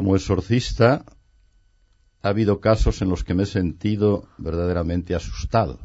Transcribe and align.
como 0.00 0.16
exorcista 0.16 1.04
ha 2.22 2.28
habido 2.30 2.58
casos 2.58 3.02
en 3.02 3.10
los 3.10 3.22
que 3.22 3.34
me 3.34 3.42
he 3.42 3.46
sentido 3.46 4.30
verdaderamente 4.38 5.14
asustado. 5.14 5.78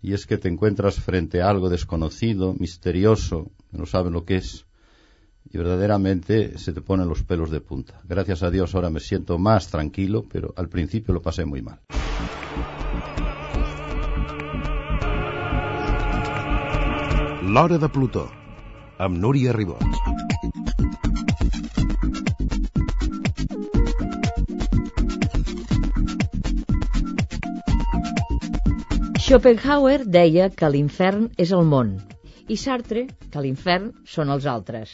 Y 0.00 0.12
es 0.12 0.26
que 0.26 0.38
te 0.38 0.46
encuentras 0.46 1.00
frente 1.00 1.42
a 1.42 1.50
algo 1.50 1.68
desconocido, 1.68 2.54
misterioso, 2.54 3.50
no 3.72 3.84
sabes 3.84 4.12
lo 4.12 4.24
que 4.24 4.36
es, 4.36 4.64
y 5.50 5.58
verdaderamente 5.58 6.56
se 6.56 6.72
te 6.72 6.80
ponen 6.80 7.08
los 7.08 7.24
pelos 7.24 7.50
de 7.50 7.60
punta. 7.60 8.00
Gracias 8.04 8.44
a 8.44 8.50
Dios 8.52 8.76
ahora 8.76 8.90
me 8.90 9.00
siento 9.00 9.38
más 9.38 9.66
tranquilo, 9.66 10.24
pero 10.30 10.54
al 10.56 10.68
principio 10.68 11.14
lo 11.14 11.22
pasé 11.22 11.44
muy 11.44 11.62
mal. 11.62 11.80
L'Hora 17.42 17.78
de 17.78 17.88
Plutó, 17.88 18.30
amb 18.98 19.18
Núria 19.18 19.52
Ribot. 19.52 20.15
Schopenhauer 29.26 30.04
deia 30.14 30.44
que 30.58 30.68
l'infern 30.70 31.24
és 31.44 31.50
el 31.56 31.64
món 31.66 31.88
i 32.54 32.56
Sartre 32.64 33.00
que 33.32 33.40
l'infern 33.42 33.88
són 34.10 34.28
els 34.34 34.44
altres. 34.52 34.92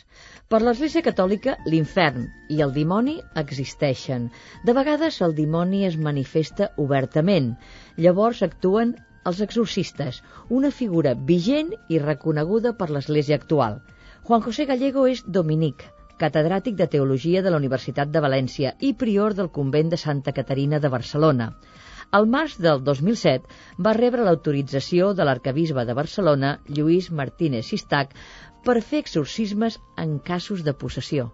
Per 0.49 0.61
l'Església 0.63 1.03
Catòlica, 1.09 1.59
l'infern 1.69 2.25
i 2.55 2.63
el 2.67 2.73
dimoni 2.73 3.19
existeixen. 3.43 4.31
De 4.65 4.73
vegades 4.79 5.21
el 5.27 5.37
dimoni 5.43 5.83
es 5.91 5.99
manifesta 6.07 6.71
obertament. 6.87 7.51
Llavors 8.07 8.41
actuen 8.49 8.97
els 9.29 9.45
exorcistes, 9.49 10.23
una 10.49 10.73
figura 10.81 11.13
vigent 11.35 11.77
i 11.93 12.01
reconeguda 12.07 12.73
per 12.81 12.89
l'Església 12.89 13.37
actual. 13.43 13.83
Juan 14.25 14.49
José 14.49 14.65
Gallego 14.73 15.05
és 15.13 15.27
dominic, 15.41 15.85
catedràtic 16.25 16.81
de 16.81 16.89
Teologia 16.97 17.45
de 17.45 17.53
la 17.53 17.61
Universitat 17.61 18.09
de 18.09 18.25
València 18.25 18.79
i 18.81 18.97
prior 19.05 19.37
del 19.37 19.53
convent 19.61 19.93
de 19.93 20.01
Santa 20.09 20.33
Caterina 20.33 20.81
de 20.81 20.97
Barcelona. 20.97 21.53
Al 22.17 22.27
març 22.33 22.59
del 22.61 22.83
2007 22.85 23.55
va 23.85 23.93
rebre 23.97 24.25
l'autorització 24.27 25.13
de 25.17 25.25
l'arcabisbe 25.25 25.85
de 25.89 25.95
Barcelona, 25.97 26.51
Lluís 26.79 27.07
Martínez 27.21 27.71
Sistac, 27.73 28.13
per 28.67 28.75
fer 28.89 29.01
exorcismes 29.05 29.79
en 30.03 30.19
casos 30.27 30.61
de 30.67 30.75
possessió. 30.83 31.31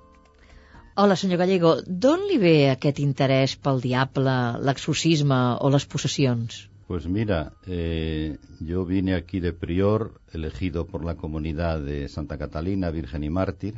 Hola, 0.94 1.16
senyor 1.18 1.42
Gallego, 1.42 1.72
d'on 2.04 2.22
li 2.30 2.38
ve 2.44 2.54
aquest 2.70 3.02
interès 3.02 3.56
pel 3.66 3.82
diable, 3.82 4.36
l'exorcisme 4.70 5.40
o 5.66 5.72
les 5.74 5.86
possessions? 5.96 6.62
Pues 6.86 7.10
mira, 7.18 7.40
eh, 7.66 8.38
yo 8.70 8.86
vine 8.86 9.14
aquí 9.14 9.40
de 9.40 9.52
prior, 9.52 10.12
elegido 10.32 10.86
por 10.86 11.04
la 11.04 11.16
comunidad 11.16 11.80
de 11.80 12.08
Santa 12.08 12.38
Catalina, 12.38 12.90
Virgen 12.90 13.24
y 13.24 13.30
Mártir, 13.30 13.74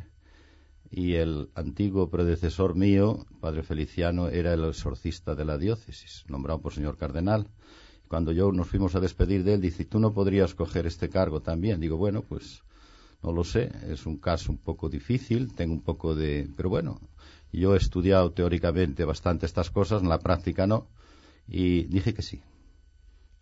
y 0.91 1.14
el 1.14 1.50
antiguo 1.55 2.10
predecesor 2.10 2.74
mío, 2.74 3.27
padre 3.41 3.62
Feliciano, 3.62 4.28
era 4.28 4.52
el 4.55 4.64
exorcista 4.64 5.34
de 5.34 5.44
la 5.44 5.56
diócesis, 5.56 6.24
nombrado 6.28 6.60
por 6.60 6.72
señor 6.72 6.97
cardenal. 6.97 7.47
Cuando 8.08 8.32
yo 8.32 8.50
nos 8.50 8.66
fuimos 8.66 8.97
a 8.97 9.00
despedir 9.00 9.44
de 9.44 9.55
él, 9.55 9.60
dice, 9.60 9.84
¿tú 9.84 10.00
no 10.00 10.12
podrías 10.12 10.55
coger 10.55 10.86
este 10.86 11.08
cargo 11.08 11.41
también? 11.41 11.80
Digo, 11.80 11.97
bueno, 11.97 12.22
pues 12.22 12.62
no 13.22 13.32
lo 13.32 13.44
sé, 13.44 13.70
es 13.88 14.05
un 14.06 14.16
caso 14.16 14.50
un 14.50 14.58
poco 14.58 14.88
difícil, 14.88 15.55
tengo 15.55 15.74
un 15.74 15.82
poco 15.82 16.16
de... 16.16 16.48
Pero 16.56 16.70
bueno, 16.70 17.00
yo 17.52 17.75
he 17.75 17.78
estudiado 17.78 18.32
teóricamente 18.32 19.04
bastante 19.04 19.47
estas 19.47 19.70
cosas, 19.70 20.02
en 20.02 20.08
la 20.08 20.19
práctica 20.19 20.66
no, 20.66 20.88
y 21.47 21.84
dije 21.84 22.14
que 22.14 22.22
sí. 22.22 22.42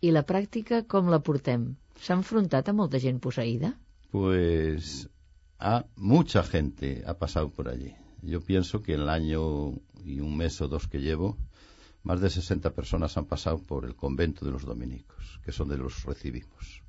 ¿Y 0.01 0.11
la 0.11 0.23
práctica 0.23 0.83
cómo 0.83 1.09
la 1.09 1.19
portem? 1.19 1.75
S'ha 1.99 2.15
enfrontat 2.15 2.69
a 2.69 2.73
molta 2.73 2.99
gent 3.03 3.17
posseïda? 3.19 3.73
Pues 4.11 5.09
a 5.59 5.85
mucha 5.97 6.43
gente 6.43 7.03
ha 7.05 7.15
pasado 7.15 7.49
por 7.49 7.67
allí. 7.67 7.93
Yo 8.21 8.41
pienso 8.41 8.81
que 8.81 8.93
en 8.93 9.01
el 9.01 9.09
año 9.09 9.73
y 10.05 10.21
un 10.21 10.37
mes 10.37 10.59
o 10.61 10.67
dos 10.67 10.87
que 10.87 10.99
llevo, 10.99 11.37
más 12.03 12.21
de 12.21 12.29
60 12.29 12.71
personas 12.71 13.17
han 13.17 13.25
pasado 13.25 13.59
por 13.59 13.85
el 13.85 13.95
convento 13.95 14.45
de 14.45 14.51
los 14.51 14.63
dominicos, 14.63 15.39
que 15.43 15.51
son 15.51 15.67
de 15.67 15.77
los 15.77 16.03
recibimos. 16.03 16.81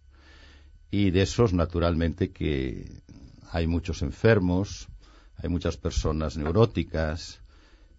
Y 0.91 1.11
de 1.11 1.23
esos, 1.23 1.53
naturalmente, 1.53 2.31
que 2.31 3.03
hay 3.51 3.67
muchos 3.67 4.03
enfermos, 4.03 4.89
hay 5.37 5.49
muchas 5.49 5.77
personas 5.77 6.37
neuróticas, 6.37 7.41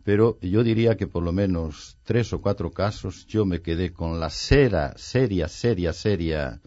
pero 0.03 0.39
yo 0.41 0.63
diría 0.63 0.95
que 0.95 1.07
por 1.07 1.23
lo 1.23 1.31
menos 1.31 1.97
tres 2.03 2.31
o 2.33 2.41
cuatro 2.41 2.71
casos 2.71 3.27
yo 3.27 3.45
me 3.45 3.61
quedé 3.61 3.91
con 3.91 4.19
la 4.19 4.29
seria, 4.29 4.93
seria, 4.97 5.47
seria, 5.47 5.93
seria 5.93 6.61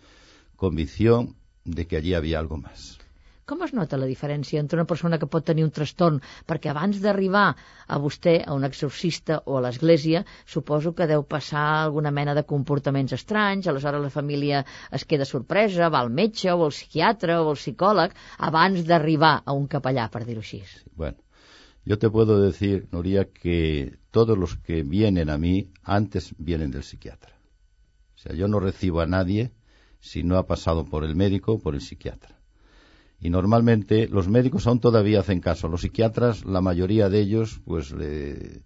convicción 0.57 1.37
de 1.65 1.87
que 1.87 1.97
allí 1.97 2.15
había 2.15 2.39
algo 2.39 2.59
más. 2.59 2.99
Com 3.51 3.61
es 3.65 3.75
nota 3.77 3.99
la 4.01 4.07
diferència 4.09 4.61
entre 4.63 4.79
una 4.79 4.87
persona 4.91 5.19
que 5.21 5.27
pot 5.33 5.45
tenir 5.45 5.65
un 5.67 5.73
trastorn? 5.79 6.21
Perquè 6.49 6.71
abans 6.73 7.01
d'arribar 7.03 7.45
a 7.53 7.99
vostè, 8.01 8.39
a 8.41 8.55
un 8.57 8.65
exorcista 8.65 9.43
o 9.45 9.59
a 9.59 9.65
l'església, 9.67 10.23
suposo 10.55 10.95
que 10.97 11.09
deu 11.11 11.27
passar 11.35 11.65
alguna 11.83 12.13
mena 12.19 12.33
de 12.39 12.47
comportaments 12.53 13.13
estranys, 13.19 13.69
aleshores 13.69 14.01
la 14.01 14.13
família 14.15 14.63
es 14.99 15.05
queda 15.11 15.27
sorpresa, 15.29 15.91
va 15.93 16.01
al 16.01 16.09
metge 16.21 16.49
o 16.55 16.65
al 16.65 16.73
psiquiatre 16.73 17.37
o 17.37 17.51
al 17.51 17.61
psicòleg, 17.61 18.15
abans 18.49 18.87
d'arribar 18.89 19.35
a 19.45 19.57
un 19.59 19.67
capellà, 19.75 20.09
per 20.15 20.25
dir-ho 20.25 20.41
així. 20.41 20.63
Bueno, 20.97 21.21
yo 21.85 21.99
te 21.99 22.09
puedo 22.09 22.41
decir, 22.41 22.89
Nuria, 22.93 23.27
que 23.27 23.99
todos 24.11 24.39
los 24.39 24.57
que 24.57 24.83
vienen 24.83 25.29
a 25.29 25.37
mí 25.37 25.69
antes 25.83 26.33
vienen 26.39 26.71
del 26.71 26.83
psiquiatra. 26.83 27.35
O 28.17 28.19
sea, 28.25 28.33
yo 28.33 28.49
no 28.49 28.59
recibo 28.59 29.03
a 29.03 29.07
nadie 29.07 29.53
si 30.01 30.23
no 30.23 30.39
ha 30.39 30.47
pasado 30.47 30.87
por 30.87 31.05
el 31.05 31.15
médico 31.15 31.53
o 31.53 31.59
por 31.59 31.75
el 31.75 31.83
psiquiatra. 31.83 32.34
Y 33.25 33.31
normalmente 33.31 34.07
los 34.07 34.29
médicos 34.29 34.67
aún 34.67 34.81
todavía 34.81 35.21
hacen 35.21 35.41
caso. 35.41 35.67
Los 35.67 35.81
psiquiatras, 35.81 36.45
la 36.45 36.61
mayoría 36.61 37.09
de 37.09 37.21
ellos, 37.21 37.59
pues 37.65 37.91
le 37.91 38.61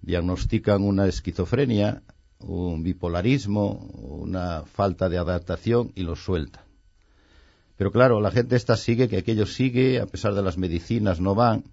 diagnostican 0.00 0.82
una 0.82 1.06
esquizofrenia, 1.06 2.02
un 2.38 2.82
bipolarismo, 2.82 3.72
una 3.98 4.62
falta 4.62 5.10
de 5.10 5.18
adaptación 5.18 5.92
y 5.94 6.04
los 6.04 6.24
sueltan. 6.24 6.64
Pero 7.76 7.92
claro, 7.92 8.22
la 8.22 8.30
gente 8.30 8.56
esta 8.56 8.78
sigue, 8.78 9.06
que 9.06 9.18
aquello 9.18 9.44
sigue, 9.44 10.00
a 10.00 10.06
pesar 10.06 10.32
de 10.32 10.40
las 10.40 10.56
medicinas 10.56 11.20
no 11.20 11.34
van. 11.34 11.64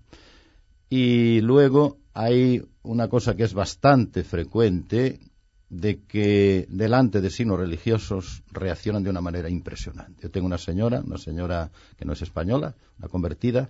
Y 0.90 1.40
luego 1.40 1.96
hay 2.14 2.62
una 2.84 3.08
cosa 3.08 3.38
que 3.38 3.44
es 3.44 3.54
bastante 3.54 4.26
frecuente, 4.26 5.22
de 5.70 6.04
que 6.04 6.66
delante 6.70 7.20
de 7.20 7.30
signos 7.30 7.60
religiosos 7.60 8.44
reaccionan 8.52 9.04
de 9.04 9.10
una 9.10 9.22
manera 9.22 9.50
impresionante. 9.50 10.24
Yo 10.24 10.32
tengo 10.32 10.48
una 10.48 10.58
señora, 10.58 11.02
una 11.02 11.18
señora 11.18 11.72
que 11.98 12.06
no 12.06 12.14
es 12.14 12.22
española, 12.22 12.76
una 13.00 13.10
convertida, 13.10 13.70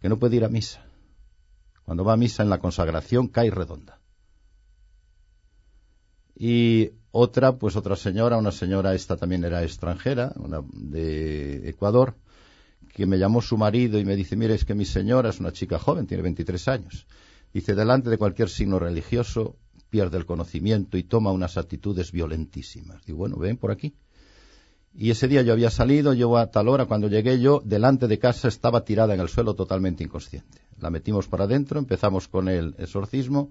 que 0.00 0.08
no 0.08 0.18
puede 0.18 0.36
ir 0.36 0.44
a 0.44 0.48
misa. 0.48 0.84
Cuando 1.84 2.04
va 2.04 2.12
a 2.12 2.16
misa 2.16 2.42
en 2.42 2.50
la 2.50 2.58
consagración 2.58 3.28
cae 3.28 3.50
redonda. 3.50 3.98
Y 6.36 6.92
otra, 7.10 7.58
pues 7.58 7.76
otra 7.76 7.96
señora, 7.96 8.36
una 8.36 8.52
señora, 8.52 8.94
esta 8.94 9.16
también 9.16 9.44
era 9.44 9.62
extranjera, 9.62 10.32
una 10.36 10.62
de 10.72 11.68
Ecuador, 11.68 12.14
que 12.94 13.06
me 13.06 13.18
llamó 13.18 13.42
su 13.42 13.56
marido 13.56 13.98
y 13.98 14.04
me 14.04 14.16
dice, 14.16 14.36
mire, 14.36 14.54
es 14.54 14.64
que 14.64 14.74
mi 14.74 14.84
señora 14.84 15.30
es 15.30 15.40
una 15.40 15.52
chica 15.52 15.78
joven, 15.78 16.06
tiene 16.06 16.22
23 16.22 16.68
años. 16.68 17.06
Dice, 17.52 17.74
delante 17.74 18.10
de 18.10 18.18
cualquier 18.18 18.48
signo 18.48 18.78
religioso 18.78 19.56
pierde 19.92 20.16
el 20.16 20.24
conocimiento 20.24 20.96
y 20.96 21.02
toma 21.02 21.32
unas 21.32 21.58
actitudes 21.58 22.12
violentísimas. 22.12 23.04
Digo, 23.04 23.18
bueno, 23.18 23.36
ven 23.36 23.58
por 23.58 23.70
aquí. 23.70 23.94
Y 24.94 25.10
ese 25.10 25.28
día 25.28 25.42
yo 25.42 25.52
había 25.52 25.68
salido, 25.68 26.14
yo 26.14 26.34
a 26.38 26.50
tal 26.50 26.68
hora, 26.68 26.86
cuando 26.86 27.08
llegué 27.08 27.38
yo, 27.38 27.60
delante 27.62 28.08
de 28.08 28.18
casa 28.18 28.48
estaba 28.48 28.86
tirada 28.86 29.12
en 29.12 29.20
el 29.20 29.28
suelo 29.28 29.52
totalmente 29.54 30.02
inconsciente. 30.02 30.62
La 30.80 30.88
metimos 30.88 31.28
para 31.28 31.44
adentro, 31.44 31.78
empezamos 31.78 32.26
con 32.26 32.48
el 32.48 32.74
exorcismo 32.78 33.50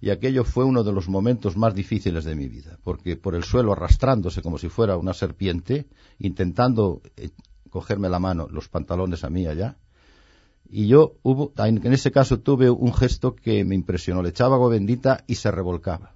y 0.00 0.10
aquello 0.10 0.42
fue 0.42 0.64
uno 0.64 0.82
de 0.82 0.92
los 0.92 1.08
momentos 1.08 1.56
más 1.56 1.72
difíciles 1.72 2.24
de 2.24 2.34
mi 2.34 2.48
vida, 2.48 2.80
porque 2.82 3.14
por 3.14 3.36
el 3.36 3.44
suelo 3.44 3.72
arrastrándose 3.72 4.42
como 4.42 4.58
si 4.58 4.68
fuera 4.68 4.96
una 4.96 5.14
serpiente, 5.14 5.86
intentando 6.18 7.00
eh, 7.16 7.30
cogerme 7.70 8.08
la 8.08 8.18
mano, 8.18 8.48
los 8.50 8.68
pantalones 8.68 9.22
a 9.22 9.30
mí 9.30 9.46
allá, 9.46 9.76
y 10.68 10.88
yo 10.88 11.16
hubo, 11.22 11.52
en 11.56 11.92
ese 11.92 12.10
caso 12.10 12.40
tuve 12.40 12.70
un 12.70 12.92
gesto 12.92 13.34
que 13.34 13.64
me 13.64 13.74
impresionó. 13.74 14.22
Le 14.22 14.30
echaba 14.30 14.56
agua 14.56 14.68
bendita 14.68 15.24
y 15.26 15.36
se 15.36 15.50
revolcaba. 15.50 16.14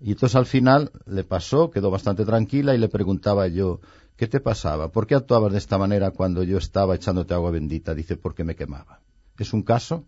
Y 0.00 0.12
entonces 0.12 0.36
al 0.36 0.46
final 0.46 0.92
le 1.06 1.24
pasó, 1.24 1.70
quedó 1.70 1.90
bastante 1.90 2.24
tranquila 2.24 2.74
y 2.74 2.78
le 2.78 2.88
preguntaba 2.88 3.46
yo, 3.48 3.80
¿qué 4.16 4.26
te 4.26 4.40
pasaba? 4.40 4.92
¿Por 4.92 5.06
qué 5.06 5.14
actuabas 5.14 5.52
de 5.52 5.58
esta 5.58 5.78
manera 5.78 6.10
cuando 6.10 6.42
yo 6.42 6.58
estaba 6.58 6.94
echándote 6.94 7.34
agua 7.34 7.50
bendita? 7.50 7.94
Dice, 7.94 8.16
porque 8.16 8.44
me 8.44 8.56
quemaba. 8.56 9.00
¿Es 9.38 9.52
un 9.52 9.62
caso? 9.62 10.04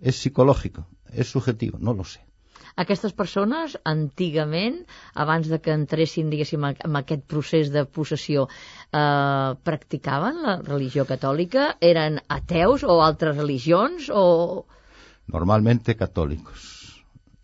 ¿Es 0.00 0.16
psicológico? 0.16 0.86
¿Es 1.12 1.30
subjetivo? 1.30 1.78
No 1.78 1.92
lo 1.92 2.04
sé. 2.04 2.29
Aquestes 2.76 3.12
persones, 3.12 3.78
antigament, 3.84 4.82
abans 5.14 5.48
de 5.48 5.60
que 5.60 5.72
entressin, 5.74 6.30
diguéssim, 6.30 6.64
en 6.70 6.98
aquest 7.00 7.24
procés 7.26 7.72
de 7.74 7.84
possessió, 7.86 8.48
eh, 8.92 9.54
practicaven 9.62 10.42
la 10.42 10.58
religió 10.62 11.06
catòlica? 11.06 11.76
Eren 11.80 12.20
ateus 12.28 12.84
o 12.84 13.00
altres 13.02 13.36
religions? 13.36 14.10
O... 14.12 14.66
Normalmente 15.26 15.96
católicos 15.96 16.80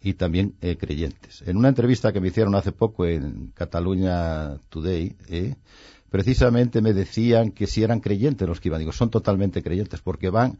y 0.07 0.15
también 0.15 0.55
eh, 0.61 0.77
creyentes. 0.77 1.43
En 1.47 1.57
una 1.57 1.69
entrevista 1.69 2.13
que 2.13 2.21
me 2.21 2.29
hicieron 2.29 2.55
hace 2.55 2.71
poco 2.71 3.07
en 3.07 3.49
Cataluña 3.55 4.59
Today, 4.69 5.17
eh, 5.29 5.57
precisamente 6.11 6.81
me 6.81 6.93
decían 6.93 7.51
que 7.51 7.67
si 7.67 7.83
eran 7.83 7.99
creyentes 7.99 8.47
los 8.47 8.61
que 8.61 8.69
iban. 8.69 8.79
Digo, 8.79 8.93
son 8.93 9.11
totalmente 9.11 9.65
creyentes 9.65 10.01
porque 10.01 10.31
van 10.31 10.59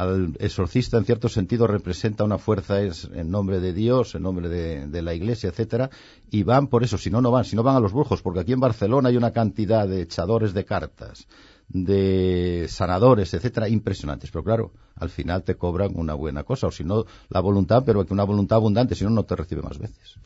al 0.00 0.36
exorcista 0.38 0.96
en 0.96 1.04
cierto 1.04 1.28
sentido 1.28 1.66
representa 1.66 2.24
una 2.24 2.38
fuerza 2.38 2.80
en 2.80 3.30
nombre 3.30 3.60
de 3.60 3.74
Dios, 3.74 4.14
en 4.14 4.22
nombre 4.22 4.48
de, 4.48 4.86
de, 4.86 5.02
la 5.02 5.12
Iglesia, 5.12 5.50
etcétera, 5.50 5.90
y 6.30 6.42
van 6.42 6.68
por 6.68 6.82
eso, 6.84 6.96
si 6.96 7.10
no 7.10 7.20
no 7.20 7.30
van, 7.30 7.44
si 7.44 7.54
no 7.54 7.62
van 7.62 7.76
a 7.76 7.80
los 7.80 7.92
brujos, 7.92 8.22
porque 8.22 8.40
aquí 8.40 8.52
en 8.52 8.60
Barcelona 8.60 9.10
hay 9.10 9.16
una 9.18 9.32
cantidad 9.32 9.86
de 9.86 10.00
echadores 10.00 10.54
de 10.54 10.64
cartas, 10.64 11.26
de 11.68 12.66
sanadores, 12.68 13.34
etcétera, 13.34 13.68
impresionantes. 13.68 14.30
Pero 14.30 14.42
claro, 14.42 14.72
al 15.00 15.10
final 15.10 15.42
te 15.42 15.56
cobran 15.56 15.96
una 15.96 16.14
buena 16.14 16.44
cosa, 16.44 16.68
o 16.68 16.70
si 16.70 16.84
no, 16.84 17.04
la 17.28 17.40
voluntad, 17.40 17.84
però 17.84 18.04
que 18.04 18.14
una 18.14 18.24
voluntat 18.24 18.58
abundante, 18.58 18.94
si 18.94 19.04
no, 19.04 19.10
no 19.10 19.24
te 19.24 19.36
recibe 19.36 19.64
més 19.66 19.78
veces. 19.80 20.16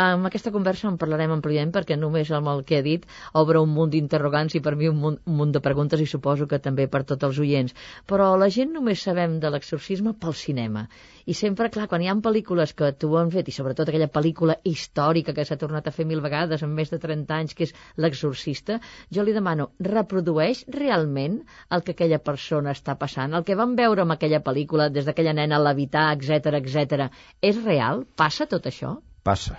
Amb 0.00 0.26
aquesta 0.28 0.52
conversa 0.54 0.88
en 0.88 0.98
parlarem 0.98 1.32
ampliament 1.34 1.72
perquè 1.74 1.98
només 1.98 2.30
amb 2.30 2.50
el 2.52 2.64
que 2.64 2.78
he 2.78 2.82
dit 2.86 3.06
obre 3.40 3.60
un 3.60 3.72
munt 3.74 3.90
d'interrogants 3.90 4.54
i 4.54 4.62
per 4.64 4.76
mi 4.78 4.88
un 4.88 5.00
munt, 5.02 5.18
un 5.26 5.38
munt 5.40 5.54
de 5.56 5.62
preguntes 5.64 6.00
i 6.00 6.06
suposo 6.06 6.46
que 6.46 6.60
també 6.62 6.86
per 6.86 7.02
tots 7.04 7.26
els 7.26 7.40
oients. 7.42 7.74
Però 8.06 8.36
la 8.38 8.50
gent 8.54 8.70
només 8.76 9.02
sabem 9.02 9.40
de 9.42 9.50
l'exorcisme 9.50 10.14
pel 10.14 10.36
cinema. 10.38 10.86
I 11.26 11.34
sempre, 11.34 11.68
clar, 11.70 11.86
quan 11.90 12.02
hi 12.02 12.08
ha 12.10 12.14
pel·lícules 12.24 12.72
que 12.74 12.88
tu 13.02 13.10
han 13.18 13.30
fet, 13.34 13.48
i 13.48 13.54
sobretot 13.54 13.90
aquella 13.90 14.08
pel·lícula 14.10 14.56
històrica 14.66 15.34
que 15.36 15.44
s'ha 15.46 15.58
tornat 15.60 15.86
a 15.86 15.92
fer 15.94 16.06
mil 16.08 16.22
vegades 16.24 16.64
en 16.66 16.72
més 16.74 16.90
de 16.90 16.98
30 17.02 17.36
anys, 17.36 17.54
que 17.54 17.68
és 17.68 17.74
L'exorcista, 18.02 18.78
jo 19.14 19.22
li 19.26 19.34
demano, 19.36 19.68
reprodueix 19.86 20.64
realment 20.76 21.40
el 21.70 21.84
que 21.86 21.94
aquella 21.96 22.18
persona 22.30 22.74
està 22.76 22.96
passant? 22.98 23.36
El 23.36 23.46
que 23.46 23.58
vam 23.60 23.76
veure 23.78 24.02
amb 24.04 24.16
aquella 24.20 24.44
pel·lícula, 24.44 24.90
des 24.92 25.08
d'aquella 25.08 25.34
nena 25.34 25.56
a 25.56 25.64
l'habitar, 25.64 26.10
etc 26.14 26.60
etc, 26.60 27.10
és 27.40 27.58
real? 27.64 28.04
Passa 28.20 28.46
tot 28.46 28.68
això? 28.68 28.98
Passa. 29.24 29.56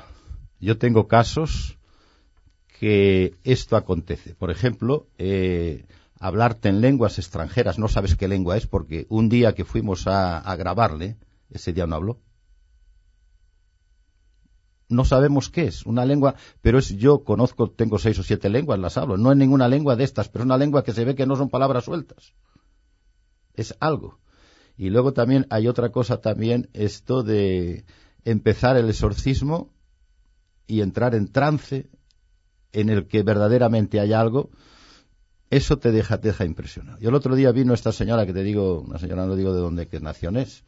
Yo 0.62 0.78
tengo 0.78 1.08
casos 1.08 1.78
que 2.80 3.38
esto 3.44 3.76
acontece. 3.76 4.36
Por 4.36 4.52
ejemplo, 4.52 5.08
eh, 5.18 5.86
hablarte 6.20 6.70
en 6.70 6.82
lenguas 6.82 7.18
extranjeras, 7.18 7.80
no 7.80 7.88
sabes 7.88 8.16
qué 8.16 8.28
lengua 8.28 8.58
es, 8.58 8.68
porque 8.68 9.06
un 9.10 9.30
día 9.30 9.54
que 9.54 9.66
fuimos 9.66 10.08
a, 10.08 10.38
a 10.38 10.56
grabarle, 10.56 11.18
ese 11.50 11.74
día 11.74 11.88
no 11.88 11.96
habló. 11.96 12.20
No 14.90 15.06
sabemos 15.06 15.50
qué 15.50 15.66
es, 15.66 15.86
una 15.86 16.06
lengua, 16.06 16.36
pero 16.62 16.78
es 16.78 16.90
yo 16.90 17.24
conozco, 17.24 17.70
tengo 17.72 17.98
seis 17.98 18.20
o 18.20 18.24
siete 18.24 18.50
lenguas, 18.50 18.80
las 18.80 18.98
hablo. 18.98 19.18
No 19.18 19.32
es 19.32 19.38
ninguna 19.38 19.68
lengua 19.68 19.96
de 19.96 20.04
estas, 20.04 20.30
pero 20.30 20.44
es 20.44 20.46
una 20.46 20.58
lengua 20.58 20.84
que 20.84 20.92
se 20.92 21.06
ve 21.06 21.16
que 21.16 21.26
no 21.26 21.36
son 21.36 21.50
palabras 21.50 21.86
sueltas. 21.86 22.34
Es 23.54 23.76
algo. 23.80 24.21
Y 24.82 24.90
luego 24.90 25.14
también 25.14 25.46
hay 25.52 25.68
otra 25.68 25.92
cosa 25.92 26.22
también, 26.22 26.68
esto 26.74 27.22
de 27.22 27.86
empezar 28.26 28.78
el 28.78 28.90
exorcismo 28.90 29.72
y 30.66 30.82
entrar 30.82 31.14
en 31.14 31.28
trance 31.28 31.88
en 32.72 32.90
el 32.90 33.08
que 33.08 33.22
verdaderamente 33.22 34.00
hay 34.00 34.12
algo, 34.14 34.50
eso 35.52 35.78
te 35.78 35.92
deja, 35.92 36.20
te 36.20 36.30
deja 36.30 36.46
impresionado. 36.46 36.98
Yo 36.98 37.10
el 37.10 37.16
otro 37.16 37.36
día 37.36 37.52
vino 37.52 37.76
esta 37.76 37.92
señora 37.92 38.26
que 38.26 38.34
te 38.34 38.42
digo, 38.42 38.82
una 38.82 38.98
señora 38.98 39.28
no 39.28 39.36
digo 39.36 39.54
de 39.54 39.60
dónde, 39.60 39.88
qué 39.88 40.00
nación 40.00 40.36
es, 40.36 40.64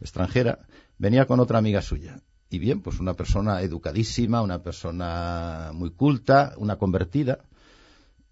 extranjera, 0.00 0.60
venía 0.96 1.26
con 1.26 1.38
otra 1.38 1.58
amiga 1.58 1.82
suya. 1.82 2.22
Y 2.48 2.58
bien, 2.60 2.80
pues 2.80 3.00
una 3.00 3.12
persona 3.12 3.60
educadísima, 3.60 4.40
una 4.40 4.62
persona 4.62 5.72
muy 5.74 5.90
culta, 5.90 6.54
una 6.56 6.76
convertida. 6.76 7.40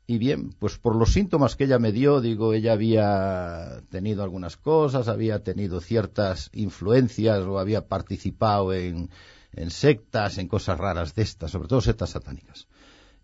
Y 0.09 0.19
bien, 0.19 0.51
pues 0.59 0.79
por 0.79 0.95
los 0.95 1.13
síntomas 1.13 1.57
que 1.57 1.65
ella 1.65 1.81
me 1.81 1.91
dio, 1.91 2.21
digo, 2.21 2.53
ella 2.53 2.73
había 2.73 3.83
tenido 3.91 4.23
algunas 4.23 4.57
cosas, 4.57 5.09
había 5.09 5.43
tenido 5.43 5.81
ciertas 5.81 6.49
influencias 6.53 7.41
o 7.41 7.59
había 7.59 7.89
participado 7.89 8.73
en, 8.73 9.11
en 9.53 9.71
sectas, 9.71 10.39
en 10.39 10.47
cosas 10.47 10.79
raras 10.79 11.15
de 11.17 11.23
estas, 11.23 11.51
sobre 11.51 11.67
todo 11.67 11.81
sectas 11.81 12.11
satánicas. 12.11 12.69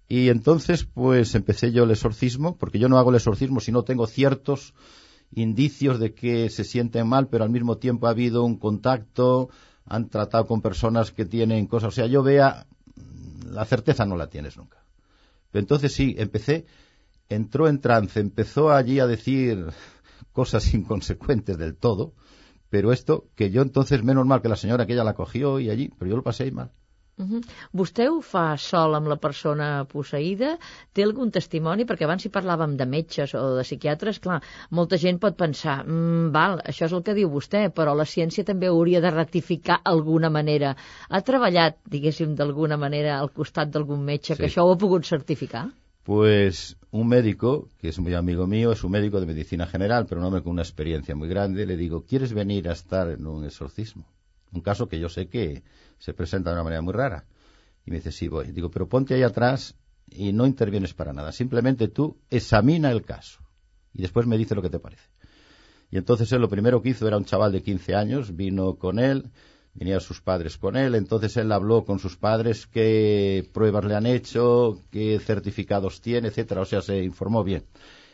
Y 0.09 0.29
entonces, 0.29 0.85
pues 0.85 1.35
empecé 1.37 1.71
yo 1.71 1.85
el 1.85 1.93
exorcismo, 1.93 2.57
porque 2.59 2.81
yo 2.81 2.89
no 2.89 2.99
hago 2.99 3.11
el 3.11 3.17
exorcismo 3.17 3.61
si 3.61 3.71
no 3.71 3.85
tengo 3.85 4.09
ciertos 4.09 4.75
indicios 5.35 6.01
de 6.01 6.15
que 6.15 6.51
se 6.51 6.65
sienten 6.65 7.07
mal, 7.07 7.29
pero 7.29 7.45
al 7.45 7.51
mismo 7.51 7.79
tiempo 7.79 8.07
ha 8.07 8.11
habido 8.11 8.45
un 8.45 8.57
contacto, 8.57 9.51
han 9.87 10.09
tratado 10.09 10.47
con 10.47 10.61
personas 10.63 11.13
que 11.13 11.25
tienen 11.25 11.67
cosas. 11.67 11.89
O 11.89 11.93
sea, 11.93 12.07
yo 12.07 12.23
vea, 12.23 12.67
la 13.47 13.65
certeza 13.65 14.05
no 14.05 14.17
la 14.17 14.27
tienes 14.29 14.57
nunca. 14.57 14.82
Entonces 15.53 15.93
sí, 15.93 16.15
empecé, 16.19 16.67
entró 17.29 17.69
en 17.69 17.81
trance, 17.81 18.21
empezó 18.21 18.73
allí 18.73 19.01
a 19.01 19.07
decir 19.07 19.67
cosas 20.33 20.73
inconsecuentes 20.75 21.59
del 21.59 21.77
todo, 21.77 22.15
pero 22.71 22.93
esto, 22.93 23.29
que 23.35 23.51
yo 23.51 23.63
entonces, 23.63 24.03
menos 24.03 24.27
mal 24.27 24.43
que 24.43 24.49
la 24.49 24.57
señora 24.57 24.87
que 24.87 24.95
ella 24.95 25.05
la 25.05 25.15
cogió 25.15 25.61
y 25.61 25.71
allí, 25.71 25.91
pero 25.99 26.11
yo 26.11 26.17
lo 26.17 26.23
pasé 26.23 26.45
ahí 26.45 26.53
mal. 26.53 26.73
Uh 27.23 27.29
-huh. 27.31 27.43
Vostè 27.81 28.09
ho 28.11 28.21
fa 28.21 28.57
sol 28.57 28.95
amb 28.95 29.09
la 29.09 29.17
persona 29.17 29.85
posseïda? 29.93 30.59
Té 30.93 31.03
algun 31.03 31.31
testimoni? 31.31 31.85
Perquè 31.85 32.05
abans 32.05 32.23
si 32.23 32.29
parlàvem 32.29 32.77
de 32.77 32.87
metges 32.87 33.35
o 33.35 33.57
de 33.57 33.63
psiquiatres, 33.63 34.19
clar, 34.19 34.41
molta 34.71 34.97
gent 34.97 35.19
pot 35.19 35.37
pensar, 35.37 35.85
mm, 35.85 36.33
val, 36.33 36.59
això 36.65 36.87
és 36.87 36.93
el 36.93 37.03
que 37.03 37.15
diu 37.15 37.29
vostè, 37.31 37.71
però 37.71 37.95
la 37.95 38.05
ciència 38.05 38.45
també 38.45 38.67
hauria 38.67 39.01
de 39.01 39.11
rectificar 39.11 39.81
alguna 39.85 40.31
manera. 40.31 40.77
Ha 41.09 41.21
treballat, 41.21 41.79
diguéssim, 41.89 42.35
d'alguna 42.35 42.77
manera 42.77 43.19
al 43.19 43.31
costat 43.31 43.71
d'algun 43.71 44.03
metge 44.05 44.35
sí. 44.35 44.41
que 44.41 44.49
això 44.49 44.65
ho 44.65 44.73
ha 44.73 44.79
pogut 44.79 45.05
certificar? 45.05 45.71
Pues 46.05 46.77
un 46.91 47.07
médico, 47.07 47.69
que 47.81 47.89
es 47.89 47.99
muy 48.01 48.15
amigo 48.15 48.47
mío, 48.49 48.73
es 48.73 48.83
un 48.83 48.91
médico 48.91 49.21
de 49.21 49.27
medicina 49.27 49.67
general, 49.67 50.07
pero 50.07 50.21
un 50.21 50.27
hombre 50.27 50.43
con 50.43 50.53
una 50.53 50.63
experiencia 50.63 51.15
muy 51.15 51.29
grande, 51.29 51.65
le 51.65 51.77
digo, 51.77 52.05
¿quieres 52.05 52.33
venir 52.33 52.69
a 52.69 52.73
estar 52.73 53.09
en 53.09 53.27
un 53.27 53.45
exorcismo? 53.45 54.05
Un 54.53 54.63
caso 54.63 54.89
que 54.89 54.99
yo 54.99 55.09
sé 55.09 55.29
que 55.29 55.63
se 56.03 56.15
presenta 56.15 56.51
de 56.51 56.55
una 56.55 56.65
manera 56.65 56.83
muy 56.83 56.93
rara. 56.93 57.25
Y 57.87 57.93
me 57.93 57.99
dice, 57.99 58.11
sí, 58.11 58.27
voy. 58.27 58.51
Digo, 58.51 58.73
pero 58.73 58.89
ponte 58.89 59.15
ahí 59.15 59.23
atrás 59.23 59.77
y 60.11 60.33
no 60.33 60.47
intervienes 60.47 60.95
para 60.95 61.13
nada. 61.13 61.31
Simplemente 61.31 61.87
tú 61.87 62.19
examina 62.29 62.91
el 62.91 63.03
caso 63.03 63.39
y 63.95 64.03
después 64.03 64.27
me 64.27 64.37
dice 64.37 64.57
lo 64.57 64.63
que 64.63 64.71
te 64.71 64.81
parece. 64.81 65.09
Y 65.93 65.99
entonces 65.99 66.33
él 66.33 66.41
lo 66.41 66.49
primero 66.49 66.83
que 66.83 66.89
hizo 66.89 67.07
era 67.07 67.17
un 67.17 67.25
chaval 67.25 67.53
de 67.53 67.63
15 67.63 67.95
años, 67.95 68.35
vino 68.35 68.75
con 68.75 68.99
él, 68.99 69.31
venían 69.75 70.01
sus 70.01 70.21
padres 70.21 70.59
con 70.59 70.77
él, 70.77 70.97
entonces 70.97 71.37
él 71.37 71.53
habló 71.53 71.85
con 71.85 72.01
sus 72.01 72.17
padres 72.17 72.67
qué 72.67 73.49
pruebas 73.53 73.85
le 73.85 73.95
han 73.95 74.07
hecho, 74.07 74.81
qué 74.91 75.21
certificados 75.21 76.01
tiene, 76.01 76.29
etcétera, 76.29 76.63
o 76.63 76.65
sea, 76.65 76.83
se 76.83 77.05
informó 77.05 77.45
bien. 77.45 77.63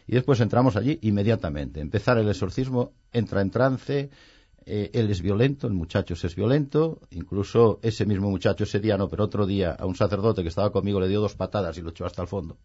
Y 0.06 0.12
después 0.12 0.40
entramos 0.40 0.76
allí 0.76 0.98
inmediatamente. 1.00 1.80
Empezar 1.80 2.18
el 2.18 2.28
exorcismo, 2.28 2.92
entra 3.12 3.40
en 3.40 3.50
trance, 3.50 4.10
eh, 4.70 4.90
él 4.92 5.10
es 5.10 5.22
violento, 5.22 5.66
el 5.66 5.72
muchacho 5.72 6.12
es 6.12 6.34
violento, 6.36 7.00
incluso 7.10 7.78
ese 7.82 8.04
mismo 8.04 8.28
muchacho 8.28 8.64
ese 8.64 8.80
día 8.80 8.98
no, 8.98 9.08
pero 9.08 9.24
otro 9.24 9.46
día 9.46 9.72
a 9.72 9.86
un 9.86 9.94
sacerdote 9.94 10.42
que 10.42 10.48
estaba 10.48 10.70
conmigo 10.70 11.00
le 11.00 11.08
dio 11.08 11.22
dos 11.22 11.34
patadas 11.34 11.78
y 11.78 11.80
lo 11.80 11.90
echó 11.90 12.04
hasta 12.04 12.20
el 12.20 12.28
fondo. 12.28 12.58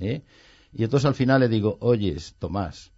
¿eh? 0.00 0.24
Y 0.72 0.82
entonces 0.82 1.06
al 1.06 1.14
final 1.14 1.40
le 1.40 1.48
digo, 1.48 1.78
oyes, 1.80 2.34
Tomás, 2.40 2.90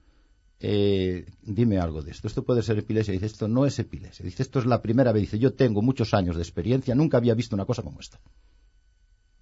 eh, 0.60 1.26
dime 1.42 1.78
algo 1.78 2.00
de 2.00 2.12
esto. 2.12 2.26
Esto 2.26 2.44
puede 2.44 2.62
ser 2.62 2.78
epilepsia. 2.78 3.12
Dice, 3.12 3.26
esto 3.26 3.46
no 3.46 3.66
es 3.66 3.78
epilepsia. 3.78 4.24
Dice, 4.24 4.42
esto 4.42 4.58
es 4.58 4.64
la 4.64 4.80
primera 4.80 5.12
vez. 5.12 5.22
Dice, 5.22 5.38
yo 5.38 5.52
tengo 5.52 5.82
muchos 5.82 6.14
años 6.14 6.36
de 6.36 6.42
experiencia, 6.42 6.94
nunca 6.94 7.18
había 7.18 7.34
visto 7.34 7.54
una 7.54 7.66
cosa 7.66 7.82
como 7.82 8.00
esta. 8.00 8.18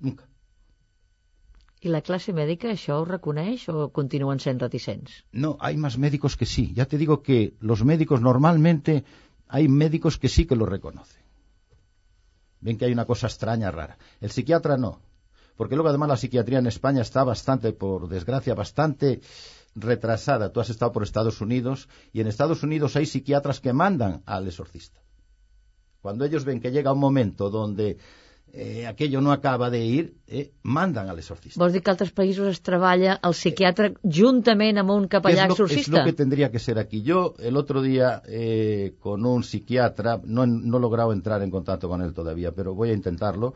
Nunca. 0.01 0.29
¿Y 1.85 1.89
la 1.89 2.01
clase 2.01 2.33
médica 2.33 2.69
reconeix 3.05 3.69
o 3.69 3.91
continuen 3.91 4.39
sent 4.39 4.63
reticents? 4.63 5.25
No, 5.33 5.57
hay 5.59 5.77
más 5.77 5.99
médicos 5.99 6.37
que 6.37 6.47
sí. 6.47 6.73
Ya 6.79 6.87
te 6.87 6.97
digo 6.97 7.23
que 7.23 7.55
los 7.59 7.83
médicos 7.83 8.21
normalmente 8.21 9.05
hay 9.49 9.67
médicos 9.67 10.17
que 10.17 10.29
sí 10.29 10.47
que 10.47 10.55
lo 10.55 10.65
reconocen. 10.65 11.21
Ven 12.61 12.79
que 12.79 12.85
hay 12.85 12.93
una 12.93 13.05
cosa 13.05 13.27
extraña, 13.27 13.73
rara. 13.73 13.99
El 14.21 14.31
psiquiatra 14.31 14.77
no. 14.77 15.01
Porque 15.57 15.75
luego 15.75 15.89
además 15.89 16.09
la 16.09 16.17
psiquiatría 16.17 16.61
en 16.61 16.69
España 16.69 17.03
está 17.03 17.25
bastante, 17.25 17.73
por 17.73 18.09
desgracia, 18.09 18.55
bastante 18.55 19.21
retrasada. 19.75 20.53
Tú 20.53 20.61
has 20.61 20.71
estado 20.71 20.93
por 20.93 21.03
Estados 21.03 21.41
Unidos 21.41 21.89
y 22.13 22.21
en 22.21 22.29
Estados 22.29 22.63
Unidos 22.63 22.95
hay 22.95 23.07
psiquiatras 23.07 23.59
que 23.59 23.73
mandan 23.73 24.23
al 24.25 24.47
exorcista. 24.47 25.01
Cuando 26.01 26.25
ellos 26.25 26.45
ven 26.45 26.61
que 26.61 26.71
llega 26.71 26.93
un 26.93 27.01
momento 27.01 27.51
donde 27.51 27.99
eh, 28.53 28.87
aquello 28.87 29.21
no 29.21 29.33
acaba 29.33 29.71
de 29.71 29.85
ir, 29.85 30.15
eh, 30.27 30.53
mandan 30.63 31.09
al 31.09 31.19
exorcista. 31.19 31.59
Vols 31.61 31.73
dir 31.73 31.81
que 31.83 31.91
altres 31.93 32.13
països 32.13 32.51
es 32.51 32.61
treballa 32.61 33.17
el 33.25 33.35
psiquiatre 33.35 33.93
eh, 33.93 33.95
juntament 34.19 34.81
amb 34.83 34.93
un 34.93 35.09
capellà 35.09 35.47
es 35.47 35.49
lo, 35.49 35.57
exorcista? 35.57 35.91
Es 35.91 35.99
lo 35.99 36.05
que 36.05 36.13
tendría 36.13 36.51
que 36.51 36.59
ser 36.59 36.79
aquí. 36.79 37.03
Yo 37.03 37.35
el 37.39 37.57
otro 37.57 37.81
día 37.81 38.23
eh, 38.27 38.95
con 39.01 39.25
un 39.25 39.43
psiquiatra, 39.43 40.21
no, 40.25 40.47
no 40.47 40.77
he 40.77 40.81
logrado 40.81 41.13
entrar 41.13 41.43
en 41.43 41.51
contacto 41.51 41.89
con 41.89 42.03
él 42.03 42.13
todavía, 42.13 42.53
pero 42.53 42.75
voy 42.75 42.91
a 42.91 42.93
intentarlo, 42.93 43.55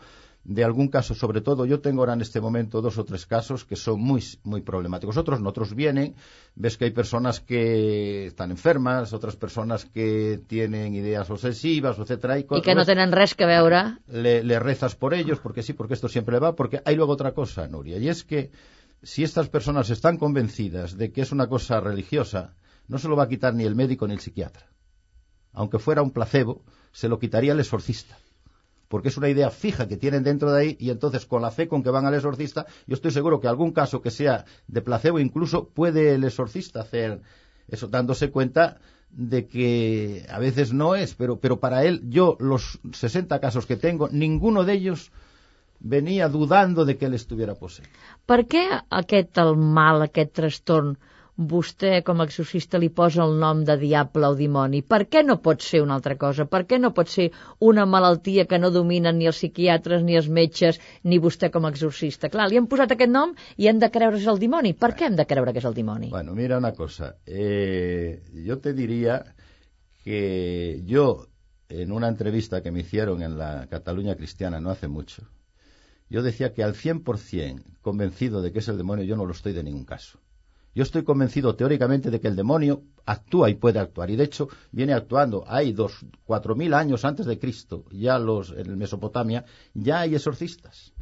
de 0.48 0.62
algún 0.62 0.88
caso, 0.88 1.14
sobre 1.14 1.40
todo, 1.40 1.66
yo 1.66 1.80
tengo 1.80 2.02
ahora 2.02 2.12
en 2.12 2.20
este 2.20 2.40
momento 2.40 2.80
dos 2.80 2.98
o 2.98 3.04
tres 3.04 3.26
casos 3.26 3.64
que 3.64 3.74
son 3.74 4.00
muy, 4.00 4.22
muy 4.44 4.60
problemáticos. 4.60 5.16
Otros 5.16 5.40
no, 5.40 5.48
otros 5.48 5.74
vienen, 5.74 6.14
ves 6.54 6.76
que 6.76 6.84
hay 6.84 6.92
personas 6.92 7.40
que 7.40 8.26
están 8.26 8.52
enfermas, 8.52 9.12
otras 9.12 9.34
personas 9.34 9.86
que 9.86 10.40
tienen 10.46 10.94
ideas 10.94 11.28
obsesivas, 11.30 11.98
etcétera. 11.98 12.38
Y, 12.38 12.46
y 12.48 12.62
que 12.62 12.76
no 12.76 12.84
tienen 12.84 13.10
res 13.10 13.34
que 13.34 13.44
veure. 13.44 13.98
Le, 14.06 14.44
le 14.44 14.60
rezas 14.60 14.94
por 14.94 15.14
ellos, 15.14 15.40
porque 15.40 15.64
sí, 15.64 15.72
porque 15.72 15.94
esto 15.94 16.08
siempre 16.08 16.38
va, 16.38 16.54
porque 16.54 16.80
hay 16.84 16.94
luego 16.94 17.12
otra 17.12 17.32
cosa, 17.32 17.66
Nuria, 17.66 17.98
y 17.98 18.08
es 18.08 18.22
que 18.22 18.52
si 19.02 19.24
estas 19.24 19.48
personas 19.48 19.90
están 19.90 20.16
convencidas 20.16 20.96
de 20.96 21.10
que 21.10 21.22
es 21.22 21.32
una 21.32 21.48
cosa 21.48 21.80
religiosa, 21.80 22.54
no 22.86 22.98
se 22.98 23.08
lo 23.08 23.16
va 23.16 23.24
a 23.24 23.28
quitar 23.28 23.52
ni 23.52 23.64
el 23.64 23.74
médico 23.74 24.06
ni 24.06 24.14
el 24.14 24.20
psiquiatra. 24.20 24.66
Aunque 25.52 25.80
fuera 25.80 26.02
un 26.02 26.12
placebo, 26.12 26.62
se 26.92 27.08
lo 27.08 27.18
quitaría 27.18 27.52
el 27.52 27.58
exorcista 27.60 28.16
porque 28.88 29.08
es 29.08 29.16
una 29.16 29.28
idea 29.28 29.50
fija 29.50 29.88
que 29.88 29.96
tienen 29.96 30.22
dentro 30.22 30.52
de 30.52 30.60
ahí 30.60 30.76
y 30.78 30.90
entonces 30.90 31.26
con 31.26 31.42
la 31.42 31.50
fe 31.50 31.68
con 31.68 31.82
que 31.82 31.90
van 31.90 32.06
al 32.06 32.14
exorcista, 32.14 32.66
yo 32.86 32.94
estoy 32.94 33.10
seguro 33.10 33.40
que 33.40 33.48
algún 33.48 33.72
caso 33.72 34.00
que 34.02 34.10
sea 34.10 34.44
de 34.66 34.80
placebo 34.82 35.18
incluso 35.18 35.68
puede 35.68 36.14
el 36.14 36.24
exorcista 36.24 36.80
hacer 36.80 37.20
eso 37.68 37.88
dándose 37.88 38.30
cuenta 38.30 38.78
de 39.10 39.46
que 39.46 40.26
a 40.28 40.38
veces 40.38 40.72
no 40.72 40.94
es, 40.94 41.14
pero, 41.14 41.38
pero 41.40 41.58
para 41.58 41.84
él, 41.84 42.02
yo, 42.08 42.36
los 42.38 42.80
60 42.92 43.40
casos 43.40 43.66
que 43.66 43.76
tengo, 43.76 44.08
ninguno 44.10 44.64
de 44.64 44.74
ellos 44.74 45.10
venia 45.80 46.28
dudando 46.28 46.84
de 46.84 46.96
que 46.96 47.06
él 47.06 47.14
estuviera 47.14 47.54
poseído. 47.54 47.90
Per 48.26 48.44
què 48.48 48.64
aquest 48.90 49.38
el 49.38 49.54
mal, 49.56 50.02
aquest 50.02 50.32
trastorn, 50.34 50.96
vostè 51.36 52.00
com 52.02 52.20
a 52.20 52.24
exorcista 52.24 52.78
li 52.80 52.88
posa 52.88 53.22
el 53.24 53.34
nom 53.40 53.62
de 53.68 53.76
diable 53.76 54.28
o 54.32 54.34
dimoni? 54.34 54.80
Per 54.82 55.02
què 55.12 55.22
no 55.24 55.36
pot 55.44 55.60
ser 55.62 55.82
una 55.84 55.94
altra 55.98 56.16
cosa? 56.16 56.46
Per 56.48 56.62
què 56.64 56.78
no 56.80 56.92
pot 56.96 57.12
ser 57.12 57.28
una 57.60 57.84
malaltia 57.86 58.46
que 58.48 58.58
no 58.58 58.70
dominen 58.70 59.18
ni 59.18 59.28
els 59.28 59.36
psiquiatres, 59.36 60.02
ni 60.02 60.16
els 60.16 60.28
metges, 60.28 60.80
ni 61.04 61.20
vostè 61.20 61.50
com 61.52 61.66
a 61.66 61.72
exorcista? 61.74 62.30
Clar, 62.32 62.48
li 62.48 62.56
han 62.56 62.68
posat 62.72 62.96
aquest 62.96 63.12
nom 63.12 63.34
i 63.56 63.68
hem 63.68 63.78
de 63.78 63.90
creure 63.92 64.16
que 64.16 64.24
és 64.24 64.32
el 64.32 64.40
dimoni. 64.40 64.72
Per 64.72 64.94
què 64.96 65.10
hem 65.10 65.16
de 65.16 65.28
creure 65.28 65.52
que 65.52 65.60
és 65.60 65.68
el 65.68 65.76
dimoni? 65.76 66.10
Bueno, 66.10 66.34
mira 66.34 66.58
una 66.58 66.72
cosa. 66.72 67.16
Eh, 67.26 68.22
yo 68.32 68.58
te 68.58 68.72
diría 68.72 69.22
que 70.02 70.80
yo, 70.86 71.26
en 71.68 71.92
una 71.92 72.08
entrevista 72.08 72.62
que 72.62 72.70
me 72.70 72.80
hicieron 72.80 73.22
en 73.22 73.36
la 73.36 73.66
Cataluña 73.68 74.16
Cristiana 74.16 74.60
no 74.60 74.70
hace 74.70 74.88
mucho, 74.88 75.22
yo 76.08 76.22
decía 76.22 76.54
que 76.54 76.62
al 76.62 76.74
100% 76.74 77.62
convencido 77.82 78.40
de 78.40 78.52
que 78.52 78.60
es 78.60 78.68
el 78.68 78.78
demonio, 78.78 79.04
yo 79.04 79.16
no 79.16 79.26
lo 79.26 79.32
estoy 79.32 79.52
de 79.52 79.64
ningún 79.64 79.84
caso. 79.84 80.20
Yo 80.76 80.82
estoy 80.82 81.04
convencido 81.04 81.56
teóricamente 81.56 82.10
de 82.10 82.20
que 82.20 82.28
el 82.28 82.36
demonio 82.36 82.82
actúa 83.06 83.48
y 83.48 83.54
puede 83.54 83.78
actuar. 83.78 84.10
Y 84.10 84.16
de 84.16 84.24
hecho 84.24 84.50
viene 84.72 84.92
actuando. 84.92 85.42
Hay 85.48 85.72
dos, 85.72 86.04
cuatro 86.26 86.54
mil 86.54 86.74
años 86.74 87.06
antes 87.06 87.24
de 87.24 87.38
Cristo, 87.38 87.86
ya 87.90 88.18
los, 88.18 88.52
en 88.52 88.76
Mesopotamia, 88.76 89.46
ya 89.72 90.00
hay 90.00 90.14
exorcistas. 90.14 90.92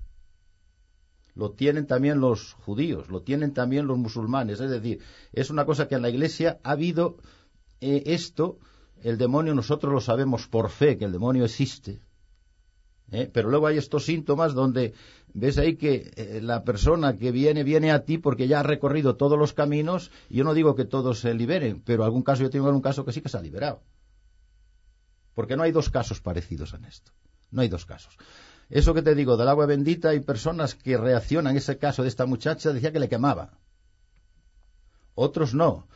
Lo 1.34 1.50
tienen 1.50 1.88
también 1.88 2.20
los 2.20 2.52
judíos, 2.52 3.08
lo 3.08 3.22
tienen 3.22 3.52
también 3.52 3.88
los 3.88 3.98
musulmanes. 3.98 4.60
Es 4.60 4.70
decir, 4.70 5.00
es 5.32 5.50
una 5.50 5.66
cosa 5.66 5.88
que 5.88 5.96
en 5.96 6.02
la 6.02 6.10
iglesia 6.10 6.60
ha 6.62 6.70
habido 6.70 7.16
eh, 7.80 8.04
esto. 8.06 8.60
El 9.02 9.18
demonio 9.18 9.56
nosotros 9.56 9.92
lo 9.92 10.00
sabemos 10.00 10.46
por 10.46 10.70
fe, 10.70 10.96
que 10.96 11.06
el 11.06 11.10
demonio 11.10 11.44
existe. 11.44 12.00
¿eh? 13.10 13.28
Pero 13.32 13.50
luego 13.50 13.66
hay 13.66 13.78
estos 13.78 14.04
síntomas 14.04 14.54
donde 14.54 14.94
ves 15.34 15.58
ahí 15.58 15.76
que 15.76 16.12
eh, 16.16 16.40
la 16.40 16.64
persona 16.64 17.18
que 17.18 17.32
viene, 17.32 17.64
viene 17.64 17.92
a 17.92 18.04
ti 18.04 18.18
porque 18.18 18.48
ya 18.48 18.60
ha 18.60 18.62
recorrido 18.62 19.16
todos 19.16 19.38
los 19.38 19.52
caminos. 19.52 20.10
Y 20.30 20.36
yo 20.36 20.44
no 20.44 20.54
digo 20.54 20.74
que 20.74 20.84
todos 20.84 21.20
se 21.20 21.34
liberen, 21.34 21.82
pero 21.84 22.04
algún 22.04 22.22
caso, 22.22 22.42
yo 22.42 22.50
tengo 22.50 22.68
algún 22.68 22.82
caso 22.82 23.04
que 23.04 23.12
sí 23.12 23.20
que 23.20 23.28
se 23.28 23.36
ha 23.36 23.42
liberado. 23.42 23.82
Porque 25.34 25.56
no 25.56 25.64
hay 25.64 25.72
dos 25.72 25.90
casos 25.90 26.20
parecidos 26.20 26.72
en 26.74 26.84
esto. 26.84 27.12
No 27.50 27.60
hay 27.62 27.68
dos 27.68 27.84
casos. 27.84 28.16
Eso 28.70 28.94
que 28.94 29.02
te 29.02 29.14
digo 29.14 29.36
del 29.36 29.48
agua 29.48 29.66
bendita, 29.66 30.10
hay 30.10 30.20
personas 30.20 30.74
que 30.74 30.96
reaccionan. 30.96 31.56
Ese 31.56 31.76
caso 31.78 32.02
de 32.02 32.08
esta 32.08 32.26
muchacha 32.26 32.72
decía 32.72 32.92
que 32.92 33.00
le 33.00 33.08
quemaba. 33.08 33.58
Otros 35.14 35.54
no. 35.54 35.86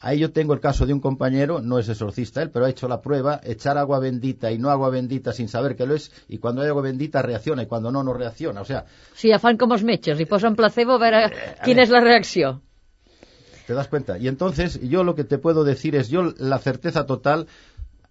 Ahí 0.00 0.18
yo 0.18 0.32
tengo 0.32 0.54
el 0.54 0.60
caso 0.60 0.86
de 0.86 0.94
un 0.94 1.00
compañero, 1.00 1.60
no 1.60 1.78
es 1.78 1.88
exorcista 1.88 2.40
él, 2.40 2.50
pero 2.50 2.64
ha 2.64 2.70
hecho 2.70 2.88
la 2.88 3.02
prueba, 3.02 3.40
echar 3.44 3.76
agua 3.76 3.98
bendita 3.98 4.50
y 4.50 4.58
no 4.58 4.70
agua 4.70 4.88
bendita 4.88 5.32
sin 5.34 5.48
saber 5.48 5.76
que 5.76 5.84
lo 5.84 5.94
es, 5.94 6.10
y 6.26 6.38
cuando 6.38 6.62
hay 6.62 6.68
agua 6.68 6.82
bendita 6.82 7.20
reacciona, 7.20 7.62
y 7.64 7.66
cuando 7.66 7.92
no, 7.92 8.02
no 8.02 8.14
reacciona. 8.14 8.62
O 8.62 8.64
sea, 8.64 8.86
Si 9.14 9.28
ja 9.28 9.38
fan 9.38 9.60
com 9.60 9.76
els 9.76 9.84
metges, 9.84 10.16
li 10.16 10.24
posen 10.24 10.56
placebo 10.56 10.96
a 10.96 11.02
veure 11.04 11.22
quina 11.64 11.84
és 11.84 11.92
la 11.92 12.00
reacció. 12.00 12.60
¿te 13.70 13.74
das 13.74 13.86
cuenta? 13.86 14.18
Y 14.18 14.26
entonces, 14.26 14.80
yo 14.82 15.04
lo 15.04 15.14
que 15.14 15.22
te 15.22 15.38
puedo 15.38 15.62
decir 15.62 15.94
es, 15.94 16.08
yo 16.08 16.34
la 16.38 16.58
certeza 16.58 17.06
total, 17.06 17.46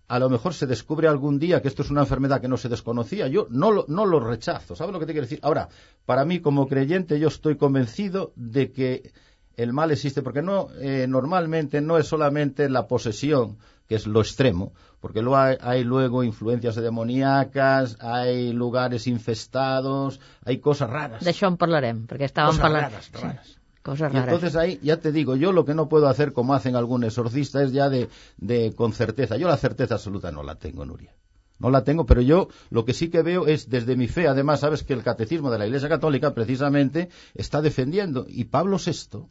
a 0.07 0.17
lo 0.17 0.29
mejor 0.29 0.53
se 0.53 0.67
descubre 0.67 1.09
algún 1.09 1.37
día 1.37 1.61
que 1.61 1.67
esto 1.67 1.81
es 1.81 1.89
una 1.89 1.99
enfermedad 1.99 2.39
que 2.39 2.47
no 2.47 2.55
se 2.55 2.69
desconocía, 2.69 3.27
yo 3.27 3.45
no 3.49 3.69
lo, 3.69 3.83
no 3.89 4.05
lo 4.05 4.21
rechazo, 4.21 4.77
¿sabes 4.77 4.93
lo 4.93 5.01
que 5.01 5.05
te 5.05 5.11
quiero 5.11 5.25
decir? 5.25 5.39
Ahora, 5.41 5.67
para 6.05 6.23
mí 6.23 6.39
como 6.39 6.67
creyente, 6.67 7.19
yo 7.19 7.27
estoy 7.27 7.57
convencido 7.57 8.31
de 8.37 8.71
que 8.71 9.11
el 9.59 9.73
mal 9.73 9.91
existe, 9.91 10.21
porque 10.21 10.41
no, 10.41 10.69
eh, 10.79 11.05
normalmente 11.07 11.81
no 11.81 11.97
es 11.97 12.07
solamente 12.07 12.69
la 12.69 12.87
posesión, 12.87 13.57
que 13.87 13.95
es 13.95 14.07
lo 14.07 14.21
extremo, 14.21 14.71
porque 15.01 15.21
luego 15.21 15.37
hay, 15.37 15.57
hay 15.59 15.83
luego 15.83 16.23
influencias 16.23 16.75
demoníacas, 16.75 17.97
hay 17.99 18.53
lugares 18.53 19.05
infestados, 19.07 20.21
hay 20.45 20.59
cosas 20.59 20.89
raras. 20.89 21.23
D'això 21.25 21.51
en 21.51 21.57
parlarem, 21.59 22.05
perquè 22.07 22.29
estàvem 22.29 22.55
Cosas 22.55 22.71
raras, 22.71 23.11
raras. 23.13 23.55
Coses 23.81 24.13
Y 24.13 24.17
entonces 24.17 24.55
ahí, 24.55 24.79
ya 24.83 24.97
te 24.97 25.11
digo, 25.11 25.35
yo 25.35 25.51
lo 25.51 25.65
que 25.65 25.73
no 25.73 25.89
puedo 25.89 26.07
hacer 26.07 26.31
como 26.31 26.53
hacen 26.53 26.75
algún 26.75 27.03
exorcista 27.03 27.63
es 27.63 27.71
ya 27.71 27.89
de, 27.89 28.09
de 28.37 28.73
con 28.75 28.93
certeza. 28.93 29.37
Yo 29.37 29.47
la 29.47 29.57
certeza 29.57 29.95
absoluta 29.95 30.31
no 30.31 30.43
la 30.43 30.55
tengo, 30.55 30.85
Nuria. 30.85 31.15
No 31.59 31.69
la 31.69 31.83
tengo, 31.83 32.05
pero 32.05 32.21
yo 32.21 32.47
lo 32.69 32.85
que 32.85 32.93
sí 32.93 33.09
que 33.09 33.21
veo 33.21 33.47
es 33.47 33.69
desde 33.69 33.97
mi 33.97 34.07
fe, 34.07 34.27
además, 34.27 34.61
sabes 34.61 34.83
que 34.83 34.93
el 34.93 35.03
catecismo 35.03 35.51
de 35.51 35.59
la 35.59 35.65
Iglesia 35.65 35.89
Católica 35.89 36.33
precisamente 36.33 37.09
está 37.33 37.61
defendiendo, 37.61 38.25
y 38.29 38.45
Pablo 38.45 38.77
VI, 38.77 39.27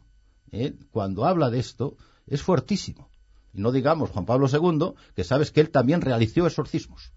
¿eh? 0.51 0.73
cuando 0.91 1.25
habla 1.25 1.49
de 1.49 1.59
esto, 1.59 1.95
es 2.27 2.41
fuertísimo. 2.41 3.09
Y 3.53 3.61
no 3.61 3.71
digamos 3.71 4.11
Juan 4.11 4.25
Pablo 4.25 4.47
II, 4.47 4.93
que 5.15 5.23
sabes 5.23 5.51
que 5.51 5.61
él 5.61 5.69
también 5.69 6.01
realizó 6.01 6.45
exorcismos. 6.45 7.11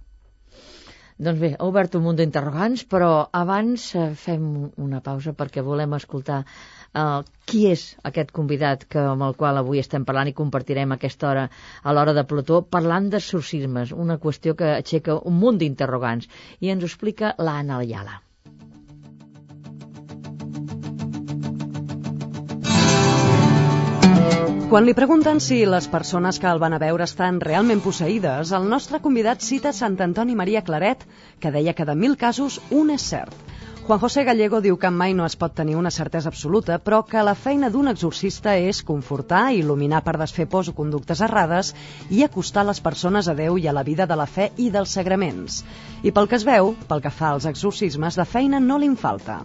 Doncs 1.23 1.39
bé, 1.39 1.51
ha 1.59 1.67
obert 1.69 1.93
un 1.95 2.03
munt 2.07 2.17
d'interrogants, 2.19 2.83
però 2.93 3.09
abans 3.41 3.83
eh, 3.95 4.07
fem 4.23 4.47
una 4.87 5.03
pausa 5.05 5.35
perquè 5.37 5.63
volem 5.67 5.93
escoltar 5.99 6.39
eh, 6.43 7.21
qui 7.47 7.61
és 7.69 7.85
aquest 8.11 8.33
convidat 8.39 8.87
que, 8.95 9.05
amb 9.13 9.27
el 9.29 9.37
qual 9.43 9.61
avui 9.61 9.83
estem 9.83 10.09
parlant 10.09 10.33
i 10.33 10.35
compartirem 10.41 10.97
aquesta 10.97 11.29
hora 11.31 11.47
a 11.83 11.95
l'hora 11.95 12.17
de 12.17 12.27
Plató, 12.33 12.63
parlant 12.79 13.13
d'exorcismes, 13.13 13.93
una 14.07 14.19
qüestió 14.25 14.57
que 14.59 14.73
aixeca 14.81 15.21
un 15.21 15.39
munt 15.45 15.61
d'interrogants. 15.63 16.29
I 16.65 16.75
ens 16.75 16.83
ho 16.83 16.91
explica 16.91 17.37
l'Anna 17.39 17.83
Ayala. 17.85 18.23
Quan 24.73 24.87
li 24.89 24.95
pregunten 24.97 25.37
si 25.45 25.57
les 25.69 25.85
persones 25.93 26.39
que 26.41 26.47
el 26.49 26.61
van 26.61 26.73
a 26.73 26.79
veure 26.81 27.05
estan 27.05 27.43
realment 27.43 27.83
posseïdes, 27.85 28.55
el 28.57 28.71
nostre 28.71 29.03
convidat 29.05 29.43
cita 29.45 29.69
Sant 29.77 29.99
Antoni 30.01 30.33
Maria 30.39 30.63
Claret, 30.65 31.03
que 31.43 31.51
deia 31.53 31.75
que 31.77 31.85
de 31.85 31.97
mil 32.03 32.15
casos 32.23 32.57
un 32.79 32.89
és 32.95 33.05
cert. 33.11 33.35
Juan 33.85 34.01
José 34.01 34.25
Gallego 34.25 34.63
diu 34.65 34.79
que 34.81 34.93
mai 35.03 35.13
no 35.19 35.27
es 35.29 35.37
pot 35.37 35.53
tenir 35.61 35.77
una 35.77 35.93
certesa 35.93 36.33
absoluta, 36.33 36.79
però 36.87 37.03
que 37.05 37.27
la 37.29 37.37
feina 37.43 37.69
d'un 37.69 37.93
exorcista 37.93 38.57
és 38.71 38.81
confortar, 38.93 39.43
il·luminar 39.59 40.01
per 40.09 40.17
desfer 40.25 40.49
pors 40.57 40.73
o 40.73 40.77
conductes 40.81 41.21
errades 41.29 41.75
i 42.09 42.25
acostar 42.25 42.65
les 42.65 42.81
persones 42.81 43.29
a 43.29 43.37
Déu 43.45 43.61
i 43.61 43.69
a 43.69 43.77
la 43.77 43.85
vida 43.85 44.09
de 44.09 44.17
la 44.17 44.31
fe 44.39 44.49
i 44.57 44.71
dels 44.73 44.97
sagraments. 44.97 45.61
I 46.01 46.17
pel 46.17 46.33
que 46.33 46.41
es 46.41 46.49
veu, 46.49 46.73
pel 46.89 47.05
que 47.05 47.13
fa 47.13 47.35
als 47.35 47.45
exorcismes, 47.45 48.17
de 48.17 48.25
feina 48.25 48.65
no 48.73 48.81
li'n 48.81 48.97
falta. 48.97 49.43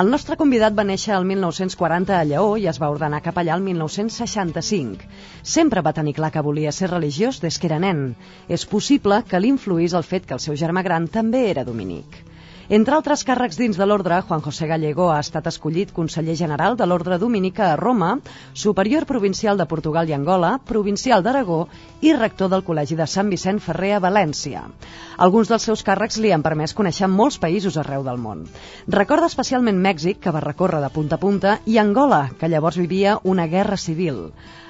El 0.00 0.10
nostre 0.12 0.36
convidat 0.36 0.74
va 0.78 0.84
néixer 0.88 1.14
el 1.16 1.24
1940 1.28 2.16
a 2.16 2.24
Lleó 2.30 2.48
i 2.60 2.66
es 2.72 2.80
va 2.82 2.90
ordenar 2.94 3.22
capellà 3.24 3.54
el 3.56 3.64
1965. 3.68 5.08
Sempre 5.56 5.82
va 5.86 5.94
tenir 5.96 6.14
clar 6.18 6.30
que 6.34 6.44
volia 6.48 6.72
ser 6.78 6.90
religiós 6.92 7.40
des 7.40 7.58
que 7.58 7.70
era 7.72 7.80
nen. 7.84 8.02
És 8.48 8.66
possible 8.76 9.22
que 9.30 9.40
l'influís 9.40 9.96
el 9.96 10.08
fet 10.12 10.28
que 10.28 10.36
el 10.36 10.44
seu 10.44 10.60
germà 10.64 10.84
gran 10.84 11.08
també 11.18 11.46
era 11.54 11.64
dominic. 11.64 12.20
Entre 12.68 12.92
altres 12.92 13.22
càrrecs 13.24 13.56
dins 13.56 13.78
de 13.80 13.84
l'ordre, 13.88 14.18
Juan 14.28 14.42
José 14.44 14.66
Gallego 14.68 15.06
ha 15.08 15.22
estat 15.24 15.46
escollit 15.48 15.94
conseller 15.96 16.34
general 16.36 16.74
de 16.76 16.84
l'ordre 16.84 17.16
dominica 17.22 17.70
a 17.70 17.78
Roma, 17.80 18.10
superior 18.52 19.06
provincial 19.08 19.56
de 19.56 19.64
Portugal 19.70 20.10
i 20.10 20.12
Angola, 20.12 20.50
provincial 20.68 21.24
d'Aragó 21.24 21.62
i 22.04 22.12
rector 22.12 22.52
del 22.52 22.66
Col·legi 22.66 22.98
de 23.00 23.06
Sant 23.08 23.32
Vicent 23.32 23.62
Ferrer 23.64 23.94
a 23.96 24.02
València. 24.04 24.66
Alguns 25.16 25.48
dels 25.48 25.64
seus 25.64 25.80
càrrecs 25.80 26.20
li 26.20 26.34
han 26.36 26.44
permès 26.44 26.76
conèixer 26.76 27.08
molts 27.08 27.40
països 27.40 27.80
arreu 27.80 28.04
del 28.04 28.20
món. 28.20 28.44
Recorda 29.00 29.32
especialment 29.32 29.80
Mèxic, 29.88 30.20
que 30.20 30.36
va 30.36 30.44
recórrer 30.44 30.84
de 30.84 30.92
punta 30.92 31.16
a 31.16 31.24
punta, 31.24 31.58
i 31.64 31.80
Angola, 31.80 32.26
que 32.38 32.52
llavors 32.52 32.76
vivia 32.76 33.16
una 33.24 33.48
guerra 33.48 33.80
civil. 33.80 34.26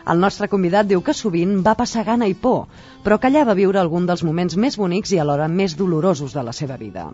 El 0.08 0.22
nostre 0.22 0.46
convidat 0.48 0.86
diu 0.88 1.02
que 1.04 1.12
sovint 1.12 1.58
va 1.66 1.74
passar 1.76 2.02
gana 2.06 2.24
i 2.30 2.34
por, 2.42 2.62
però 3.04 3.18
que 3.20 3.28
allà 3.28 3.42
va 3.44 3.56
viure 3.58 3.80
algun 3.80 4.06
dels 4.08 4.22
moments 4.24 4.56
més 4.56 4.78
bonics 4.80 5.12
i 5.12 5.18
alhora 5.20 5.50
més 5.52 5.74
dolorosos 5.76 6.32
de 6.32 6.44
la 6.46 6.54
seva 6.56 6.78
vida. 6.80 7.04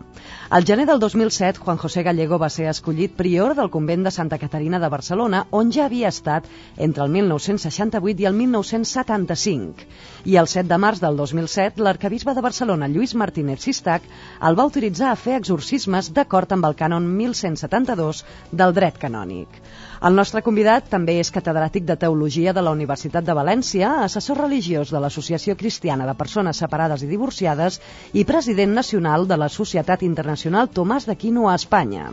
Al 0.49 0.63
gener 0.75 0.87
del 0.87 0.99
2007, 0.99 1.57
Juan 1.63 1.77
José 1.77 2.01
Gallego 2.03 2.37
va 2.37 2.49
ser 2.51 2.65
escollit 2.67 3.13
prior 3.15 3.53
del 3.55 3.69
convent 3.71 4.01
de 4.03 4.11
Santa 4.11 4.35
Caterina 4.41 4.79
de 4.83 4.89
Barcelona, 4.91 5.45
on 5.55 5.69
ja 5.71 5.85
havia 5.85 6.09
estat 6.11 6.49
entre 6.87 7.05
el 7.05 7.13
1968 7.13 8.23
i 8.23 8.27
el 8.27 8.35
1975. 8.35 9.87
I 10.25 10.35
el 10.41 10.51
7 10.51 10.67
de 10.67 10.81
març 10.83 10.99
del 10.99 11.15
2007, 11.15 11.79
l'arcabisbe 11.79 12.35
de 12.35 12.43
Barcelona, 12.43 12.91
Lluís 12.91 13.15
Martínez 13.15 13.63
Sistac, 13.63 14.03
el 14.49 14.59
va 14.59 14.67
autoritzar 14.67 15.13
a 15.13 15.21
fer 15.23 15.39
exorcismes 15.39 16.11
d'acord 16.11 16.51
amb 16.51 16.67
el 16.67 16.75
cànon 16.75 17.07
1172 17.23 18.25
del 18.51 18.75
dret 18.75 18.99
canònic. 18.99 19.61
El 20.03 20.15
nostre 20.19 20.41
convidat 20.43 20.89
també 20.91 21.13
és 21.21 21.29
catedràtic 21.31 21.85
de 21.87 21.95
Teologia 21.99 22.53
de 22.53 22.61
la 22.65 22.71
Universitat 22.75 23.23
de 23.23 23.35
València, 23.37 23.91
assessor 24.03 24.41
religiós 24.43 24.89
de 24.91 24.99
l'Associació 24.99 25.55
Cristiana 25.55 26.07
de 26.09 26.15
Persones 26.21 26.59
Separades 26.63 27.05
i 27.05 27.07
Divorciades 27.07 27.79
i 28.11 28.25
president 28.27 28.75
nacional 28.75 29.27
de 29.29 29.37
la 29.39 29.47
Societat 29.47 30.03
Internacional 30.03 30.67
Tomàs 30.67 31.07
d'Aquino 31.07 31.47
a 31.47 31.55
Espanya. 31.55 32.09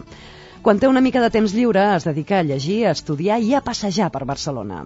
Quan 0.63 0.79
té 0.79 0.87
una 0.87 1.01
mica 1.03 1.19
de 1.25 1.31
temps 1.35 1.51
lliure, 1.59 1.83
es 1.97 2.05
dedica 2.07 2.37
a 2.39 2.45
llegir, 2.47 2.85
a 2.87 2.93
estudiar 2.95 3.41
i 3.43 3.51
a 3.59 3.63
passejar 3.67 4.13
per 4.15 4.23
Barcelona. 4.31 4.85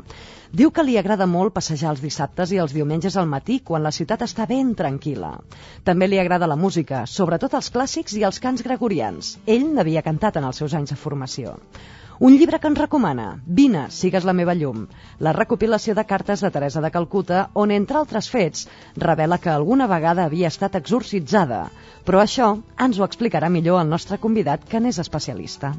Diu 0.61 0.71
que 0.73 0.85
li 0.87 0.97
agrada 0.97 1.27
molt 1.29 1.53
passejar 1.59 1.91
els 1.93 2.01
dissabtes 2.01 2.55
i 2.57 2.63
els 2.63 2.73
diumenges 2.73 3.19
al 3.21 3.29
matí, 3.29 3.59
quan 3.61 3.85
la 3.85 3.93
ciutat 3.93 4.25
està 4.25 4.47
ben 4.49 4.73
tranquil·la. 4.79 5.35
També 5.85 6.09
li 6.09 6.23
agrada 6.23 6.49
la 6.49 6.57
música, 6.57 7.05
sobretot 7.19 7.59
els 7.61 7.69
clàssics 7.77 8.17
i 8.17 8.25
els 8.31 8.41
cants 8.41 8.65
gregorians. 8.65 9.37
Ell 9.45 9.69
n'havia 9.77 10.07
cantat 10.09 10.41
en 10.41 10.49
els 10.49 10.65
seus 10.65 10.81
anys 10.81 10.97
de 10.97 11.01
formació. 11.05 11.59
Un 12.19 12.33
llibre 12.33 12.59
que 12.59 12.69
ens 12.73 12.79
recomana, 12.81 13.25
Vine, 13.59 13.83
sigues 13.93 14.25
la 14.25 14.33
meva 14.37 14.55
llum, 14.57 14.87
la 15.21 15.35
recopilació 15.37 15.93
de 15.99 16.05
cartes 16.09 16.41
de 16.41 16.51
Teresa 16.55 16.81
de 16.81 16.91
Calcuta, 16.95 17.43
on, 17.53 17.75
entre 17.75 17.99
altres 18.01 18.31
fets, 18.33 18.65
revela 18.97 19.37
que 19.37 19.53
alguna 19.53 19.89
vegada 19.91 20.25
havia 20.25 20.49
estat 20.49 20.79
exorcitzada. 20.81 21.67
Però 22.09 22.23
això 22.23 22.49
ens 22.87 22.97
ho 22.99 23.05
explicarà 23.05 23.53
millor 23.53 23.83
el 23.83 23.93
nostre 23.93 24.17
convidat, 24.23 24.65
que 24.65 24.81
n'és 24.81 25.03
especialista. 25.05 25.75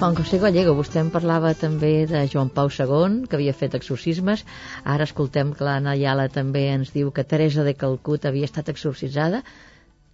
Juan 0.00 0.16
José 0.20 0.36
Gallego, 0.44 0.76
vostè 0.76 1.00
em 1.00 1.08
parlava 1.12 1.56
també 1.56 2.04
de 2.08 2.26
Joan 2.28 2.52
Pau 2.52 2.68
II, 2.68 3.22
que 3.28 3.36
havia 3.40 3.56
fet 3.56 3.80
exorcismes. 3.80 4.44
Ara 4.84 5.08
escoltem 5.08 5.56
que 5.56 5.64
l'Anna 5.64 5.96
Ayala 5.96 6.28
també 6.28 6.68
ens 6.76 6.92
diu 6.92 7.12
que 7.12 7.24
Teresa 7.24 7.64
de 7.64 7.76
Calcuta 7.76 8.28
havia 8.28 8.48
estat 8.48 8.68
exorcitzada. 8.72 9.40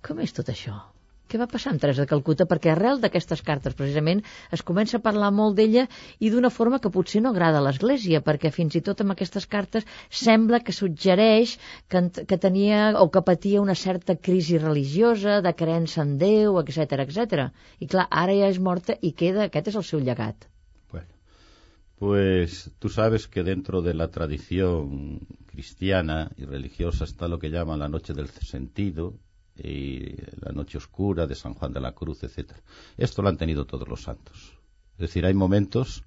Com 0.06 0.22
és 0.22 0.34
tot 0.34 0.54
això? 0.54 0.82
Què 1.26 1.38
va 1.40 1.48
passar 1.50 1.72
amb 1.72 1.82
Teresa 1.82 2.04
de 2.04 2.10
Calcuta? 2.10 2.44
Perquè 2.50 2.70
arrel 2.70 3.00
d'aquestes 3.02 3.40
cartes, 3.46 3.74
precisament, 3.78 4.20
es 4.56 4.62
comença 4.66 4.98
a 4.98 5.02
parlar 5.06 5.32
molt 5.34 5.56
d'ella 5.58 5.86
i 6.22 6.30
d'una 6.30 6.52
forma 6.54 6.78
que 6.82 6.92
potser 6.96 7.22
no 7.24 7.32
agrada 7.34 7.58
a 7.58 7.64
l'Església, 7.66 8.20
perquè 8.28 8.52
fins 8.54 8.76
i 8.78 8.82
tot 8.88 9.02
amb 9.02 9.16
aquestes 9.16 9.48
cartes 9.54 9.88
sembla 10.20 10.60
que 10.62 10.74
suggereix 10.76 11.56
que, 11.90 12.04
que 12.30 12.38
tenia 12.46 12.92
o 13.02 13.08
que 13.10 13.24
patia 13.30 13.64
una 13.64 13.74
certa 13.74 14.14
crisi 14.28 14.62
religiosa, 14.62 15.40
de 15.42 15.54
creença 15.64 16.04
en 16.06 16.14
Déu, 16.22 16.60
etc 16.62 17.02
etc. 17.08 17.48
I 17.82 17.90
clar, 17.90 18.06
ara 18.22 18.38
ja 18.38 18.54
és 18.54 18.62
morta 18.70 18.94
i 19.02 19.10
queda, 19.24 19.50
aquest 19.50 19.74
és 19.74 19.82
el 19.82 19.88
seu 19.90 20.06
llegat. 20.06 20.46
Bueno, 20.94 21.10
pues 21.98 22.70
tú 22.78 22.88
sabes 22.88 23.26
que 23.26 23.42
dentro 23.42 23.82
de 23.82 23.98
la 23.98 24.12
tradición 24.14 25.26
cristiana 25.50 26.30
y 26.36 26.44
religiosa 26.44 27.04
está 27.04 27.26
lo 27.26 27.40
que 27.40 27.50
llaman 27.50 27.80
la 27.80 27.88
noche 27.88 28.14
del 28.14 28.28
sentido, 28.28 29.14
y 29.58 30.16
la 30.40 30.52
noche 30.52 30.78
oscura 30.78 31.26
de 31.26 31.34
San 31.34 31.54
Juan 31.54 31.72
de 31.72 31.80
la 31.80 31.92
Cruz, 31.92 32.22
etcétera. 32.22 32.60
Esto 32.96 33.22
lo 33.22 33.28
han 33.28 33.36
tenido 33.36 33.64
todos 33.64 33.88
los 33.88 34.02
santos. 34.02 34.58
Es 34.94 34.98
decir, 34.98 35.26
hay 35.26 35.34
momentos 35.34 36.04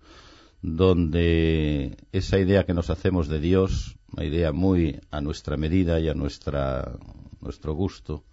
donde 0.61 1.97
esa 2.11 2.39
idea 2.39 2.65
que 2.65 2.73
nos 2.73 2.89
hacemos 2.89 3.27
de 3.27 3.39
Dios, 3.39 3.97
una 4.11 4.25
idea 4.25 4.51
muy 4.51 4.99
a 5.11 5.21
nuestra 5.21 5.57
medida 5.57 5.99
y 5.99 6.09
a 6.09 6.13
nuestra, 6.13 6.97
nuestro 7.41 7.73
gusto, 7.73 8.23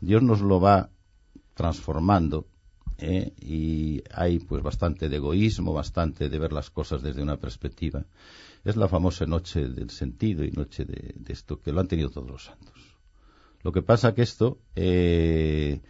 Dios 0.00 0.22
nos 0.22 0.40
lo 0.40 0.60
va 0.60 0.90
transformando 1.54 2.46
¿eh? 2.98 3.32
y 3.40 4.02
hay 4.12 4.38
pues 4.40 4.62
bastante 4.62 5.08
de 5.08 5.16
egoísmo, 5.16 5.72
bastante 5.72 6.28
de 6.28 6.38
ver 6.38 6.52
las 6.52 6.70
cosas 6.70 7.02
desde 7.02 7.22
una 7.22 7.36
perspectiva. 7.36 8.04
Es 8.64 8.76
la 8.76 8.88
famosa 8.88 9.26
noche 9.26 9.68
del 9.68 9.90
sentido 9.90 10.44
y 10.44 10.50
noche 10.50 10.84
de 10.84 11.32
esto 11.32 11.60
que 11.60 11.72
lo 11.72 11.80
han 11.80 11.88
tenido 11.88 12.10
todos 12.10 12.28
los 12.28 12.44
santos. 12.44 12.89
Lo 13.62 13.72
que 13.72 13.82
pasa 13.82 14.14
que 14.14 14.22
esto, 14.22 14.58
eh, 14.74 15.80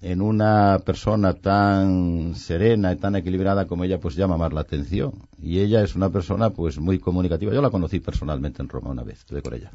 en 0.00 0.22
una 0.22 0.78
persona 0.84 1.34
tan 1.34 2.34
serena 2.34 2.92
y 2.92 2.96
tan 2.96 3.16
equilibrada 3.16 3.66
como 3.66 3.84
ella, 3.84 4.00
pues 4.00 4.16
llama 4.16 4.36
más 4.36 4.52
la 4.52 4.62
atención. 4.62 5.12
Y 5.38 5.60
ella 5.60 5.82
es 5.82 5.94
una 5.94 6.10
persona, 6.10 6.50
pues, 6.50 6.78
muy 6.78 6.98
comunicativa. 6.98 7.52
Yo 7.52 7.62
la 7.62 7.70
conocí 7.70 8.00
personalmente 8.00 8.62
en 8.62 8.68
Roma 8.68 8.90
una 8.90 9.02
vez, 9.02 9.20
estuve 9.20 9.42
con 9.42 9.54
ella. 9.54 9.70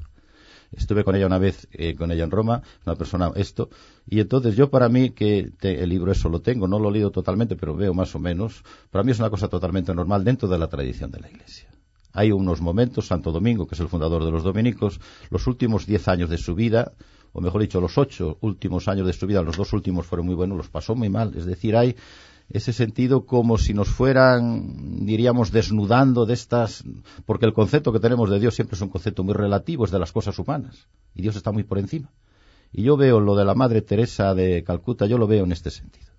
Estuve 0.71 1.03
con 1.03 1.15
ella 1.15 1.27
una 1.27 1.37
vez, 1.37 1.67
eh, 1.71 1.95
con 1.95 2.11
ella 2.11 2.23
en 2.23 2.31
Roma, 2.31 2.61
una 2.85 2.95
persona, 2.95 3.31
esto. 3.35 3.69
Y 4.07 4.19
entonces 4.19 4.55
yo 4.55 4.69
para 4.69 4.89
mí, 4.89 5.11
que 5.11 5.51
el 5.61 5.89
libro 5.89 6.11
eso 6.11 6.27
lo 6.27 6.41
tengo, 6.41 6.67
no 6.67 6.79
lo 6.79 6.89
he 6.89 6.93
leído 6.93 7.11
totalmente, 7.11 7.55
pero 7.55 7.75
veo 7.75 7.93
más 7.93 8.13
o 8.15 8.19
menos, 8.19 8.63
para 8.89 9.03
mí 9.03 9.11
es 9.11 9.19
una 9.19 9.29
cosa 9.29 9.47
totalmente 9.47 9.93
normal 9.93 10.23
dentro 10.23 10.47
de 10.47 10.57
la 10.57 10.67
tradición 10.67 11.11
de 11.11 11.19
la 11.19 11.29
Iglesia. 11.29 11.69
Hay 12.15 12.31
unos 12.31 12.61
momentos, 12.61 13.07
Santo 13.07 13.31
Domingo, 13.33 13.67
que 13.67 13.75
es 13.75 13.81
el 13.81 13.89
fundador 13.89 14.23
de 14.23 14.31
los 14.31 14.43
dominicos, 14.43 15.01
los 15.29 15.45
últimos 15.47 15.85
diez 15.85 16.07
años 16.07 16.29
de 16.29 16.37
su 16.37 16.55
vida, 16.55 16.93
o 17.33 17.41
mejor 17.41 17.61
dicho, 17.61 17.81
los 17.81 17.97
ocho 17.97 18.37
últimos 18.39 18.87
años 18.87 19.05
de 19.05 19.11
su 19.11 19.27
vida, 19.27 19.41
los 19.41 19.57
dos 19.57 19.73
últimos 19.73 20.05
fueron 20.05 20.25
muy 20.25 20.35
buenos, 20.35 20.57
los 20.57 20.69
pasó 20.69 20.95
muy 20.95 21.09
mal. 21.09 21.33
Es 21.35 21.45
decir, 21.45 21.75
hay 21.75 21.97
ese 22.49 22.71
sentido 22.71 23.25
como 23.25 23.57
si 23.57 23.73
nos 23.73 23.89
fueran, 23.89 25.05
diríamos, 25.05 25.51
desnudando 25.51 26.25
de 26.25 26.35
estas, 26.35 26.85
porque 27.25 27.45
el 27.45 27.53
concepto 27.53 27.91
que 27.91 27.99
tenemos 27.99 28.29
de 28.29 28.39
Dios 28.39 28.55
siempre 28.55 28.75
es 28.75 28.81
un 28.81 28.89
concepto 28.89 29.25
muy 29.25 29.33
relativo, 29.33 29.83
es 29.83 29.91
de 29.91 29.99
las 29.99 30.13
cosas 30.13 30.39
humanas, 30.39 30.87
y 31.13 31.21
Dios 31.21 31.35
está 31.35 31.51
muy 31.51 31.63
por 31.63 31.79
encima. 31.79 32.09
Y 32.71 32.83
yo 32.83 32.95
veo 32.95 33.19
lo 33.19 33.35
de 33.35 33.43
la 33.43 33.55
Madre 33.55 33.81
Teresa 33.81 34.33
de 34.33 34.63
Calcuta, 34.63 35.05
yo 35.05 35.17
lo 35.17 35.27
veo 35.27 35.43
en 35.43 35.51
este 35.51 35.71
sentido. 35.71 36.14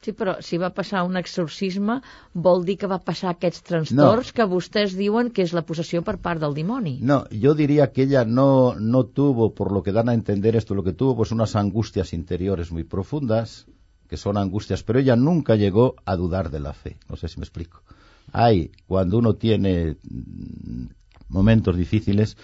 Sí, 0.00 0.14
però 0.16 0.38
si 0.40 0.56
va 0.56 0.70
passar 0.72 1.02
un 1.04 1.18
exorcisme 1.20 1.98
vol 2.32 2.62
dir 2.64 2.78
que 2.80 2.88
va 2.88 2.96
passar 3.04 3.34
aquests 3.34 3.66
trastorns 3.68 4.30
no. 4.30 4.36
que 4.36 4.46
vostès 4.48 4.94
diuen 4.96 5.28
que 5.28 5.44
és 5.44 5.52
la 5.52 5.64
del 6.40 6.54
dimoni. 6.54 6.98
No, 7.02 7.26
yo 7.30 7.54
diría 7.54 7.92
que 7.92 8.02
ella 8.04 8.24
no, 8.24 8.74
no 8.78 9.04
tuvo, 9.04 9.54
por 9.54 9.72
lo 9.72 9.82
que 9.82 9.92
dan 9.92 10.08
a 10.08 10.14
entender 10.14 10.56
esto, 10.56 10.74
lo 10.74 10.82
que 10.82 10.94
tuvo 10.94 11.16
pues 11.16 11.32
unas 11.32 11.54
angustias 11.54 12.14
interiores 12.14 12.72
muy 12.72 12.84
profundas, 12.84 13.66
que 14.08 14.16
son 14.16 14.38
angustias, 14.38 14.82
pero 14.82 14.98
ella 14.98 15.16
nunca 15.16 15.54
llegó 15.54 15.96
a 16.06 16.16
dudar 16.16 16.50
de 16.50 16.60
la 16.60 16.72
fe. 16.72 16.96
No 17.08 17.16
sé 17.16 17.28
si 17.28 17.38
me 17.38 17.44
explico. 17.44 17.82
Hay, 18.32 18.72
cuando 18.86 19.18
uno 19.18 19.34
tiene 19.34 19.96
mm, 20.02 20.86
momentos 21.28 21.76
difíciles, 21.76 22.36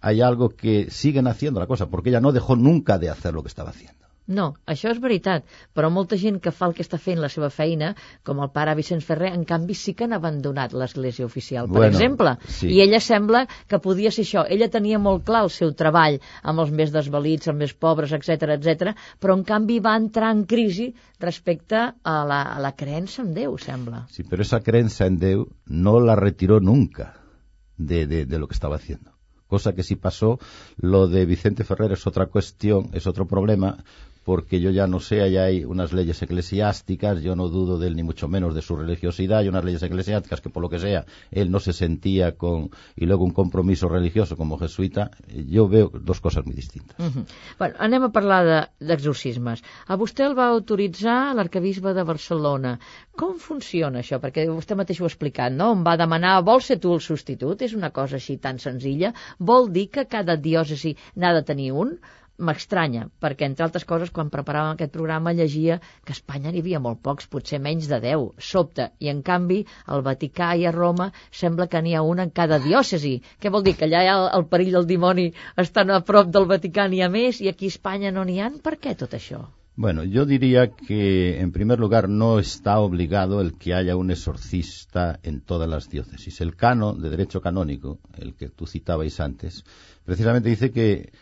hay 0.00 0.20
algo 0.22 0.48
que 0.48 0.90
siguen 0.90 1.26
haciendo 1.26 1.60
la 1.60 1.66
cosa, 1.66 1.90
porque 1.90 2.08
ella 2.08 2.20
no 2.20 2.32
dejó 2.32 2.56
nunca 2.56 2.98
de 2.98 3.10
hacer 3.10 3.34
lo 3.34 3.42
que 3.42 3.48
estaba 3.48 3.70
haciendo. 3.70 4.01
No, 4.30 4.52
això 4.70 4.92
és 4.92 5.00
veritat, 5.02 5.44
però 5.74 5.88
molta 5.90 6.16
gent 6.16 6.38
que 6.42 6.52
fa 6.54 6.68
el 6.68 6.74
que 6.76 6.84
està 6.84 6.98
fent 7.02 7.18
la 7.20 7.28
seva 7.32 7.48
feina, 7.50 7.92
com 8.22 8.38
el 8.44 8.50
pare 8.54 8.74
Vicenç 8.78 9.04
Ferrer, 9.04 9.32
en 9.34 9.42
canvi 9.44 9.74
sí 9.74 9.94
que 9.98 10.06
han 10.06 10.14
abandonat 10.14 10.76
l'església 10.78 11.26
oficial, 11.26 11.66
per 11.66 11.80
bueno, 11.80 11.90
exemple. 11.90 12.34
Sí. 12.46 12.70
I 12.70 12.82
ella 12.86 13.00
sembla 13.02 13.44
que 13.66 13.80
podia 13.82 14.12
ser 14.14 14.22
això. 14.22 14.44
Ella 14.48 14.70
tenia 14.70 15.00
molt 15.02 15.26
clar 15.26 15.42
el 15.48 15.50
seu 15.50 15.72
treball 15.74 16.20
amb 16.42 16.62
els 16.62 16.70
més 16.70 16.94
desvalits, 16.94 17.50
els 17.50 17.58
més 17.58 17.74
pobres, 17.74 18.14
etc 18.14 18.54
etc, 18.56 18.94
però 19.18 19.36
en 19.38 19.42
canvi 19.48 19.80
va 19.82 19.96
entrar 19.98 20.30
en 20.36 20.44
crisi 20.46 20.92
respecte 21.20 21.80
a 21.80 22.18
la, 22.28 22.42
a 22.54 22.60
la 22.62 22.74
creença 22.78 23.22
en 23.26 23.34
Déu, 23.34 23.56
sembla. 23.58 24.06
Sí, 24.12 24.22
però 24.22 24.46
esa 24.46 24.62
creença 24.62 25.10
en 25.10 25.18
Déu 25.18 25.48
no 25.66 25.98
la 25.98 26.14
retiró 26.18 26.60
nunca 26.60 27.12
de, 27.76 28.06
de, 28.06 28.24
de 28.26 28.38
lo 28.38 28.46
que 28.46 28.54
estaba 28.54 28.76
haciendo 28.76 29.10
cosa 29.52 29.74
que 29.74 29.82
sí 29.82 29.96
pasó. 29.96 30.38
Lo 30.78 31.08
de 31.08 31.26
Vicente 31.26 31.62
Ferrer 31.62 31.92
es 31.92 32.06
otra 32.06 32.24
cuestión, 32.26 32.88
es 32.94 33.06
otro 33.06 33.26
problema, 33.26 33.84
porque 34.24 34.60
yo 34.60 34.70
ya 34.70 34.86
no 34.86 35.00
sé, 35.00 35.22
allá 35.22 35.44
hay 35.44 35.64
unas 35.64 35.92
leyes 35.92 36.22
eclesiásticas, 36.22 37.22
yo 37.22 37.34
no 37.34 37.48
dudo 37.48 37.78
de 37.78 37.88
él 37.88 37.96
ni 37.96 38.02
mucho 38.02 38.28
menos 38.28 38.54
de 38.54 38.62
su 38.62 38.76
religiosidad, 38.76 39.38
hay 39.38 39.48
unas 39.48 39.64
leyes 39.64 39.82
eclesiásticas 39.82 40.40
que 40.40 40.50
por 40.50 40.62
lo 40.62 40.68
que 40.68 40.78
sea 40.78 41.04
él 41.30 41.50
no 41.50 41.60
se 41.60 41.72
sentía 41.72 42.32
con, 42.32 42.70
y 42.96 43.06
luego 43.06 43.24
un 43.24 43.32
compromiso 43.32 43.88
religioso 43.88 44.36
como 44.36 44.58
jesuita, 44.58 45.10
yo 45.28 45.68
veo 45.68 45.90
dos 45.92 46.20
cosas 46.20 46.44
muy 46.46 46.54
distintas. 46.54 46.98
Uh 46.98 47.10
-huh. 47.10 47.26
Bueno, 47.58 47.74
anem 47.78 48.02
a 48.02 48.12
parlar 48.12 48.70
d'exorcismes. 48.80 49.62
De, 49.62 49.68
a 49.86 49.96
vostè 49.96 50.24
el 50.24 50.38
va 50.38 50.46
autoritzar 50.48 51.34
l'arcabisbe 51.34 51.94
de 51.94 52.04
Barcelona. 52.04 52.78
Com 53.16 53.38
funciona 53.38 54.00
això? 54.00 54.20
Perquè 54.20 54.46
vostè 54.48 54.74
mateix 54.74 55.00
ho 55.00 55.04
ha 55.04 55.12
explicat, 55.12 55.52
no? 55.52 55.72
Em 55.72 55.84
va 55.84 55.96
demanar, 55.96 56.42
vol 56.44 56.62
ser 56.62 56.78
tu 56.78 56.94
el 56.94 57.00
substitut? 57.00 57.62
És 57.62 57.74
una 57.74 57.90
cosa 57.90 58.16
així 58.16 58.38
tan 58.38 58.58
senzilla? 58.58 59.12
Vol 59.38 59.72
dir 59.72 59.88
que 59.90 60.06
cada 60.06 60.36
diòcesi 60.36 60.96
n'ha 61.16 61.34
de 61.34 61.42
tenir 61.42 61.72
un? 61.72 61.98
M'estranya, 62.38 63.06
perquè, 63.22 63.46
entre 63.46 63.64
altres 63.66 63.84
coses, 63.88 64.10
quan 64.10 64.30
preparàvem 64.32 64.74
aquest 64.74 64.92
programa 64.96 65.34
llegia 65.36 65.78
que 66.04 66.14
a 66.14 66.16
Espanya 66.16 66.52
n'hi 66.52 66.62
havia 66.64 66.80
molt 66.82 67.02
pocs, 67.04 67.28
potser 67.32 67.60
menys 67.62 67.88
de 67.90 68.00
10, 68.04 68.26
sobte, 68.50 68.88
i 68.98 69.12
en 69.12 69.22
canvi 69.22 69.62
al 69.86 70.04
Vaticà 70.06 70.52
i 70.58 70.66
a 70.66 70.74
Roma 70.74 71.10
sembla 71.42 71.68
que 71.68 71.82
n'hi 71.82 71.94
ha 71.94 72.02
una 72.02 72.26
en 72.28 72.34
cada 72.34 72.58
diòcesi. 72.66 73.14
Què 73.40 73.52
vol 73.52 73.64
dir? 73.66 73.76
Que 73.78 73.88
allà 73.88 74.04
el, 74.16 74.28
el 74.40 74.46
perill 74.52 74.78
del 74.78 74.90
dimoni 74.90 75.30
estan 75.66 75.90
a 75.90 76.02
prop 76.12 76.30
del 76.32 76.48
Vaticà 76.50 76.88
n'hi 76.88 77.02
ha 77.02 77.10
més 77.12 77.40
i 77.40 77.50
aquí 77.52 77.70
a 77.70 77.76
Espanya 77.76 78.14
no 78.14 78.24
n'hi 78.24 78.40
ha? 78.40 78.52
Per 78.62 78.78
què 78.80 78.96
tot 78.98 79.18
això? 79.18 79.44
Bueno, 79.74 80.04
yo 80.04 80.26
diría 80.26 80.70
que, 80.70 81.40
en 81.40 81.50
primer 81.50 81.80
lugar, 81.80 82.06
no 82.06 82.38
está 82.38 82.78
obligado 82.78 83.40
el 83.40 83.56
que 83.56 83.72
haya 83.72 83.96
un 83.96 84.10
exorcista 84.10 85.18
en 85.22 85.40
todas 85.40 85.66
las 85.66 85.88
diócesis. 85.88 86.42
El 86.42 86.56
cano 86.56 86.92
de 86.92 87.08
derecho 87.08 87.40
canónico, 87.40 87.98
el 88.18 88.34
que 88.34 88.50
tú 88.50 88.66
citabais 88.66 89.18
antes, 89.18 89.64
precisamente 90.04 90.50
dice 90.50 90.72
que 90.72 91.12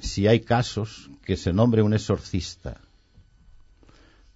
si 0.00 0.26
hay 0.26 0.40
casos, 0.40 1.10
que 1.24 1.36
se 1.36 1.52
nombre 1.52 1.82
un 1.82 1.94
exorcista 1.94 2.80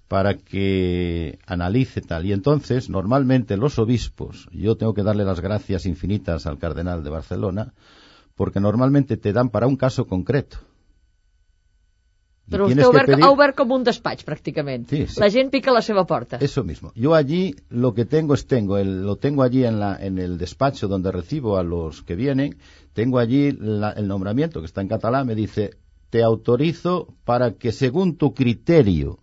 para 0.08 0.36
que 0.36 1.38
analice 1.46 2.02
tal. 2.02 2.26
Y 2.26 2.32
entonces, 2.32 2.90
normalmente 2.90 3.56
los 3.56 3.78
obispos, 3.78 4.46
yo 4.52 4.76
tengo 4.76 4.92
que 4.92 5.02
darle 5.02 5.24
las 5.24 5.40
gracias 5.40 5.86
infinitas 5.86 6.46
al 6.46 6.58
cardenal 6.58 7.02
de 7.02 7.08
Barcelona, 7.08 7.72
porque 8.34 8.60
normalmente 8.60 9.16
te 9.16 9.32
dan 9.32 9.48
para 9.48 9.66
un 9.66 9.76
caso 9.76 10.06
concreto. 10.06 10.58
Pero 12.48 12.66
usted 12.66 12.82
ha 12.82 13.04
pedir... 13.06 13.24
ha 13.24 13.30
obert 13.30 13.56
com 13.56 13.70
un 13.72 13.84
despatx, 13.84 14.26
pràcticament. 14.26 14.88
Sí, 14.90 15.06
sí. 15.06 15.20
La 15.20 15.30
gent 15.30 15.50
pica 15.50 15.72
la 15.72 15.82
seva 15.82 16.04
porta. 16.06 16.38
Eso 16.40 16.64
mismo. 16.64 16.92
Yo 16.94 17.14
allí 17.14 17.54
lo 17.70 17.94
que 17.94 18.04
tengo 18.04 18.34
es 18.34 18.46
tengo, 18.46 18.78
el, 18.78 19.02
lo 19.02 19.16
tengo 19.16 19.42
allí 19.42 19.64
en, 19.64 19.78
la, 19.80 19.96
en 19.96 20.18
el 20.18 20.38
despacho 20.38 20.88
donde 20.88 21.12
recibo 21.12 21.56
a 21.56 21.62
los 21.62 22.02
que 22.02 22.16
vienen, 22.16 22.56
tengo 22.92 23.18
allí 23.18 23.52
la, 23.52 23.92
el 23.92 24.08
nombramiento 24.08 24.60
que 24.60 24.66
está 24.66 24.80
en 24.80 24.88
catalán, 24.88 25.26
me 25.26 25.34
dice, 25.34 25.76
te 26.10 26.22
autorizo 26.22 27.14
para 27.24 27.52
que 27.52 27.72
según 27.72 28.16
tu 28.16 28.34
criterio 28.34 29.18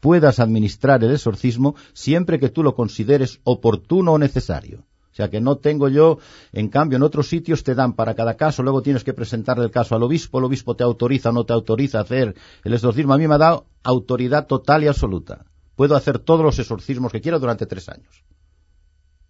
puedas 0.00 0.38
administrar 0.38 1.02
el 1.02 1.10
exorcismo 1.10 1.74
siempre 1.92 2.38
que 2.38 2.50
tú 2.50 2.62
lo 2.62 2.74
consideres 2.74 3.40
oportuno 3.42 4.12
o 4.12 4.18
necesario. 4.18 4.84
Sea 5.16 5.30
que 5.30 5.40
no 5.40 5.56
tengo 5.56 5.88
yo, 5.88 6.18
en 6.52 6.68
cambio 6.68 6.96
en 6.96 7.02
otros 7.02 7.28
sitios 7.28 7.64
te 7.64 7.74
dan 7.74 7.94
para 7.94 8.14
cada 8.14 8.34
caso, 8.34 8.62
luego 8.62 8.82
tienes 8.82 9.02
que 9.02 9.14
presentarle 9.14 9.64
el 9.64 9.70
caso 9.70 9.94
al 9.94 10.02
obispo, 10.02 10.38
el 10.38 10.44
obispo 10.44 10.76
te 10.76 10.84
autoriza 10.84 11.30
o 11.30 11.32
no 11.32 11.44
te 11.44 11.54
autoriza 11.54 11.98
a 11.98 12.02
hacer 12.02 12.34
el 12.64 12.74
exorcismo. 12.74 13.14
A 13.14 13.18
mí 13.18 13.26
me 13.26 13.34
ha 13.34 13.38
dado 13.38 13.64
autoridad 13.82 14.46
total 14.46 14.84
y 14.84 14.88
absoluta. 14.88 15.46
Puedo 15.74 15.96
hacer 15.96 16.18
todos 16.18 16.44
los 16.44 16.58
exorcismos 16.58 17.12
que 17.12 17.20
quiera 17.20 17.38
durante 17.38 17.66
tres 17.66 17.88
años. 17.88 18.22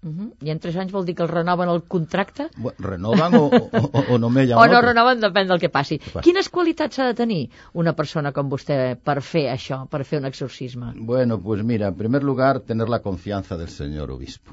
Uh 0.03 0.11
-huh. 0.11 0.33
I 0.43 0.51
en 0.51 0.59
tres 0.59 0.77
anys 0.77 0.93
vol 0.93 1.07
dir 1.07 1.15
que 1.17 1.23
els 1.23 1.31
renoven 1.31 1.69
el 1.69 1.83
contracte? 1.83 2.49
Bueno, 2.57 2.77
renoven 2.79 3.35
o, 3.35 3.47
o, 3.47 4.15
o 4.15 4.19
no 4.19 4.29
me 4.31 4.47
llamen. 4.47 4.63
O 4.63 4.73
no 4.73 4.81
renoven, 4.83 5.21
depèn 5.21 5.49
del 5.49 5.59
que 5.59 5.69
passi. 5.69 5.99
Que 5.99 6.11
passi. 6.11 6.25
Quines 6.29 6.49
qualitats 6.49 6.99
ha 6.99 7.07
de 7.07 7.15
tenir 7.15 7.51
una 7.73 7.95
persona 7.95 8.33
com 8.33 8.51
vostè 8.51 8.97
per 9.03 9.23
fer 9.23 9.51
això, 9.51 9.89
per 9.89 10.05
fer 10.05 10.21
un 10.21 10.27
exorcisme? 10.27 10.93
Bueno, 10.95 11.41
pues 11.41 11.65
mira, 11.65 11.89
en 11.89 11.95
primer 11.97 12.23
lugar, 12.23 12.61
tener 12.61 12.89
la 12.89 13.01
confianza 13.01 13.57
del 13.57 13.69
señor 13.69 14.11
obispo. 14.11 14.53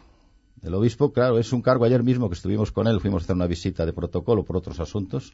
El 0.64 0.74
obispo, 0.74 1.12
claro, 1.12 1.38
es 1.38 1.52
un 1.52 1.62
cargo. 1.62 1.86
Ayer 1.86 2.04
mismo 2.04 2.30
que 2.30 2.36
estuvimos 2.36 2.72
con 2.72 2.88
él, 2.88 3.00
fuimos 3.02 3.24
a 3.24 3.26
hacer 3.26 3.36
una 3.36 3.48
visita 3.48 3.86
de 3.86 3.94
protocolo 3.94 4.44
por 4.44 4.58
otros 4.58 4.80
asuntos. 4.80 5.34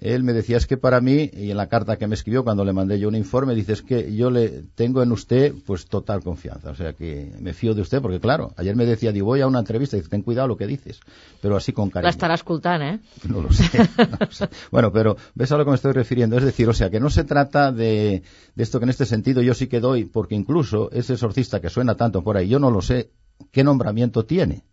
Él 0.00 0.22
me 0.22 0.32
decía, 0.32 0.56
es 0.56 0.66
que 0.66 0.78
para 0.78 1.00
mí, 1.00 1.30
y 1.34 1.50
en 1.50 1.56
la 1.56 1.68
carta 1.68 1.96
que 1.96 2.06
me 2.06 2.14
escribió 2.14 2.44
cuando 2.44 2.64
le 2.64 2.72
mandé 2.72 2.98
yo 2.98 3.08
un 3.08 3.14
informe, 3.14 3.54
dice, 3.54 3.74
es 3.74 3.82
que 3.82 4.14
yo 4.14 4.30
le 4.30 4.62
tengo 4.74 5.02
en 5.02 5.12
usted 5.12 5.52
pues 5.66 5.86
total 5.86 6.22
confianza. 6.22 6.70
O 6.70 6.74
sea 6.74 6.94
que 6.94 7.30
me 7.40 7.52
fío 7.52 7.74
de 7.74 7.82
usted, 7.82 8.00
porque 8.00 8.18
claro, 8.18 8.52
ayer 8.56 8.74
me 8.74 8.86
decía, 8.86 9.12
digo, 9.12 9.26
voy 9.26 9.42
a 9.42 9.46
una 9.46 9.58
entrevista 9.58 9.96
y 9.96 10.00
dice, 10.00 10.10
ten 10.10 10.22
cuidado 10.22 10.48
lo 10.48 10.56
que 10.56 10.66
dices. 10.66 11.00
Pero 11.40 11.56
así 11.56 11.72
con 11.72 11.90
cariño. 11.90 12.06
La 12.06 12.10
estará 12.10 12.34
escoltant, 12.34 12.82
¿eh? 12.82 13.00
No 13.28 13.42
lo 13.42 13.52
sé. 13.52 13.68
No 13.98 14.16
lo 14.18 14.32
sé. 14.32 14.48
bueno, 14.70 14.92
pero 14.92 15.16
ves 15.34 15.52
a 15.52 15.58
lo 15.58 15.64
que 15.64 15.70
me 15.70 15.76
estoy 15.76 15.92
refiriendo. 15.92 16.38
Es 16.38 16.44
decir, 16.44 16.68
o 16.68 16.72
sea, 16.72 16.88
que 16.88 16.98
no 16.98 17.10
se 17.10 17.24
trata 17.24 17.70
de, 17.70 18.22
de 18.54 18.62
esto 18.62 18.78
que 18.78 18.84
en 18.84 18.90
este 18.90 19.04
sentido 19.04 19.42
yo 19.42 19.52
sí 19.54 19.66
que 19.66 19.80
doy, 19.80 20.06
porque 20.06 20.34
incluso 20.34 20.90
ese 20.90 21.12
exorcista 21.12 21.60
que 21.60 21.68
suena 21.68 21.96
tanto 21.96 22.22
por 22.22 22.36
ahí, 22.38 22.48
yo 22.48 22.58
no 22.58 22.70
lo 22.70 22.80
sé 22.80 23.10
qué 23.50 23.64
nombramiento 23.64 24.24
tiene 24.24 24.64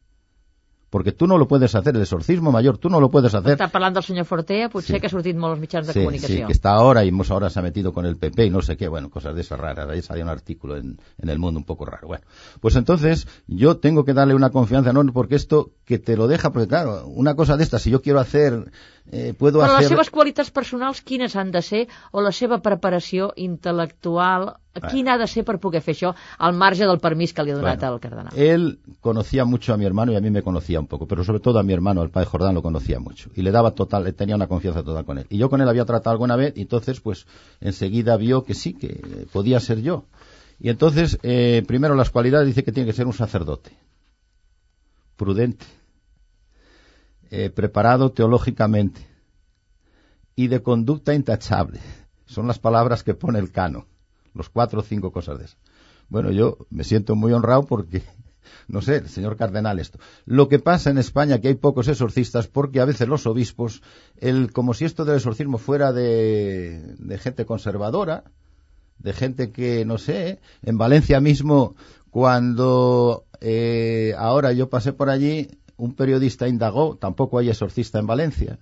porque 0.89 1.12
tú 1.12 1.27
no 1.27 1.38
lo 1.38 1.47
puedes 1.47 1.75
hacer, 1.75 1.95
el 1.95 2.01
exorcismo 2.01 2.51
mayor, 2.51 2.77
tú 2.77 2.89
no 2.89 2.99
lo 2.99 3.10
puedes 3.12 3.34
hacer. 3.34 3.53
Està 3.53 3.69
parlant 3.69 3.93
del 3.93 4.05
senyor 4.05 4.25
Fortea, 4.25 4.69
potser 4.73 4.95
sí. 4.95 5.01
que 5.01 5.10
ha 5.10 5.13
sortit 5.13 5.38
molt 5.38 5.53
als 5.53 5.62
mitjans 5.62 5.88
de 5.88 5.93
sí, 5.93 6.01
comunicació. 6.01 6.36
Sí, 6.36 6.45
que 6.47 6.53
está 6.53 6.73
ahora 6.73 7.03
y 7.05 7.12
ahora 7.29 7.49
se 7.49 7.60
ha 7.60 7.62
metido 7.62 7.93
con 7.93 8.05
el 8.05 8.17
PP 8.17 8.45
y 8.45 8.49
no 8.49 8.62
sé 8.62 8.75
qué, 8.75 8.88
bueno, 8.88 9.10
cosas 9.10 9.36
de 9.36 9.41
esas 9.41 9.60
raras. 9.60 9.88
Ahí 9.89 10.01
salió 10.01 10.23
un 10.23 10.29
artículo 10.29 10.77
en, 10.77 10.97
en, 11.19 11.29
el 11.29 11.38
mundo 11.38 11.60
un 11.60 11.65
poco 11.65 11.86
raro. 11.86 12.08
Bueno, 12.08 12.25
pues 12.60 12.75
entonces 12.75 13.27
yo 13.47 13.77
tengo 13.77 14.03
que 14.03 14.13
darle 14.13 14.34
una 14.34 14.49
confianza 14.49 14.89
enorme 14.89 15.12
porque 15.12 15.36
esto 15.36 15.71
que 15.86 15.99
te 15.99 16.17
lo 16.17 16.27
deja, 16.27 16.51
porque 16.51 16.67
claro, 16.67 17.05
una 17.08 17.36
cosa 17.36 17.55
de 17.55 17.63
esta, 17.63 17.77
si 17.77 17.91
yo 17.91 18.01
quiero 18.01 18.19
hacer, 18.19 18.71
eh, 19.12 19.34
puedo 19.38 19.60
Però 19.60 19.73
hacer... 19.73 19.82
les 19.82 19.89
seves 19.89 20.10
qualitats 20.10 20.49
personals 20.49 21.01
quines 21.01 21.36
han 21.36 21.51
de 21.51 21.62
ser 21.62 21.88
o 22.12 22.21
la 22.21 22.32
seva 22.32 22.62
preparació 22.65 23.34
intel·lectual 23.38 24.55
Quin 24.91 25.08
ha 25.10 25.17
de 25.17 25.25
ser 25.27 25.43
per 25.45 25.58
poder 25.58 25.82
fer 25.82 25.95
això 25.95 26.12
al 26.38 26.53
marge 26.53 26.86
del 26.86 26.99
permís 27.01 27.34
que 27.34 27.43
li 27.43 27.51
ha 27.51 27.58
donat 27.58 27.82
bueno, 27.82 27.99
cardenal? 27.99 28.38
Él 28.38 28.79
conocía 29.01 29.43
mucho 29.43 29.73
a 29.73 29.77
mi 29.77 29.86
hermano 29.86 30.12
y 30.12 30.15
a 30.15 30.21
mí 30.21 30.29
me 30.29 30.43
conocía 30.43 30.79
un 30.79 30.86
poco, 30.88 31.08
pero 31.08 31.23
sobre 31.23 31.39
todo 31.39 31.58
a 31.60 31.63
mi 31.63 31.73
hermano, 31.73 32.03
el 32.03 32.12
padre 32.12 32.27
Jordán, 32.27 32.53
lo 32.53 32.62
conocía 32.62 32.99
mucho. 32.99 33.32
Y 33.36 33.41
le 33.41 33.51
daba 33.51 33.71
total, 33.71 34.13
tenía 34.13 34.36
una 34.36 34.47
confianza 34.47 34.84
total 34.84 35.05
con 35.05 35.17
él. 35.17 35.25
Y 35.29 35.38
yo 35.38 35.49
con 35.49 35.62
él 35.62 35.67
había 35.67 35.86
tratado 35.86 36.12
alguna 36.12 36.36
vez 36.36 36.53
y 36.55 36.62
entonces 36.62 37.01
pues 37.01 37.25
enseguida 37.60 38.15
vio 38.17 38.43
que 38.43 38.53
sí, 38.53 38.73
que 38.73 39.27
podía 39.34 39.60
ser 39.60 39.82
yo. 39.82 40.05
Y 40.60 40.69
entonces, 40.69 41.17
eh, 41.23 41.63
primero 41.65 41.95
las 41.95 42.12
cualidades 42.12 42.47
dice 42.47 42.63
que 42.63 42.71
tiene 42.71 42.88
que 42.88 42.95
ser 42.95 43.08
un 43.08 43.13
sacerdote. 43.13 43.71
Prudente. 45.15 45.65
Eh, 47.32 47.49
preparado 47.49 48.12
teológicamente. 48.12 49.08
Y 50.36 50.47
de 50.47 50.62
conducta 50.62 51.13
intachable. 51.13 51.79
Son 52.25 52.45
las 52.45 52.60
palabras 52.60 53.03
que 53.03 53.15
pone 53.15 53.39
el 53.39 53.51
cano 53.51 53.88
los 54.33 54.49
cuatro 54.49 54.79
o 54.79 54.83
cinco 54.83 55.11
cosas 55.11 55.39
de 55.39 55.45
esas. 55.45 55.57
Bueno, 56.09 56.31
yo 56.31 56.57
me 56.69 56.83
siento 56.83 57.15
muy 57.15 57.33
honrado 57.33 57.65
porque, 57.65 58.03
no 58.67 58.81
sé, 58.81 58.97
el 58.97 59.09
señor 59.09 59.37
cardenal 59.37 59.79
esto. 59.79 59.99
Lo 60.25 60.47
que 60.49 60.59
pasa 60.59 60.89
en 60.89 60.97
España 60.97 61.39
que 61.39 61.49
hay 61.49 61.55
pocos 61.55 61.87
exorcistas 61.87 62.47
porque 62.47 62.79
a 62.79 62.85
veces 62.85 63.07
los 63.07 63.27
obispos, 63.27 63.81
el, 64.17 64.51
como 64.51 64.73
si 64.73 64.85
esto 64.85 65.05
del 65.05 65.17
exorcismo 65.17 65.57
fuera 65.57 65.93
de, 65.93 66.95
de 66.97 67.17
gente 67.17 67.45
conservadora, 67.45 68.23
de 68.97 69.13
gente 69.13 69.51
que, 69.51 69.85
no 69.85 69.97
sé, 69.97 70.39
en 70.63 70.77
Valencia 70.77 71.21
mismo, 71.21 71.75
cuando 72.09 73.25
eh, 73.39 74.13
ahora 74.17 74.51
yo 74.51 74.69
pasé 74.69 74.93
por 74.93 75.09
allí, 75.09 75.47
un 75.77 75.93
periodista 75.93 76.47
indagó, 76.47 76.97
tampoco 76.97 77.39
hay 77.39 77.49
exorcista 77.49 77.99
en 77.99 78.07
Valencia. 78.07 78.59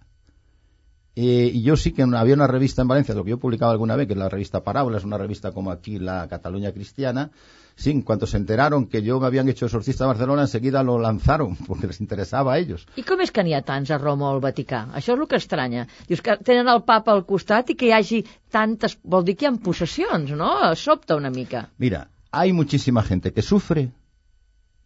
Eh, 1.19 1.49
y 1.51 1.63
yo 1.63 1.75
sí 1.75 1.93
que 1.93 2.03
había 2.03 2.35
una 2.35 2.45
revista 2.45 2.83
en 2.83 2.89
Valencia, 2.89 3.15
lo 3.15 3.23
que 3.23 3.31
yo 3.31 3.39
publicaba 3.39 3.71
alguna 3.71 3.95
vez, 3.95 4.05
que 4.05 4.13
es 4.13 4.19
la 4.19 4.29
revista 4.29 4.63
Parábola, 4.63 4.99
es 4.99 5.03
una 5.03 5.17
revista 5.17 5.51
como 5.51 5.71
aquí 5.71 5.97
la 5.97 6.27
Cataluña 6.27 6.71
Cristiana. 6.71 7.31
Sí, 7.75 7.89
en 7.89 8.03
cuanto 8.03 8.27
se 8.27 8.37
enteraron 8.37 8.85
que 8.85 9.01
yo 9.01 9.19
me 9.19 9.25
habían 9.25 9.49
hecho 9.49 9.65
exorcista 9.65 10.03
a 10.03 10.07
Barcelona, 10.07 10.43
enseguida 10.43 10.83
lo 10.83 10.99
lanzaron, 10.99 11.55
porque 11.67 11.87
les 11.87 12.01
interesaba 12.01 12.53
a 12.53 12.59
ellos. 12.59 12.85
I 12.95 13.01
com 13.01 13.23
és 13.25 13.33
que 13.33 13.41
n'hi 13.41 13.55
ha 13.57 13.63
tants 13.65 13.89
a 13.89 13.97
Roma 13.97 14.27
o 14.27 14.35
al 14.35 14.43
Vaticà? 14.43 14.83
Això 14.93 15.15
és 15.15 15.23
el 15.23 15.25
que 15.31 15.39
estranya. 15.41 15.87
Dius 16.05 16.21
que 16.21 16.37
tenen 16.37 16.69
el 16.69 16.83
papa 16.85 17.17
al 17.17 17.25
costat 17.25 17.73
i 17.73 17.77
que 17.79 17.89
hi 17.89 17.95
hagi 17.97 18.21
tantes... 18.53 18.99
Vol 19.01 19.25
dir 19.25 19.33
que 19.39 19.47
hi 19.47 19.49
ha 19.49 19.55
possessions, 19.57 20.35
no? 20.37 20.51
Sobta 20.77 21.17
una 21.17 21.33
mica. 21.33 21.71
Mira, 21.81 22.11
hay 22.29 22.53
muchísima 22.53 23.01
gente 23.01 23.33
que 23.33 23.41
sufre 23.41 23.89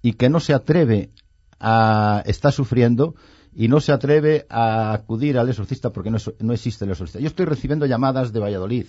y 0.02 0.14
que 0.14 0.30
no 0.30 0.40
se 0.40 0.54
atreve 0.54 1.10
a... 1.60 2.24
está 2.26 2.54
sufriendo 2.54 3.16
y 3.54 3.68
no 3.68 3.80
se 3.80 3.92
atreve 3.92 4.46
a 4.50 4.94
acudir 4.94 5.38
al 5.38 5.50
exorcista 5.50 5.92
porque 5.92 6.12
no, 6.12 6.18
no, 6.40 6.54
existe 6.54 6.86
el 6.86 6.92
exorcista. 6.92 7.20
Yo 7.20 7.28
estoy 7.28 7.46
recibiendo 7.46 7.86
llamadas 7.86 8.32
de 8.32 8.40
Valladolid 8.40 8.86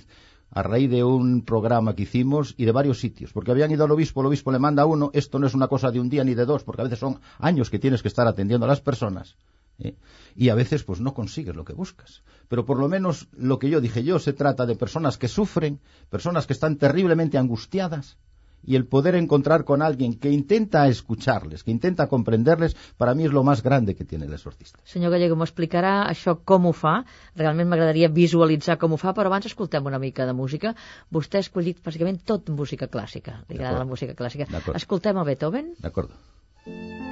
a 0.50 0.62
raíz 0.62 0.90
de 0.90 1.02
un 1.02 1.42
programa 1.42 1.94
que 1.94 2.02
hicimos 2.02 2.54
y 2.58 2.66
de 2.66 2.72
varios 2.72 3.00
sitios, 3.00 3.32
porque 3.32 3.50
habían 3.50 3.70
ido 3.70 3.84
al 3.84 3.90
obispo, 3.90 4.20
el 4.20 4.26
obispo 4.26 4.52
le 4.52 4.58
manda 4.58 4.82
a 4.82 4.86
uno, 4.86 5.10
esto 5.14 5.38
no 5.38 5.46
es 5.46 5.54
una 5.54 5.66
cosa 5.66 5.90
de 5.90 5.98
un 5.98 6.10
día 6.10 6.24
ni 6.24 6.34
de 6.34 6.44
dos, 6.44 6.62
porque 6.62 6.82
a 6.82 6.84
veces 6.84 6.98
son 6.98 7.20
años 7.38 7.70
que 7.70 7.78
tienes 7.78 8.02
que 8.02 8.08
estar 8.08 8.26
atendiendo 8.26 8.66
a 8.66 8.68
las 8.68 8.82
personas. 8.82 9.36
¿eh? 9.78 9.96
Y 10.36 10.50
a 10.50 10.54
veces 10.54 10.84
pues 10.84 11.00
no 11.00 11.14
consigues 11.14 11.56
lo 11.56 11.64
que 11.64 11.72
buscas. 11.72 12.22
Pero 12.48 12.66
por 12.66 12.78
lo 12.78 12.88
menos 12.88 13.28
lo 13.32 13.58
que 13.58 13.70
yo 13.70 13.80
dije 13.80 14.04
yo 14.04 14.18
se 14.18 14.34
trata 14.34 14.66
de 14.66 14.76
personas 14.76 15.16
que 15.16 15.28
sufren, 15.28 15.80
personas 16.10 16.46
que 16.46 16.52
están 16.52 16.76
terriblemente 16.76 17.38
angustiadas, 17.38 18.18
y 18.64 18.76
el 18.76 18.86
poder 18.86 19.14
encontrar 19.14 19.64
con 19.64 19.82
alguien 19.82 20.14
que 20.18 20.30
intenta 20.30 20.86
escucharles, 20.88 21.64
que 21.64 21.70
intenta 21.70 22.06
comprenderles, 22.06 22.76
para 22.96 23.14
mí 23.14 23.24
es 23.24 23.32
lo 23.32 23.42
más 23.42 23.62
grande 23.62 23.94
que 23.94 24.04
tiene 24.04 24.26
el 24.26 24.32
exorcista. 24.32 24.78
Senyor 24.84 25.12
Gallego, 25.12 25.36
m'ho 25.36 25.46
explicarà 25.46 25.94
això 26.08 26.38
com 26.44 26.68
ho 26.70 26.74
fa. 26.76 27.02
Realment 27.36 27.70
m'agradaria 27.70 28.08
visualitzar 28.08 28.78
com 28.78 28.94
ho 28.94 29.00
fa, 29.00 29.14
però 29.16 29.32
abans 29.32 29.48
escoltem 29.50 29.86
una 29.86 30.00
mica 30.02 30.26
de 30.26 30.36
música. 30.36 30.74
Vostè 31.10 31.40
ha 31.40 31.46
escollit 31.46 31.82
bàsicament 31.84 32.22
tot 32.24 32.50
música 32.50 32.88
clàssica. 32.88 33.40
Li 33.48 33.58
agrada 33.58 33.82
la 33.82 33.88
música 33.88 34.16
clàssica. 34.18 34.48
Escoltem 34.74 35.18
a 35.18 35.26
Beethoven? 35.28 35.74
D'acord. 35.82 37.11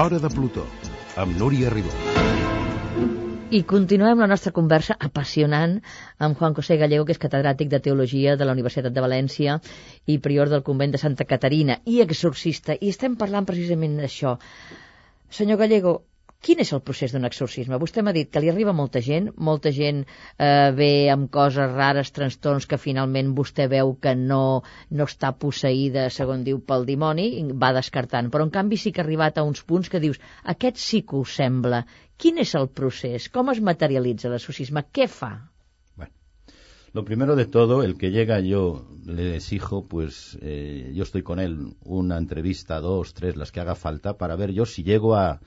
L'Hora 0.00 0.16
de 0.16 0.28
Plutó, 0.32 0.62
amb 1.20 1.34
Núria 1.36 1.68
Ribó. 1.68 1.90
I 3.52 3.58
continuem 3.72 4.22
la 4.22 4.28
nostra 4.30 4.52
conversa 4.58 4.94
apassionant 5.06 5.74
amb 6.26 6.38
Juan 6.38 6.54
José 6.56 6.78
Gallego, 6.80 7.04
que 7.04 7.12
és 7.12 7.20
catedràtic 7.20 7.68
de 7.68 7.82
Teologia 7.84 8.38
de 8.40 8.46
la 8.48 8.54
Universitat 8.56 8.94
de 8.96 9.04
València 9.04 9.58
i 10.08 10.16
prior 10.26 10.48
del 10.48 10.64
convent 10.64 10.94
de 10.94 11.02
Santa 11.02 11.26
Caterina 11.28 11.76
i 11.84 12.00
exorcista. 12.06 12.78
I 12.80 12.94
estem 12.94 13.18
parlant 13.20 13.50
precisament 13.50 14.00
d'això. 14.00 14.38
Senyor 15.40 15.60
Gallego, 15.60 15.92
Quin 16.40 16.60
és 16.62 16.70
el 16.72 16.80
procés 16.80 17.12
d'un 17.12 17.28
exorcisme? 17.28 17.76
Vostè 17.80 18.00
m'ha 18.00 18.14
dit 18.16 18.28
que 18.32 18.40
li 18.40 18.48
arriba 18.48 18.72
molta 18.76 19.02
gent, 19.04 19.26
molta 19.48 19.72
gent 19.76 19.98
eh, 20.06 20.70
ve 20.72 21.10
amb 21.12 21.28
coses 21.36 21.68
rares, 21.74 22.12
trastorns 22.16 22.66
que 22.70 22.78
finalment 22.80 23.34
vostè 23.36 23.66
veu 23.68 23.92
que 24.06 24.14
no, 24.16 24.62
no 24.88 25.08
està 25.10 25.34
posseïda, 25.42 26.06
segons 26.14 26.46
diu, 26.46 26.62
pel 26.64 26.88
dimoni, 26.88 27.28
i 27.42 27.44
va 27.64 27.74
descartant. 27.76 28.32
Però 28.32 28.48
en 28.48 28.54
canvi 28.56 28.80
sí 28.80 28.88
que 28.88 29.04
ha 29.04 29.06
arribat 29.06 29.36
a 29.36 29.44
uns 29.50 29.60
punts 29.68 29.92
que 29.92 30.00
dius, 30.00 30.16
aquest 30.54 30.80
sí 30.80 31.02
que 31.04 31.20
us 31.20 31.36
sembla. 31.42 31.84
Quin 32.16 32.40
és 32.40 32.56
el 32.56 32.72
procés? 32.72 33.28
Com 33.28 33.52
es 33.52 33.60
materialitza 33.60 34.32
l'exorcisme? 34.32 34.86
Què 34.96 35.12
fa? 35.12 35.34
Bueno, 36.00 36.12
lo 36.96 37.04
primero 37.04 37.36
de 37.36 37.44
todo, 37.44 37.82
el 37.82 37.98
que 38.00 38.16
llega 38.16 38.40
yo 38.40 38.86
le 39.04 39.34
exijo, 39.36 39.84
pues 39.84 40.38
eh, 40.40 40.92
yo 40.94 41.02
estoy 41.02 41.22
con 41.22 41.38
él 41.38 41.74
una 41.84 42.16
entrevista, 42.16 42.80
dos, 42.80 43.12
tres, 43.12 43.36
las 43.36 43.52
que 43.52 43.60
haga 43.60 43.74
falta, 43.74 44.16
para 44.16 44.36
ver 44.36 44.52
yo 44.52 44.64
si 44.64 44.82
llego 44.82 45.16
a 45.16 45.42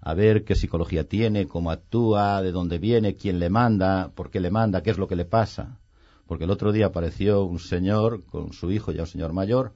a 0.00 0.14
ver 0.14 0.44
qué 0.44 0.54
psicología 0.54 1.04
tiene, 1.04 1.46
cómo 1.46 1.70
actúa, 1.70 2.42
de 2.42 2.52
dónde 2.52 2.78
viene, 2.78 3.16
quién 3.16 3.38
le 3.38 3.50
manda, 3.50 4.10
por 4.14 4.30
qué 4.30 4.40
le 4.40 4.50
manda, 4.50 4.82
qué 4.82 4.90
es 4.90 4.98
lo 4.98 5.08
que 5.08 5.16
le 5.16 5.24
pasa. 5.24 5.80
Porque 6.26 6.44
el 6.44 6.50
otro 6.50 6.72
día 6.72 6.86
apareció 6.86 7.44
un 7.44 7.58
señor 7.58 8.24
con 8.24 8.52
su 8.52 8.70
hijo, 8.70 8.92
ya 8.92 9.02
un 9.02 9.08
señor 9.08 9.32
mayor, 9.32 9.72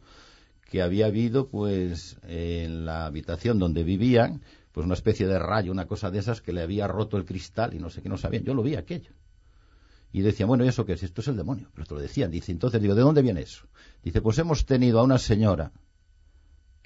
que 0.71 0.83
había 0.83 1.07
habido, 1.07 1.49
pues, 1.49 2.17
en 2.29 2.85
la 2.85 3.07
habitación 3.07 3.59
donde 3.59 3.83
vivían, 3.83 4.43
pues 4.73 4.85
una 4.85 4.95
especie 4.95 5.27
de 5.27 5.39
rayo, 5.39 5.73
una 5.73 5.87
cosa 5.87 6.11
de 6.11 6.21
esas 6.21 6.41
que 6.41 6.53
le 6.53 6.63
había 6.63 6.87
roto 6.87 7.17
el 7.17 7.25
cristal 7.25 7.75
y 7.75 7.79
no 7.79 7.91
sé 7.91 8.03
qué, 8.03 8.09
no 8.09 8.17
sabían. 8.17 8.45
Yo 8.45 8.55
lo 8.55 8.63
vi 8.63 8.77
aquello. 8.77 9.13
Y 10.13 10.23
decían, 10.23 10.49
bueno, 10.49 10.65
¿y 10.65 10.69
eso 10.69 10.85
qué 10.85 10.93
es? 10.95 11.03
Esto 11.03 11.21
es 11.21 11.29
el 11.29 11.37
demonio. 11.37 11.69
Pero 11.75 11.87
te 11.87 11.95
lo 11.95 12.01
decían. 12.01 12.31
Dice, 12.31 12.53
entonces 12.53 12.81
digo, 12.81 12.95
¿de 12.95 13.03
dónde 13.03 13.23
viene 13.23 13.43
eso? 13.43 13.67
Dice, 14.03 14.21
pues 14.21 14.39
hemos 14.39 14.65
tenido 14.67 15.01
a 15.01 15.03
una 15.03 15.19
señora 15.19 15.73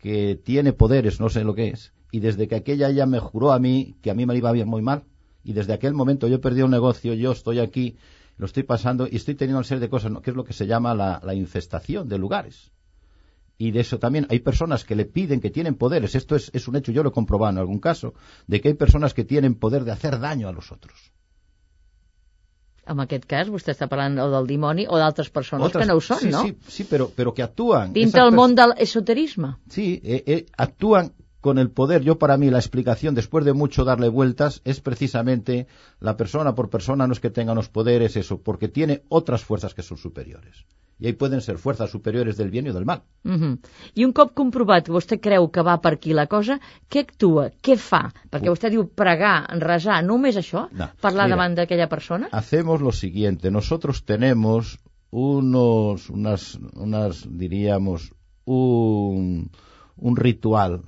que 0.04 0.36
tiene 0.36 0.74
poderes, 0.74 1.18
no 1.18 1.30
sé 1.30 1.44
lo 1.44 1.54
que 1.54 1.68
es, 1.68 1.94
y 2.12 2.20
desde 2.20 2.46
que 2.46 2.56
aquella 2.56 2.90
ella 2.90 3.06
me 3.06 3.20
juró 3.20 3.52
a 3.52 3.58
mí 3.58 3.96
que 4.02 4.10
a 4.10 4.14
mí 4.14 4.26
me 4.26 4.36
iba 4.36 4.52
bien 4.52 4.68
muy 4.68 4.82
mal, 4.82 5.04
y 5.42 5.54
desde 5.54 5.72
aquel 5.72 5.94
momento 5.94 6.28
yo 6.28 6.42
perdí 6.42 6.60
un 6.60 6.72
negocio, 6.72 7.14
yo 7.14 7.32
estoy 7.32 7.58
aquí, 7.58 7.96
lo 8.36 8.44
estoy 8.44 8.64
pasando 8.64 9.08
y 9.10 9.16
estoy 9.16 9.34
teniendo 9.34 9.60
una 9.60 9.66
serie 9.66 9.80
de 9.80 9.88
cosas, 9.88 10.12
que 10.22 10.28
es 10.28 10.36
lo 10.36 10.44
que 10.44 10.52
se 10.52 10.66
llama 10.66 10.94
la, 10.94 11.22
la 11.24 11.34
infestación 11.34 12.06
de 12.06 12.18
lugares. 12.18 12.70
Y 13.56 13.70
de 13.70 13.80
eso 13.80 13.98
también 13.98 14.26
hay 14.28 14.40
personas 14.40 14.84
que 14.84 14.94
le 14.94 15.06
piden 15.06 15.40
que 15.40 15.48
tienen 15.48 15.74
poderes. 15.74 16.14
Esto 16.14 16.36
es, 16.36 16.50
es 16.52 16.68
un 16.68 16.76
hecho, 16.76 16.92
yo 16.92 17.02
lo 17.02 17.08
he 17.08 17.12
comprobado 17.12 17.52
en 17.52 17.58
algún 17.58 17.78
caso, 17.78 18.12
de 18.46 18.60
que 18.60 18.68
hay 18.68 18.74
personas 18.74 19.14
que 19.14 19.24
tienen 19.24 19.54
poder 19.54 19.84
de 19.84 19.92
hacer 19.92 20.20
daño 20.20 20.48
a 20.48 20.52
los 20.52 20.70
otros. 20.70 21.12
En 22.86 23.00
aquest 23.00 23.24
cas, 23.24 23.48
vostè 23.48 23.72
està 23.72 23.88
parlant 23.88 24.18
o 24.20 24.30
del 24.30 24.46
dimoni 24.46 24.84
o 24.88 24.98
d'altres 25.00 25.30
persones 25.30 25.68
Otras- 25.68 25.82
que 25.86 25.88
no 25.90 25.96
ho 25.96 26.00
són, 26.00 26.18
sí, 26.20 26.28
no? 26.30 26.42
Sí, 26.42 26.56
sí, 26.68 26.84
pero, 26.84 27.10
pero 27.16 27.32
que 27.32 27.42
actúan. 27.42 27.92
Dintre 27.92 28.20
Esas 28.20 28.28
el 28.28 28.32
pers- 28.34 28.36
món 28.36 28.54
de 28.54 28.66
l'esoterisme. 28.74 29.54
Sí, 29.68 30.00
eh, 30.04 30.22
eh, 30.26 30.46
actúan 30.56 31.12
con 31.40 31.58
el 31.58 31.70
poder. 31.70 32.02
Yo 32.02 32.18
para 32.18 32.36
mí 32.36 32.50
la 32.50 32.58
explicación, 32.58 33.14
después 33.14 33.44
de 33.44 33.52
mucho 33.52 33.84
darle 33.84 34.08
vueltas, 34.08 34.60
es 34.64 34.80
precisamente 34.80 35.66
la 36.00 36.16
persona 36.16 36.54
por 36.54 36.70
persona 36.70 37.06
no 37.06 37.12
es 37.12 37.20
que 37.20 37.30
tenga 37.30 37.52
unos 37.52 37.68
poderes, 37.68 38.16
eso, 38.16 38.38
porque 38.40 38.68
tiene 38.68 39.02
otras 39.08 39.44
fuerzas 39.44 39.74
que 39.74 39.82
son 39.82 39.98
superiores. 39.98 40.64
Y 41.00 41.06
ahí 41.06 41.12
pueden 41.12 41.40
ser 41.40 41.58
fuerzas 41.58 41.90
superiores 41.90 42.36
del 42.36 42.50
bien 42.50 42.66
y 42.66 42.72
del 42.72 42.84
mal. 42.86 43.02
Uh 43.24 43.56
I 43.94 44.04
un 44.04 44.12
cop 44.12 44.32
comprovat 44.34 44.86
que 44.86 44.92
vostè 44.94 45.18
creu 45.20 45.50
que 45.50 45.62
va 45.62 45.80
per 45.82 45.94
aquí 45.96 46.12
la 46.14 46.26
cosa, 46.26 46.60
què 46.88 47.02
actua? 47.04 47.48
Què 47.62 47.76
fa? 47.76 48.12
Perquè 48.30 48.48
vostè 48.48 48.70
diu 48.70 48.86
pregar, 48.86 49.46
resar, 49.60 50.02
només 50.04 50.36
això? 50.36 50.68
No, 50.72 50.88
Parlar 51.00 51.26
mira. 51.26 51.36
davant 51.36 51.54
d'aquella 51.58 51.88
persona? 51.88 52.28
Hacemos 52.32 52.80
lo 52.80 52.92
siguiente. 52.92 53.50
Nosotros 53.50 54.04
tenemos 54.04 54.78
unos, 55.10 56.10
unas, 56.10 56.58
unas 56.74 57.26
diríamos, 57.28 58.12
un, 58.44 59.50
un 59.96 60.16
ritual 60.16 60.82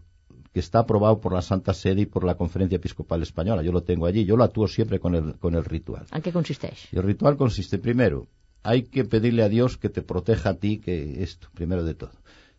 que 0.53 0.61
está 0.61 0.79
aprobado 0.81 1.21
por 1.21 1.33
la 1.35 1.43
Santa 1.43 1.75
Sede 1.75 2.03
y 2.03 2.07
por 2.07 2.25
la 2.25 2.35
Conferencia 2.37 2.77
Episcopal 2.77 3.23
Española. 3.23 3.63
Yo 3.63 3.73
lo 3.73 3.83
tengo 3.83 4.07
allí. 4.07 4.25
Yo 4.25 4.37
lo 4.37 4.45
actúo 4.45 4.67
siempre 4.69 4.99
con 4.99 5.15
el, 5.15 5.35
con 5.39 5.55
el 5.55 5.65
ritual. 5.65 6.07
En 6.13 6.23
què 6.23 6.33
consisteix? 6.33 6.87
Y 6.93 6.97
el 6.97 7.03
ritual 7.03 7.37
consiste, 7.37 7.79
primero, 7.79 8.27
hay 8.67 8.83
que 8.83 9.05
pedirle 9.05 9.45
a 9.45 9.49
Dios 9.49 9.79
que 9.79 9.89
te 9.89 10.03
proteja 10.03 10.51
a 10.51 10.55
ti, 10.55 10.79
que 10.79 11.23
esto, 11.23 11.49
primero 11.55 11.85
de 11.85 11.95
todo. 11.95 12.13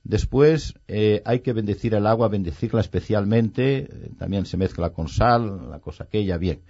Después 0.04 0.76
eh, 0.88 1.22
hay 1.26 1.42
que 1.42 1.52
bendecir 1.52 1.94
el 1.94 2.08
agua, 2.08 2.30
bendecirla 2.30 2.80
especialmente, 2.80 3.80
eh, 3.80 4.12
también 4.18 4.46
se 4.46 4.56
mezcla 4.56 4.92
con 4.92 5.10
sal, 5.10 5.70
la 5.70 5.80
cosa 5.80 6.06
aquella, 6.06 6.38
bien. 6.38 6.62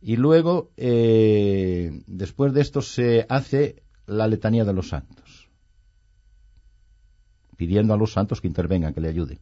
Y 0.00 0.16
luego, 0.16 0.70
eh, 0.78 2.02
después 2.06 2.54
de 2.54 2.62
esto 2.62 2.80
se 2.80 3.26
hace 3.28 3.82
la 4.06 4.26
letanía 4.26 4.64
de 4.64 4.72
los 4.72 4.88
santos, 4.88 5.48
pidiendo 7.58 7.92
a 7.92 7.98
los 7.98 8.12
santos 8.12 8.40
que 8.40 8.48
intervengan, 8.48 8.94
que 8.94 9.02
le 9.02 9.10
ayuden. 9.10 9.38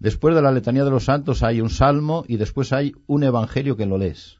Después 0.00 0.34
de 0.34 0.42
la 0.42 0.50
letanía 0.50 0.84
de 0.84 0.90
los 0.90 1.04
santos 1.04 1.44
hay 1.44 1.60
un 1.60 1.70
salmo 1.70 2.24
y 2.26 2.38
después 2.38 2.72
hay 2.72 2.92
un 3.06 3.22
evangelio 3.22 3.76
que 3.76 3.86
lo 3.86 3.98
lees. 3.98 4.38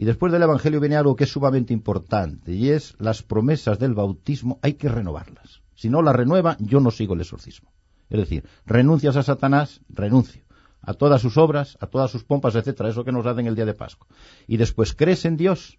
Y 0.00 0.06
después 0.06 0.32
del 0.32 0.42
Evangelio 0.42 0.80
viene 0.80 0.96
algo 0.96 1.14
que 1.14 1.24
es 1.24 1.30
sumamente 1.30 1.74
importante 1.74 2.54
y 2.54 2.70
es 2.70 2.94
las 2.98 3.22
promesas 3.22 3.78
del 3.78 3.92
bautismo 3.92 4.58
hay 4.62 4.72
que 4.72 4.88
renovarlas. 4.88 5.60
Si 5.74 5.90
no 5.90 6.00
las 6.00 6.16
renueva, 6.16 6.56
yo 6.58 6.80
no 6.80 6.90
sigo 6.90 7.12
el 7.12 7.20
exorcismo. 7.20 7.70
Es 8.08 8.18
decir, 8.18 8.48
renuncias 8.64 9.16
a 9.16 9.22
Satanás, 9.22 9.82
renuncio. 9.90 10.42
A 10.80 10.94
todas 10.94 11.20
sus 11.20 11.36
obras, 11.36 11.76
a 11.82 11.86
todas 11.86 12.10
sus 12.10 12.24
pompas, 12.24 12.54
etcétera, 12.54 12.88
eso 12.88 13.04
que 13.04 13.12
nos 13.12 13.26
hacen 13.26 13.46
el 13.46 13.54
día 13.54 13.66
de 13.66 13.74
Pascua. 13.74 14.06
Y 14.46 14.56
después, 14.56 14.94
¿crees 14.94 15.26
en 15.26 15.36
Dios? 15.36 15.78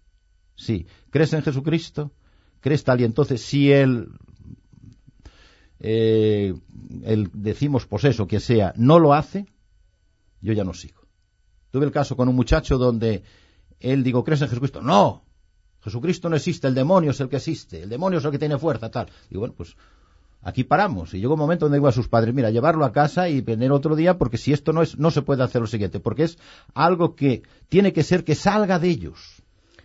Sí. 0.54 0.86
¿Crees 1.10 1.32
en 1.32 1.42
Jesucristo? 1.42 2.12
¿Crees 2.60 2.84
tal? 2.84 3.00
Y 3.00 3.04
entonces, 3.04 3.42
si 3.42 3.72
él, 3.72 4.06
eh, 5.80 6.54
el 7.02 7.28
decimos 7.32 7.86
pues 7.86 8.04
eso, 8.04 8.28
que 8.28 8.38
sea, 8.38 8.72
no 8.76 9.00
lo 9.00 9.14
hace, 9.14 9.46
yo 10.40 10.52
ya 10.52 10.62
no 10.62 10.74
sigo. 10.74 11.02
Tuve 11.72 11.86
el 11.86 11.90
caso 11.90 12.16
con 12.16 12.28
un 12.28 12.36
muchacho 12.36 12.78
donde 12.78 13.24
él 13.82 14.02
digo, 14.02 14.24
¿crees 14.24 14.42
en 14.42 14.48
Jesucristo? 14.48 14.80
No, 14.80 15.24
Jesucristo 15.82 16.28
no 16.28 16.36
existe, 16.36 16.68
el 16.68 16.74
demonio 16.74 17.10
es 17.10 17.20
el 17.20 17.28
que 17.28 17.36
existe, 17.36 17.82
el 17.82 17.88
demonio 17.88 18.20
es 18.20 18.24
el 18.24 18.30
que 18.30 18.38
tiene 18.38 18.58
fuerza, 18.58 18.90
tal. 18.90 19.08
Digo, 19.28 19.40
bueno, 19.40 19.54
pues 19.56 19.76
aquí 20.42 20.64
paramos. 20.64 21.12
Y 21.14 21.20
llegó 21.20 21.34
un 21.34 21.40
momento 21.40 21.64
donde 21.64 21.78
digo 21.78 21.88
a 21.88 21.92
sus 21.92 22.08
padres, 22.08 22.34
mira, 22.34 22.50
llevarlo 22.50 22.84
a 22.84 22.92
casa 22.92 23.28
y 23.28 23.40
venir 23.40 23.72
otro 23.72 23.96
día, 23.96 24.16
porque 24.16 24.38
si 24.38 24.52
esto 24.52 24.72
no 24.72 24.82
es, 24.82 24.98
no 24.98 25.10
se 25.10 25.22
puede 25.22 25.42
hacer 25.42 25.60
lo 25.60 25.66
siguiente, 25.66 26.00
porque 26.00 26.24
es 26.24 26.38
algo 26.74 27.14
que 27.16 27.42
tiene 27.68 27.92
que 27.92 28.04
ser 28.04 28.24
que 28.24 28.34
salga 28.34 28.78
de 28.78 28.88
ellos. 28.88 29.42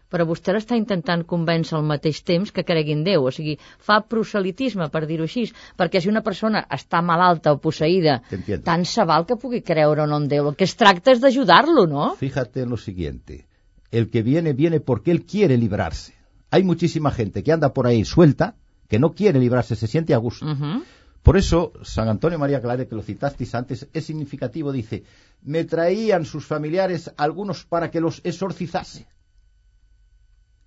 Però 0.08 0.24
vostè 0.24 0.54
l'està 0.56 0.78
intentant 0.80 1.26
convèncer 1.28 1.76
al 1.76 1.84
mateix 1.84 2.22
temps 2.24 2.54
que 2.56 2.64
cregui 2.64 2.94
en 2.96 3.02
Déu, 3.04 3.26
o 3.28 3.32
sigui, 3.36 3.58
fa 3.84 3.98
proselitisme, 4.08 4.88
per 4.94 5.02
dir-ho 5.10 5.26
així, 5.28 5.44
perquè 5.76 6.00
si 6.00 6.08
una 6.08 6.22
persona 6.24 6.62
està 6.78 7.02
malalta 7.04 7.52
o 7.52 7.60
posseïda, 7.60 8.22
tant 8.64 8.88
se 8.88 9.04
val 9.10 9.28
que 9.28 9.36
pugui 9.42 9.60
creure 9.68 10.06
o 10.06 10.08
no 10.08 10.22
en 10.24 10.30
Déu. 10.32 10.48
El 10.54 10.56
que 10.56 10.64
es 10.64 10.78
tracta 10.80 11.12
és 11.12 11.20
d'ajudar-lo, 11.20 11.84
no? 11.92 12.14
Fíjate 12.24 12.64
en 12.64 12.72
lo 12.72 12.80
siguiente, 12.80 13.44
el 13.92 14.10
que 14.10 14.22
viene, 14.22 14.54
viene 14.54 14.80
porque 14.80 15.12
él 15.12 15.26
quiere 15.26 15.58
librarse. 15.58 16.14
Hay 16.50 16.64
muchísima 16.64 17.12
gente 17.12 17.44
que 17.44 17.52
anda 17.52 17.74
por 17.74 17.88
ahí 17.88 18.06
suelta, 18.06 18.56
que 18.88 19.00
no 19.00 19.14
quiere 19.14 19.40
librarse, 19.40 19.76
se 19.76 19.88
siente 19.88 20.14
a 20.14 20.18
gusto. 20.18 20.46
Uh 20.46 20.50
-huh. 20.50 20.84
Por 21.24 21.36
eso, 21.36 21.74
San 21.84 22.08
Antonio 22.08 22.40
María 22.40 22.62
Claret, 22.62 22.88
que 22.88 22.96
lo 22.96 23.02
citasteis 23.02 23.54
antes, 23.54 23.88
es 23.92 24.06
significativo, 24.06 24.72
dice, 24.72 25.04
me 25.42 25.66
traían 25.66 26.24
sus 26.24 26.46
familiares 26.46 27.12
algunos 27.18 27.66
para 27.66 27.92
que 27.92 28.00
los 28.00 28.22
exorcizase. 28.24 29.08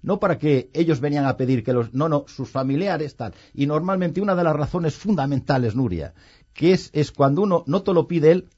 No 0.02 0.18
para 0.18 0.38
que 0.38 0.70
ellos 0.72 1.00
venían 1.00 1.26
a 1.26 1.36
pedir 1.36 1.62
que 1.62 1.72
los... 1.72 1.92
No, 1.94 2.08
no, 2.08 2.24
sus 2.26 2.50
familiares 2.50 3.16
tal. 3.16 3.34
Y 3.54 3.66
normalmente 3.66 4.20
una 4.20 4.34
de 4.34 4.44
las 4.44 4.56
razones 4.56 4.94
fundamentales, 4.94 5.74
Nuria, 5.74 6.14
que 6.52 6.72
es, 6.72 6.90
es 6.92 7.10
cuando 7.10 7.42
uno 7.42 7.64
no 7.66 7.82
te 7.82 7.92
lo 7.92 8.06
pide 8.06 8.32
él, 8.32 8.48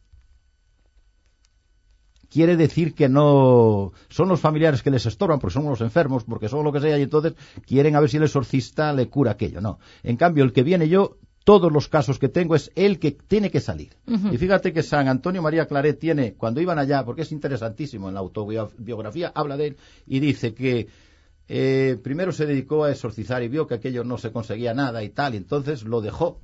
quiere 2.33 2.57
decir 2.57 2.95
que 2.95 3.09
no 3.09 3.93
son 4.09 4.29
los 4.29 4.41
familiares 4.41 4.83
que 4.83 4.91
les 4.91 5.05
estorban 5.05 5.39
porque 5.39 5.55
son 5.55 5.67
unos 5.67 5.83
enfermos, 5.83 6.25
porque 6.25 6.49
son 6.49 6.65
lo 6.65 6.73
que 6.73 6.81
sea, 6.81 6.99
y 6.99 7.03
entonces 7.03 7.35
quieren 7.67 7.95
a 7.95 8.01
ver 8.01 8.09
si 8.09 8.17
el 8.17 8.23
exorcista 8.23 8.93
le 8.93 9.09
cura 9.09 9.33
aquello. 9.33 9.61
No. 9.61 9.79
En 10.03 10.17
cambio, 10.17 10.45
el 10.45 10.53
que 10.53 10.63
viene 10.63 10.89
yo, 10.89 11.19
todos 11.45 11.71
los 11.71 11.89
casos 11.89 12.19
que 12.19 12.29
tengo 12.29 12.55
es 12.55 12.71
el 12.75 12.99
que 12.99 13.11
tiene 13.13 13.51
que 13.51 13.61
salir. 13.61 13.97
Y 14.07 14.39
fíjate 14.39 14.73
que 14.73 14.83
San 14.83 15.09
Antonio 15.09 15.43
María 15.43 15.67
Claret 15.67 15.99
tiene, 15.99 16.35
cuando 16.35 16.61
iban 16.61 16.79
allá, 16.79 17.05
porque 17.05 17.23
es 17.23 17.33
interesantísimo, 17.33 18.09
en 18.09 18.15
la 18.15 18.21
autobiografía 18.21 19.33
habla 19.35 19.57
de 19.57 19.67
él 19.67 19.77
y 20.07 20.21
dice 20.21 20.55
que 20.55 20.89
eh, 21.49 21.99
primero 22.03 22.33
se 22.33 22.47
dedicó 22.47 22.85
a 22.85 22.93
exorcizar 22.93 23.43
y 23.43 23.49
vio 23.49 23.67
que 23.67 23.75
aquello 23.75 24.05
no 24.05 24.17
se 24.17 24.33
conseguía 24.33 24.73
nada 24.73 25.03
y 25.03 25.11
tal, 25.11 25.35
y 25.35 25.39
entonces 25.39 25.83
lo 25.83 26.01
dejó 26.01 26.41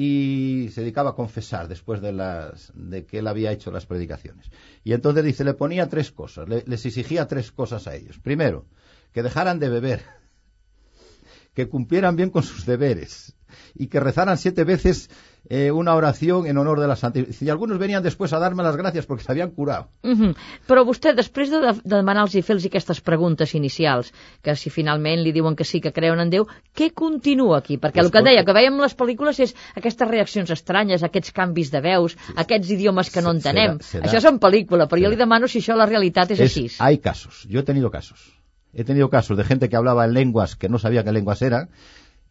y 0.00 0.68
se 0.72 0.82
dedicaba 0.82 1.10
a 1.10 1.14
confesar 1.16 1.66
después 1.66 2.00
de, 2.00 2.12
las, 2.12 2.70
de 2.76 3.04
que 3.04 3.18
él 3.18 3.26
había 3.26 3.50
hecho 3.50 3.72
las 3.72 3.84
predicaciones. 3.84 4.48
Y 4.84 4.92
entonces 4.92 5.24
dice, 5.24 5.42
le 5.42 5.54
ponía 5.54 5.88
tres 5.88 6.12
cosas, 6.12 6.48
le- 6.48 6.62
les 6.68 6.86
exigía 6.86 7.26
tres 7.26 7.50
cosas 7.50 7.88
a 7.88 7.96
ellos. 7.96 8.16
Primero, 8.20 8.64
que 9.12 9.24
dejaran 9.24 9.58
de 9.58 9.68
beber, 9.68 10.02
que 11.54 11.68
cumplieran 11.68 12.14
bien 12.14 12.30
con 12.30 12.44
sus 12.44 12.64
deberes 12.64 13.34
y 13.74 13.88
que 13.88 13.98
rezaran 13.98 14.38
siete 14.38 14.62
veces 14.62 15.10
eh, 15.48 15.70
una 15.70 15.94
oración 15.94 16.46
en 16.46 16.58
honor 16.58 16.80
de 16.80 16.86
la 16.86 16.96
Santa. 16.96 17.20
Y 17.40 17.48
algunos 17.48 17.78
venían 17.78 18.02
después 18.02 18.32
a 18.32 18.38
darme 18.38 18.62
las 18.62 18.76
gracias 18.76 19.06
porque 19.06 19.24
se 19.24 19.32
habían 19.32 19.50
curado. 19.50 19.88
Uh 20.02 20.10
-huh. 20.10 20.36
Però 20.68 20.84
vostè, 20.84 21.14
després 21.14 21.50
de, 21.50 21.58
de 21.60 21.96
demanar-los 21.96 22.34
i 22.34 22.42
fer-los 22.42 22.66
aquestes 22.66 23.00
preguntes 23.00 23.54
inicials, 23.54 24.12
que 24.42 24.54
si 24.56 24.70
finalment 24.70 25.22
li 25.22 25.32
diuen 25.32 25.56
que 25.56 25.64
sí, 25.64 25.80
que 25.80 25.92
creuen 25.92 26.20
en 26.20 26.30
Déu, 26.30 26.46
què 26.74 26.92
continua 26.92 27.58
aquí? 27.58 27.78
Perquè 27.78 28.00
el 28.00 28.10
que 28.10 28.22
deia, 28.22 28.44
que 28.44 28.52
veiem 28.52 28.78
les 28.80 28.96
pel·lícules 28.96 29.40
és 29.40 29.54
aquestes 29.74 30.08
reaccions 30.08 30.50
estranyes, 30.50 31.02
aquests 31.02 31.32
canvis 31.32 31.70
de 31.70 31.80
veus, 31.80 32.12
sí. 32.12 32.32
aquests 32.36 32.70
idiomes 32.70 33.10
que 33.10 33.22
no 33.22 33.30
entenem. 33.30 33.78
Serà, 33.78 33.90
serà. 33.90 34.04
Això 34.04 34.16
és 34.18 34.24
en 34.24 34.38
pel·lícula, 34.38 34.86
però 34.86 34.98
serà. 34.98 35.04
jo 35.04 35.10
li 35.10 35.16
demano 35.16 35.48
si 35.48 35.58
això 35.58 35.76
la 35.76 35.86
realitat 35.86 36.30
és, 36.30 36.40
és 36.40 36.50
així. 36.50 36.76
Hay 36.78 36.98
casos, 36.98 37.46
yo 37.48 37.60
he 37.60 37.62
tenido 37.62 37.90
casos. 37.90 38.38
He 38.74 38.84
tenido 38.84 39.08
casos 39.08 39.36
de 39.36 39.44
gente 39.44 39.68
que 39.68 39.76
hablaba 39.76 40.04
en 40.04 40.12
lenguas 40.12 40.54
que 40.54 40.68
no 40.68 40.78
sabía 40.78 41.02
qué 41.02 41.10
lenguas 41.10 41.40
eran, 41.40 41.70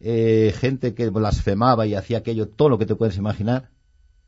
eh, 0.00 0.54
gente 0.56 0.94
que 0.94 1.10
blasfemaba 1.10 1.86
y 1.86 1.94
hacía 1.94 2.18
aquello, 2.18 2.48
todo 2.48 2.68
lo 2.68 2.78
que 2.78 2.86
te 2.86 2.94
puedes 2.94 3.16
imaginar. 3.16 3.70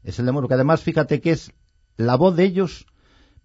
Es 0.03 0.19
el 0.19 0.27
demonio, 0.27 0.49
que 0.49 0.55
además 0.55 0.83
fíjate 0.83 1.21
que 1.21 1.33
es 1.33 1.53
la 1.97 2.17
voz 2.17 2.37
de 2.37 2.45
ellos, 2.45 2.87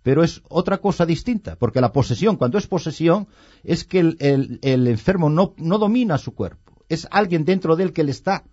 pero 0.03 0.23
es 0.23 0.41
otra 0.49 0.77
cosa 0.77 1.05
distinta, 1.05 1.55
porque 1.55 1.81
la 1.81 1.91
posesión, 1.91 2.37
cuando 2.37 2.57
es 2.57 2.67
posesión, 2.67 3.27
es 3.63 3.83
que 3.83 3.99
el, 3.99 4.17
el, 4.19 4.59
el 4.61 4.87
enfermo 4.87 5.29
no, 5.29 5.53
no 5.57 5.77
domina 5.77 6.17
su 6.17 6.33
cuerpo, 6.33 6.73
es 6.89 7.07
alguien 7.11 7.43
dentro 7.43 7.75
de 7.75 7.83
él 7.83 7.93
que 7.93 8.03
le 8.03 8.11
está 8.11 8.43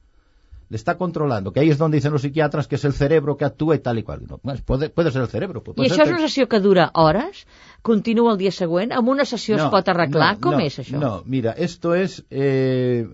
le 0.73 0.77
está 0.77 0.97
controlando, 0.97 1.53
que 1.53 1.61
ahí 1.61 1.69
es 1.69 1.77
donde 1.77 1.99
dicen 1.99 2.13
los 2.13 2.23
psiquiatras 2.23 2.67
que 2.67 2.77
es 2.77 2.85
el 2.87 2.95
cerebro 2.95 3.37
que 3.37 3.45
actúa 3.45 3.75
y 3.75 3.81
tal 3.81 3.99
y 3.99 4.03
cual. 4.03 4.23
No, 4.27 4.39
puede, 4.39 4.89
puede 4.89 5.11
ser 5.11 5.21
el 5.21 5.29
cerebro. 5.29 5.63
Puede 5.63 5.85
I 5.85 5.91
això 5.91 6.07
és 6.07 6.13
una 6.15 6.23
sessió 6.23 6.47
que 6.49 6.61
dura 6.65 6.87
hores? 6.95 7.43
Continua 7.85 8.33
el 8.33 8.39
dia 8.41 8.53
següent? 8.57 8.95
Amb 8.97 9.13
una 9.13 9.27
sessió 9.29 9.59
no, 9.59 9.67
es 9.67 9.75
pot 9.75 9.91
arreglar? 9.93 10.31
No, 10.39 10.41
Com 10.47 10.57
no, 10.57 10.63
és 10.65 10.79
això? 10.81 10.97
No, 10.97 11.11
mira, 11.27 11.53
esto 11.53 11.93
es... 11.93 12.23
Eh, 12.31 13.05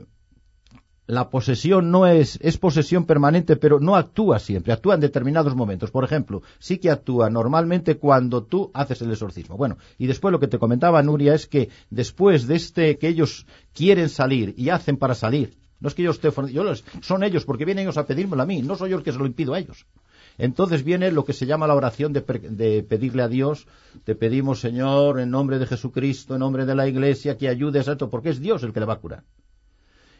la 1.08 1.30
posesión 1.30 1.90
no 1.90 2.06
es, 2.06 2.38
es 2.42 2.58
posesión 2.58 3.06
permanente, 3.06 3.56
pero 3.56 3.80
no 3.80 3.96
actúa 3.96 4.38
siempre, 4.38 4.74
actúa 4.74 4.94
en 4.94 5.00
determinados 5.00 5.56
momentos. 5.56 5.90
Por 5.90 6.04
ejemplo, 6.04 6.42
sí 6.58 6.76
que 6.76 6.90
actúa 6.90 7.30
normalmente 7.30 7.96
cuando 7.96 8.44
tú 8.44 8.70
haces 8.74 9.00
el 9.00 9.10
exorcismo. 9.10 9.56
Bueno, 9.56 9.78
y 9.96 10.06
después 10.06 10.32
lo 10.32 10.38
que 10.38 10.48
te 10.48 10.58
comentaba 10.58 11.02
Nuria 11.02 11.34
es 11.34 11.46
que 11.46 11.70
después 11.88 12.46
de 12.46 12.56
este 12.56 12.98
que 12.98 13.08
ellos 13.08 13.46
quieren 13.72 14.10
salir 14.10 14.52
y 14.58 14.68
hacen 14.68 14.98
para 14.98 15.14
salir, 15.14 15.56
no 15.80 15.88
es 15.88 15.94
que 15.94 16.02
yo 16.02 16.10
esté, 16.10 16.30
yo 16.52 16.62
los, 16.62 16.84
son 17.00 17.24
ellos 17.24 17.46
porque 17.46 17.64
vienen 17.64 17.84
ellos 17.84 17.96
a 17.96 18.06
pedírmelo 18.06 18.42
a 18.42 18.46
mí, 18.46 18.60
no 18.60 18.76
soy 18.76 18.90
yo 18.90 18.98
el 18.98 19.02
que 19.02 19.12
se 19.12 19.18
lo 19.18 19.24
impido 19.24 19.54
a 19.54 19.58
ellos. 19.58 19.86
Entonces 20.36 20.84
viene 20.84 21.10
lo 21.10 21.24
que 21.24 21.32
se 21.32 21.46
llama 21.46 21.66
la 21.66 21.74
oración 21.74 22.12
de, 22.12 22.20
de, 22.20 22.82
pedirle 22.82 23.22
a 23.22 23.28
Dios, 23.28 23.66
te 24.04 24.14
pedimos 24.14 24.60
Señor, 24.60 25.20
en 25.20 25.30
nombre 25.30 25.58
de 25.58 25.66
Jesucristo, 25.66 26.34
en 26.34 26.40
nombre 26.40 26.66
de 26.66 26.74
la 26.74 26.86
Iglesia, 26.86 27.38
que 27.38 27.48
ayudes 27.48 27.88
a 27.88 27.92
esto, 27.92 28.10
porque 28.10 28.28
es 28.28 28.40
Dios 28.40 28.62
el 28.62 28.74
que 28.74 28.80
le 28.80 28.86
va 28.86 28.94
a 28.94 29.00
curar. 29.00 29.24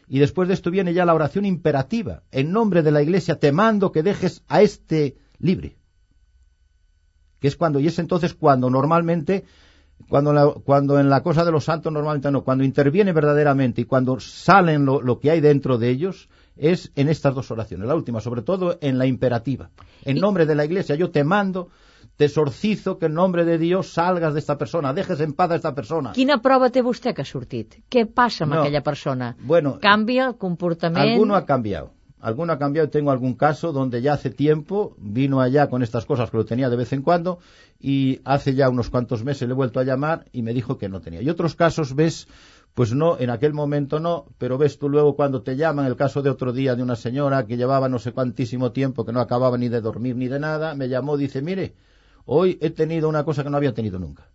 Y 0.09 0.17
después 0.17 0.47
de 0.47 0.55
esto 0.55 0.71
viene 0.71 0.93
ya 0.93 1.05
la 1.05 1.13
oración 1.13 1.45
imperativa. 1.45 2.23
En 2.31 2.51
nombre 2.51 2.81
de 2.81 2.91
la 2.91 3.03
Iglesia 3.03 3.37
te 3.37 3.51
mando 3.51 3.91
que 3.91 4.01
dejes 4.01 4.43
a 4.47 4.63
este 4.63 5.17
libre. 5.37 5.77
Que 7.39 7.47
es 7.47 7.55
cuando, 7.55 7.79
y 7.79 7.85
es 7.85 7.99
entonces 7.99 8.33
cuando 8.33 8.71
normalmente, 8.71 9.45
cuando, 10.09 10.33
la, 10.33 10.47
cuando 10.47 10.99
en 10.99 11.09
la 11.09 11.21
cosa 11.21 11.45
de 11.45 11.51
los 11.51 11.63
santos 11.63 11.93
normalmente 11.93 12.31
no, 12.31 12.43
cuando 12.43 12.63
interviene 12.63 13.13
verdaderamente 13.13 13.81
y 13.81 13.85
cuando 13.85 14.19
salen 14.19 14.83
lo, 14.83 14.99
lo 14.99 15.19
que 15.19 15.29
hay 15.29 15.41
dentro 15.41 15.77
de 15.77 15.89
ellos, 15.89 16.27
es 16.57 16.91
en 16.95 17.07
estas 17.07 17.35
dos 17.35 17.51
oraciones. 17.51 17.87
La 17.87 17.95
última, 17.95 18.19
sobre 18.19 18.41
todo 18.41 18.79
en 18.81 18.97
la 18.97 19.05
imperativa. 19.05 19.69
En 20.03 20.17
nombre 20.17 20.47
de 20.47 20.55
la 20.55 20.65
Iglesia 20.65 20.95
yo 20.95 21.11
te 21.11 21.23
mando 21.23 21.69
te 22.19 22.25
exorcizo 22.25 22.99
que 22.99 23.05
en 23.05 23.13
nombre 23.13 23.45
de 23.45 23.57
Dios 23.57 23.93
salgas 23.93 24.33
de 24.33 24.41
esta 24.41 24.57
persona, 24.57 24.93
dejes 24.93 25.21
en 25.21 25.31
paz 25.31 25.51
a 25.51 25.55
esta 25.55 25.73
persona. 25.73 26.11
Quina 26.11 26.35
prova 26.43 26.67
té 26.67 26.81
vostè 26.83 27.13
que 27.15 27.23
ha 27.23 27.25
sortit? 27.25 27.77
Què 27.87 28.03
passa 28.11 28.43
amb 28.43 28.55
No. 28.55 28.59
aquella 28.59 28.81
persona? 28.83 29.37
Bueno, 29.39 29.77
Canvia 29.79 30.25
el 30.27 30.35
comportament? 30.35 31.13
Alguno 31.13 31.35
ha 31.37 31.45
cambiado. 31.45 31.93
Alguno 32.19 32.51
ha 32.51 32.59
cambiado. 32.59 32.89
Tengo 32.89 33.11
algún 33.11 33.35
caso 33.35 33.71
donde 33.71 34.01
ya 34.01 34.11
hace 34.11 34.31
tiempo 34.31 34.97
vino 34.97 35.39
allá 35.39 35.69
con 35.69 35.81
estas 35.81 36.05
cosas 36.05 36.29
que 36.29 36.35
lo 36.35 36.43
tenía 36.43 36.69
de 36.69 36.75
vez 36.75 36.91
en 36.91 37.03
cuando 37.03 37.39
y 37.79 38.19
hace 38.25 38.53
ya 38.53 38.67
unos 38.67 38.89
cuantos 38.89 39.23
meses 39.23 39.47
le 39.47 39.53
he 39.53 39.55
vuelto 39.55 39.79
a 39.79 39.85
llamar 39.85 40.25
y 40.33 40.41
me 40.41 40.53
dijo 40.53 40.77
que 40.77 40.89
no 40.89 40.99
tenía. 40.99 41.21
Y 41.21 41.29
otros 41.29 41.55
casos 41.55 41.95
ves, 41.95 42.27
pues 42.73 42.93
no, 42.93 43.17
en 43.17 43.29
aquel 43.29 43.53
momento 43.53 44.01
no, 44.01 44.25
pero 44.37 44.57
ves 44.57 44.77
tú 44.77 44.89
luego 44.89 45.15
cuando 45.15 45.41
te 45.41 45.55
llaman, 45.55 45.85
el 45.85 45.95
caso 45.95 46.21
de 46.21 46.29
otro 46.31 46.51
día 46.51 46.75
de 46.75 46.83
una 46.83 46.97
señora 46.97 47.45
que 47.45 47.55
llevaba 47.55 47.87
no 47.87 47.97
sé 47.97 48.11
cuantísimo 48.11 48.73
tiempo, 48.73 49.05
que 49.05 49.13
no 49.13 49.21
acababa 49.21 49.57
ni 49.57 49.69
de 49.69 49.79
dormir 49.79 50.17
ni 50.17 50.27
de 50.27 50.41
nada, 50.41 50.75
me 50.75 50.89
llamó, 50.89 51.15
dice, 51.15 51.41
mire, 51.41 51.75
hoy 52.31 52.57
he 52.61 52.69
tenido 52.69 53.09
una 53.09 53.23
cosa 53.23 53.43
que 53.43 53.49
no 53.49 53.57
había 53.57 53.73
tenido 53.73 53.97
nunca 53.97 54.29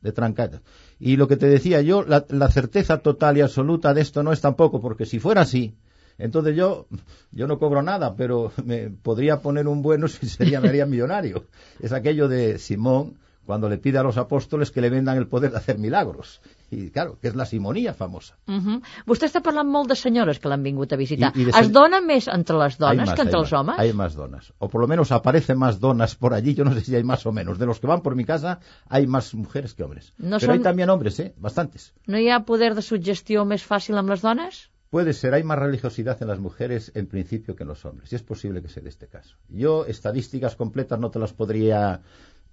de 0.00 0.12
trancada. 0.12 0.62
Y 0.98 1.16
lo 1.16 1.28
que 1.28 1.36
te 1.36 1.46
decía 1.46 1.80
yo, 1.80 2.02
la, 2.02 2.24
la 2.28 2.50
certeza 2.50 2.98
total 2.98 3.36
y 3.36 3.40
absoluta 3.40 3.94
de 3.94 4.00
esto 4.00 4.22
no 4.22 4.32
es 4.32 4.40
tampoco, 4.40 4.80
porque 4.80 5.06
si 5.06 5.18
fuera 5.18 5.42
así, 5.42 5.74
entonces 6.18 6.56
yo, 6.56 6.86
yo 7.30 7.46
no 7.46 7.58
cobro 7.58 7.82
nada, 7.82 8.14
pero 8.14 8.52
me 8.64 8.90
podría 8.90 9.40
poner 9.40 9.66
un 9.66 9.82
bueno 9.82 10.08
si 10.08 10.28
sería, 10.28 10.60
me 10.60 10.68
haría 10.68 10.86
millonario. 10.86 11.44
Es 11.80 11.92
aquello 11.92 12.28
de 12.28 12.58
Simón, 12.58 13.18
cuando 13.44 13.68
le 13.68 13.78
pide 13.78 13.98
a 13.98 14.02
los 14.02 14.16
apóstoles 14.18 14.70
que 14.70 14.80
le 14.80 14.90
vendan 14.90 15.16
el 15.18 15.26
poder 15.26 15.50
de 15.50 15.56
hacer 15.58 15.78
milagros. 15.78 16.40
Y 16.70 16.90
claro, 16.90 17.18
que 17.20 17.28
es 17.28 17.34
la 17.34 17.44
simonía 17.44 17.92
famosa. 17.92 18.38
Uh 18.46 18.52
-huh. 18.52 18.82
Vostè 19.06 19.26
està 19.26 19.42
parlant 19.42 19.68
molt 19.68 19.88
de 19.88 19.96
senyores 19.96 20.38
que 20.38 20.48
l'han 20.48 20.62
vingut 20.62 20.92
a 20.92 20.96
visitar. 20.96 21.32
I- 21.36 21.40
i 21.40 21.44
de 21.44 21.50
Es 21.60 21.70
dona 21.72 22.00
més 22.00 22.28
entre 22.28 22.56
les 22.58 22.78
dones 22.78 23.06
más, 23.06 23.14
que 23.14 23.22
entre 23.22 23.38
els 23.40 23.52
homes? 23.52 23.78
Hay 23.78 23.92
más 23.92 24.14
donas. 24.14 24.52
O 24.58 24.68
por 24.68 24.80
lo 24.80 24.88
menos 24.88 25.12
aparecen 25.12 25.58
más 25.58 25.80
donas 25.80 26.14
por 26.16 26.32
allí. 26.34 26.54
Yo 26.54 26.64
no 26.64 26.72
sé 26.72 26.80
si 26.80 26.94
hay 26.96 27.04
más 27.04 27.26
o 27.26 27.32
menos. 27.32 27.58
De 27.58 27.66
los 27.66 27.78
que 27.80 27.86
van 27.86 28.00
por 28.02 28.14
mi 28.16 28.24
casa, 28.24 28.60
hay 28.88 29.06
más 29.06 29.34
mujeres 29.34 29.74
que 29.74 29.82
hombres. 29.82 30.12
No 30.18 30.38
Pero 30.38 30.52
hay 30.52 30.60
también 30.60 30.88
hombres, 30.90 31.18
¿eh? 31.20 31.34
Bastantes. 31.36 31.92
No 32.06 32.18
hi 32.18 32.30
ha 32.30 32.40
poder 32.44 32.74
de 32.74 32.82
suggestió 32.82 33.44
més 33.44 33.66
fàcil 33.68 33.98
amb 33.98 34.08
les 34.10 34.22
dones? 34.22 34.70
Puede 34.90 35.14
ser, 35.14 35.32
hay 35.32 35.42
más 35.42 35.58
religiosidad 35.58 36.20
en 36.20 36.28
las 36.28 36.38
mujeres 36.38 36.92
en 36.94 37.06
principio 37.06 37.56
que 37.56 37.62
en 37.64 37.68
los 37.68 37.82
hombres. 37.86 38.12
Y 38.12 38.16
es 38.16 38.22
posible 38.22 38.60
que 38.60 38.68
se 38.68 38.82
dé 38.82 38.90
este 38.90 39.08
caso. 39.08 39.36
Yo, 39.48 39.86
estadísticas 39.86 40.54
completas 40.54 41.00
no 41.00 41.10
te 41.10 41.18
las 41.18 41.32
podría, 41.32 42.02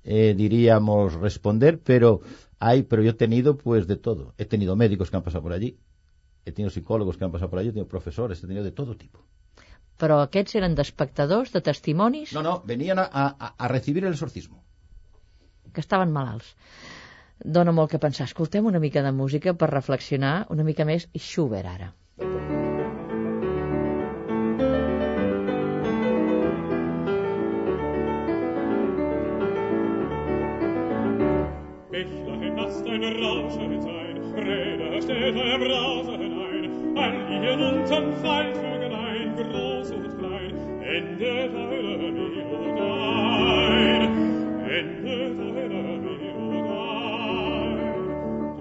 eh, 0.03 0.33
diríamos, 0.35 1.13
responder, 1.13 1.79
pero 1.79 2.21
hay, 2.59 2.83
pero 2.83 3.01
yo 3.03 3.11
he 3.11 3.13
tenido 3.13 3.57
pues 3.57 3.87
de 3.87 3.95
todo. 3.97 4.33
He 4.37 4.45
tenido 4.45 4.75
médicos 4.75 5.09
que 5.09 5.17
han 5.17 5.23
pasado 5.23 5.43
por 5.43 5.53
allí. 5.53 5.77
He 6.45 6.51
tenido 6.51 6.69
psicólogos 6.71 7.17
que 7.17 7.25
han 7.25 7.31
pasado 7.31 7.49
por 7.49 7.59
allí, 7.59 7.69
he 7.69 7.71
tenido 7.71 7.87
profesores, 7.87 8.39
he 8.43 8.47
tenido 8.47 8.63
de 8.63 8.71
todo 8.71 8.95
tipo. 8.97 9.19
Però 9.99 10.21
aquests 10.23 10.55
eren 10.55 10.75
d'espectadors, 10.75 11.51
de 11.51 11.59
testimonis, 11.61 12.31
No, 12.33 12.41
no, 12.41 12.61
venían 12.65 12.99
a, 12.99 13.09
a- 13.11 13.55
a 13.57 13.67
recibir 13.67 14.05
el 14.05 14.13
exorcismo. 14.13 14.63
que 15.73 15.81
estaven 15.81 16.11
malalts. 16.11 16.55
Dóna 17.43 17.71
molt 17.71 17.91
que 17.91 17.99
pensar. 17.99 18.25
Escoltem 18.25 18.65
una 18.65 18.79
mica 18.79 19.03
de 19.03 19.11
música 19.11 19.53
per 19.53 19.69
reflexionar 19.69 20.47
una 20.49 20.63
mica 20.63 20.83
més 20.85 21.09
Schubert 21.15 21.67
ara. 21.67 21.93
Bächlein, 22.17 22.49
lasst 22.49 22.58
ein 33.03 33.23
Rauschen 33.23 33.81
sein, 33.81 34.17
Räder 34.35 35.01
steht 35.01 35.35
er 35.35 35.57
Brause 35.57 36.11
hinein, 36.17 36.97
ein 36.97 37.41
Lied 37.41 37.59
unterm 37.61 38.13
Feindvögel 38.21 38.93
ein, 38.93 39.35
groß 39.35 39.91
und 39.91 40.17
klein, 40.17 40.53
Ende 40.81 41.49
deiner 41.49 41.97
Melodie, 41.97 42.41
Ende 44.79 45.17
deiner 45.35 45.97
Melodie. 45.97 46.39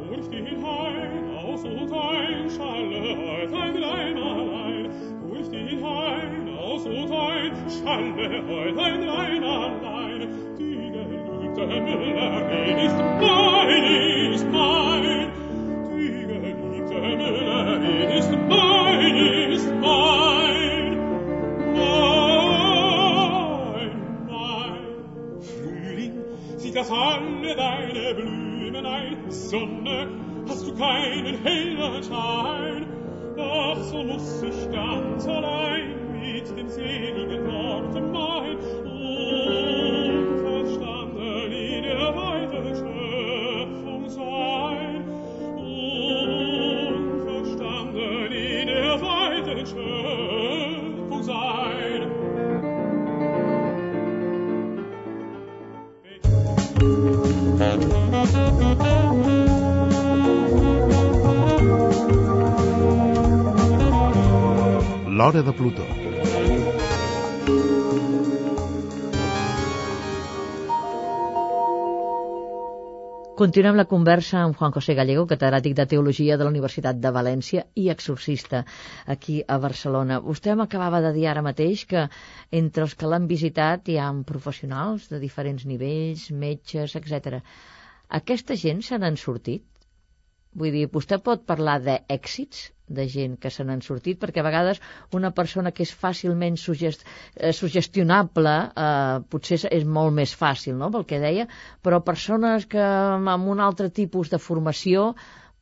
Durch 0.06 0.28
die 0.30 0.56
Hain, 0.62 1.24
aus 1.36 1.64
und 1.64 1.92
ein, 1.92 2.50
schalle 2.50 3.16
heut 3.18 3.52
ein 3.52 3.72
Gleinerlein, 3.74 4.90
durch 5.28 5.48
die 5.50 5.82
Hain, 5.82 6.48
aus 6.56 6.86
und 6.86 7.12
ein, 7.12 7.52
schalle 7.68 8.42
heut 8.46 8.78
ein 8.78 9.00
Gleinerlein, 9.02 10.28
die 10.58 10.90
geliebte 10.92 11.66
Melodie 11.66 12.86
ist 12.86 13.27
Sonne, 29.88 30.08
hast 30.48 30.66
du 30.66 30.74
keinen 30.74 31.42
hellen 31.42 32.02
Schein. 32.02 32.86
Doch 33.36 33.82
so 33.84 34.02
muss 34.02 34.42
ich 34.42 34.70
ganz 34.70 35.26
allein 35.26 35.94
mit 36.12 36.56
den 36.56 36.68
seligen 36.68 37.46
Worten 37.46 38.12
mein 38.12 38.58
L'Hora 65.28 65.42
de 65.44 65.52
Plutó. 65.52 65.84
Continuem 73.40 73.76
la 73.76 73.84
conversa 73.90 74.38
amb 74.40 74.56
Juan 74.56 74.72
José 74.76 74.96
Gallego, 74.96 75.26
catedràtic 75.28 75.74
de 75.76 75.84
Teologia 75.90 76.38
de 76.40 76.46
la 76.46 76.52
Universitat 76.54 77.02
de 77.02 77.12
València 77.16 77.66
i 77.82 77.90
exorcista 77.92 78.62
aquí 79.16 79.36
a 79.44 79.58
Barcelona. 79.66 80.22
Vostè 80.30 80.56
m'acabava 80.56 81.02
de 81.04 81.12
dir 81.18 81.28
ara 81.34 81.44
mateix 81.44 81.84
que 81.92 82.06
entre 82.62 82.88
els 82.88 82.96
que 82.96 83.12
l'han 83.12 83.28
visitat 83.34 83.92
hi 83.92 83.98
ha 84.00 84.08
professionals 84.32 85.10
de 85.12 85.20
diferents 85.26 85.68
nivells, 85.74 86.24
metges, 86.46 86.96
etc. 87.02 87.42
Aquesta 88.22 88.56
gent 88.64 88.80
se 88.88 88.96
n'han 88.96 89.20
sortit? 89.26 89.68
Vull 90.56 90.72
dir, 90.80 90.88
vostè 90.98 91.20
pot 91.20 91.44
parlar 91.52 91.82
d'èxits 91.84 92.70
de 92.88 93.06
gent 93.08 93.36
que 93.40 93.50
se 93.54 93.64
n'han 93.64 93.82
sortit, 93.84 94.18
perquè 94.20 94.42
a 94.42 94.46
vegades 94.46 94.80
una 95.18 95.30
persona 95.40 95.72
que 95.72 95.84
és 95.86 95.94
fàcilment 96.04 96.58
sugest, 96.60 97.04
eh, 97.36 97.52
sugestionable 97.52 98.54
eh, 98.68 99.18
potser 99.30 99.60
és 99.70 99.84
molt 99.98 100.14
més 100.20 100.34
fàcil, 100.34 100.76
no?, 100.78 100.90
pel 100.94 101.06
que 101.08 101.20
deia, 101.22 101.48
però 101.82 102.00
persones 102.04 102.66
que 102.66 102.82
amb 102.82 103.52
un 103.54 103.60
altre 103.60 103.90
tipus 104.00 104.32
de 104.32 104.40
formació 104.42 105.12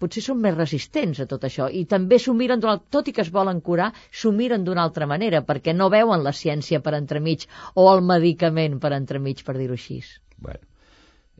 potser 0.02 0.22
són 0.24 0.40
més 0.44 0.56
resistents 0.56 1.22
a 1.24 1.26
tot 1.30 1.44
això 1.48 1.70
i 1.72 1.84
també 1.88 2.18
s'ho 2.20 2.34
miren, 2.36 2.62
tot 2.96 3.08
i 3.08 3.14
que 3.16 3.24
es 3.24 3.32
volen 3.32 3.62
curar, 3.68 3.92
s'ho 4.12 4.32
miren 4.40 4.64
d'una 4.66 4.84
altra 4.84 5.08
manera 5.12 5.42
perquè 5.50 5.74
no 5.76 5.88
veuen 5.94 6.24
la 6.26 6.34
ciència 6.36 6.82
per 6.84 6.94
entremig 6.98 7.46
o 7.74 7.88
el 7.94 8.04
medicament 8.04 8.80
per 8.82 8.92
entremig, 8.98 9.44
per 9.46 9.56
dir-ho 9.56 9.78
així. 9.80 10.02
Bueno, 10.36 10.60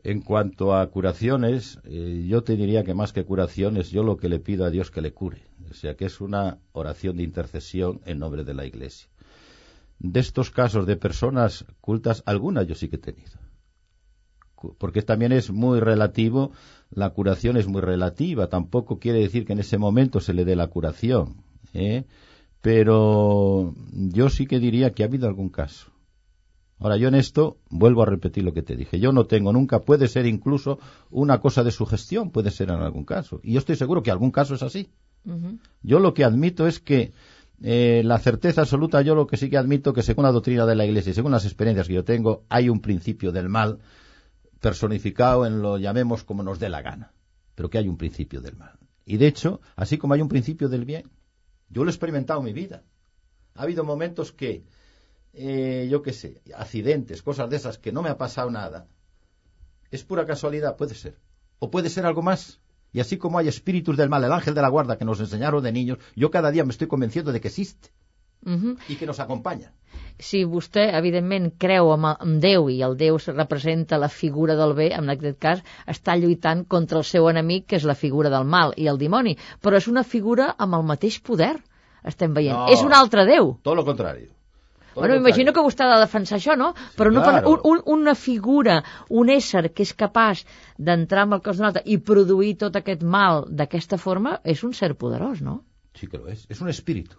En 0.07 0.21
cuanto 0.21 0.73
a 0.73 0.87
curaciones, 0.87 1.79
eh, 1.83 2.25
yo 2.29 2.41
te 2.41 2.55
diría 2.55 2.85
que 2.85 2.93
más 2.93 3.11
que 3.11 3.25
curaciones, 3.25 3.91
yo 3.91 4.03
lo 4.03 4.15
que 4.15 4.29
le 4.29 4.39
pido 4.39 4.63
a 4.63 4.69
Dios 4.69 4.89
que 4.89 5.01
le 5.01 5.11
cure. 5.11 5.41
O 5.69 5.73
sea, 5.73 5.95
que 5.95 6.05
es 6.05 6.21
una 6.21 6.59
oración 6.71 7.17
de 7.17 7.23
intercesión 7.23 7.99
en 8.05 8.19
nombre 8.19 8.45
de 8.45 8.53
la 8.53 8.65
Iglesia. 8.65 9.09
De 9.99 10.21
estos 10.21 10.49
casos 10.49 10.87
de 10.87 10.95
personas 10.95 11.65
cultas, 11.81 12.23
algunas 12.25 12.65
yo 12.67 12.73
sí 12.73 12.87
que 12.87 12.95
he 12.95 12.99
tenido. 12.99 13.33
Porque 14.77 15.01
también 15.01 15.33
es 15.33 15.51
muy 15.51 15.81
relativo, 15.81 16.53
la 16.89 17.09
curación 17.09 17.57
es 17.57 17.67
muy 17.67 17.81
relativa, 17.81 18.47
tampoco 18.47 18.99
quiere 18.99 19.19
decir 19.19 19.45
que 19.45 19.51
en 19.51 19.59
ese 19.59 19.77
momento 19.77 20.21
se 20.21 20.33
le 20.33 20.45
dé 20.45 20.55
la 20.55 20.67
curación. 20.67 21.43
¿eh? 21.73 22.05
Pero 22.61 23.75
yo 23.91 24.29
sí 24.29 24.47
que 24.47 24.61
diría 24.61 24.91
que 24.91 25.03
ha 25.03 25.07
habido 25.07 25.27
algún 25.27 25.49
caso. 25.49 25.91
Ahora, 26.79 26.97
yo 26.97 27.07
en 27.07 27.15
esto 27.15 27.57
vuelvo 27.69 28.03
a 28.03 28.05
repetir 28.05 28.43
lo 28.43 28.53
que 28.53 28.61
te 28.61 28.75
dije. 28.75 28.99
Yo 28.99 29.11
no 29.11 29.25
tengo 29.25 29.51
nunca, 29.51 29.81
puede 29.81 30.07
ser 30.07 30.25
incluso 30.27 30.79
una 31.09 31.39
cosa 31.39 31.63
de 31.63 31.71
sugestión, 31.71 32.31
puede 32.31 32.51
ser 32.51 32.69
en 32.69 32.81
algún 32.81 33.03
caso. 33.03 33.39
Y 33.43 33.53
yo 33.53 33.59
estoy 33.59 33.75
seguro 33.75 34.03
que 34.03 34.11
algún 34.11 34.31
caso 34.31 34.55
es 34.55 34.63
así. 34.63 34.89
Yo 35.81 35.99
lo 35.99 36.13
que 36.13 36.23
admito 36.23 36.67
es 36.67 36.79
que 36.79 37.11
eh, 37.61 38.01
la 38.05 38.19
certeza 38.19 38.61
absoluta, 38.61 39.01
yo 39.01 39.15
lo 39.15 39.27
que 39.27 39.35
sí 39.35 39.49
que 39.49 39.57
admito 39.57 39.91
que 39.91 40.03
según 40.03 40.23
la 40.23 40.31
doctrina 40.31 40.65
de 40.65 40.75
la 40.75 40.85
Iglesia 40.85 41.09
y 41.09 41.13
según 41.13 41.31
las 41.31 41.45
experiencias 41.45 41.87
que 41.87 41.95
yo 41.95 42.03
tengo, 42.03 42.45
hay 42.49 42.69
un 42.69 42.79
principio 42.79 43.31
del 43.31 43.49
mal 43.49 43.79
personificado 44.61 45.45
en 45.45 45.61
lo 45.61 45.77
llamemos 45.77 46.23
como 46.23 46.43
nos 46.43 46.59
dé 46.59 46.69
la 46.69 46.81
gana, 46.81 47.11
pero 47.55 47.69
que 47.69 47.77
hay 47.77 47.87
un 47.87 47.97
principio 47.97 48.41
del 48.41 48.55
mal. 48.55 48.77
Y 49.05 49.17
de 49.17 49.27
hecho, 49.27 49.61
así 49.75 49.97
como 49.97 50.13
hay 50.13 50.21
un 50.21 50.29
principio 50.29 50.69
del 50.69 50.85
bien, 50.85 51.09
yo 51.69 51.83
lo 51.83 51.89
he 51.89 51.93
experimentado 51.93 52.39
en 52.39 52.45
mi 52.45 52.53
vida. 52.53 52.83
Ha 53.55 53.63
habido 53.63 53.83
momentos 53.83 54.31
que 54.31 54.63
eh, 55.37 55.87
yo 55.89 56.01
qué 56.01 56.13
sé, 56.13 56.41
accidentes, 56.55 57.21
cosas 57.21 57.49
de 57.49 57.57
esas 57.57 57.77
que 57.77 57.91
no 57.91 58.01
me 58.01 58.09
ha 58.09 58.17
pasado 58.17 58.49
nada, 58.51 58.87
es 59.91 60.03
pura 60.03 60.25
casualidad, 60.25 60.75
puede 60.75 60.95
ser. 60.95 61.17
O 61.59 61.69
puede 61.71 61.89
ser 61.89 62.05
algo 62.05 62.21
más. 62.21 62.59
Y 62.93 62.99
así 62.99 63.17
como 63.17 63.37
hay 63.37 63.47
espíritus 63.47 63.97
del 63.97 64.09
mal, 64.09 64.23
el 64.23 64.31
ángel 64.31 64.53
de 64.53 64.61
la 64.61 64.69
guarda 64.69 64.97
que 64.97 65.05
nos 65.05 65.19
enseñaron 65.19 65.63
de 65.63 65.71
niños, 65.71 65.99
yo 66.15 66.31
cada 66.31 66.51
día 66.51 66.63
me 66.63 66.71
estoy 66.71 66.87
convenciendo 66.87 67.31
de 67.31 67.41
que 67.41 67.49
existe. 67.49 67.89
Uh 68.45 68.51
-huh. 68.51 68.77
i 68.87 68.95
que 68.95 69.05
nos 69.05 69.19
acompanya. 69.19 69.73
Si 70.19 70.45
vostè, 70.45 70.93
evidentment, 70.93 71.57
creu 71.57 71.91
en, 71.93 72.05
en 72.05 72.39
Déu 72.39 72.69
i 72.69 72.81
el 72.81 72.95
Déu 72.95 73.17
representa 73.17 73.97
la 73.97 74.09
figura 74.09 74.55
del 74.55 74.73
bé, 74.73 74.93
en 74.93 75.09
aquest 75.09 75.39
cas 75.39 75.63
està 75.87 76.15
lluitant 76.15 76.65
contra 76.65 76.97
el 76.99 77.03
seu 77.03 77.29
enemic, 77.29 77.65
que 77.65 77.75
és 77.75 77.83
la 77.83 77.95
figura 77.95 78.29
del 78.29 78.45
mal 78.45 78.73
i 78.77 78.87
el 78.87 78.97
dimoni, 78.97 79.37
però 79.61 79.75
és 79.77 79.87
una 79.87 80.03
figura 80.03 80.55
amb 80.57 80.75
el 80.75 80.83
mateix 80.83 81.19
poder, 81.19 81.57
estem 82.03 82.33
veient. 82.33 82.57
No, 82.57 82.67
és 82.69 82.81
un 82.81 82.93
altre 82.93 83.25
Déu. 83.25 83.57
Tot 83.63 83.75
lo 83.75 83.85
contrari. 83.85 84.29
Bueno, 84.97 85.17
imagino 85.19 85.53
que 85.53 85.63
vostè 85.65 85.85
ha 85.85 85.93
de 85.93 85.99
defensar 86.03 86.39
això, 86.39 86.55
no? 86.59 86.71
Sí, 86.77 86.95
Però 86.99 87.11
no 87.13 87.23
claro. 87.25 87.53
un, 87.53 87.61
un, 87.71 87.83
una 87.99 88.15
figura, 88.15 88.79
un 89.09 89.29
ésser 89.33 89.67
que 89.73 89.85
és 89.85 89.93
capaç 89.93 90.43
d'entrar 90.77 91.27
amb 91.27 91.37
el 91.37 91.43
cos 91.45 91.59
d'un 91.59 91.69
altre 91.69 91.85
i 91.85 91.99
produir 92.11 92.55
tot 92.65 92.79
aquest 92.79 93.05
mal 93.17 93.45
d'aquesta 93.61 94.01
forma 94.01 94.39
és 94.43 94.63
un 94.67 94.73
ser 94.73 94.93
poderós, 94.95 95.41
¿no? 95.41 95.61
Sí 95.97 96.07
que 96.07 96.17
lo 96.17 96.27
es. 96.33 96.45
Es 96.49 96.61
un 96.61 96.69
espíritu. 96.69 97.17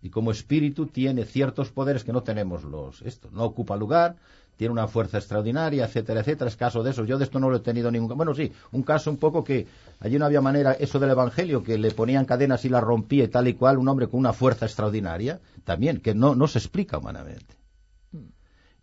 Y 0.00 0.10
como 0.10 0.30
espíritu 0.30 0.86
tiene 0.86 1.24
ciertos 1.24 1.70
poderes 1.70 2.04
que 2.04 2.12
no 2.12 2.22
tenemos 2.22 2.62
los... 2.64 3.02
Esto 3.02 3.28
no 3.32 3.44
ocupa 3.44 3.76
lugar, 3.76 4.16
tiene 4.56 4.72
una 4.72 4.88
fuerza 4.88 5.18
extraordinaria, 5.18 5.84
etcétera, 5.84 6.20
etcétera. 6.20 6.48
Es 6.48 6.56
caso 6.56 6.82
de 6.82 6.90
eso. 6.90 7.04
Yo 7.04 7.16
de 7.16 7.24
esto 7.24 7.38
no 7.38 7.48
lo 7.48 7.56
he 7.56 7.60
tenido 7.60 7.90
ningún. 7.90 8.16
Bueno, 8.16 8.34
sí, 8.34 8.52
un 8.72 8.82
caso 8.82 9.10
un 9.10 9.16
poco 9.16 9.44
que 9.44 9.66
allí 10.00 10.18
no 10.18 10.24
había 10.24 10.40
manera, 10.40 10.72
eso 10.72 10.98
del 10.98 11.10
Evangelio, 11.10 11.62
que 11.62 11.78
le 11.78 11.92
ponían 11.92 12.24
cadenas 12.24 12.64
y 12.64 12.68
la 12.68 12.80
rompía 12.80 13.30
tal 13.30 13.48
y 13.48 13.54
cual, 13.54 13.78
un 13.78 13.88
hombre 13.88 14.08
con 14.08 14.20
una 14.20 14.32
fuerza 14.32 14.66
extraordinaria, 14.66 15.40
también, 15.64 16.00
que 16.00 16.14
no, 16.14 16.34
no 16.34 16.48
se 16.48 16.58
explica 16.58 16.98
humanamente. 16.98 17.54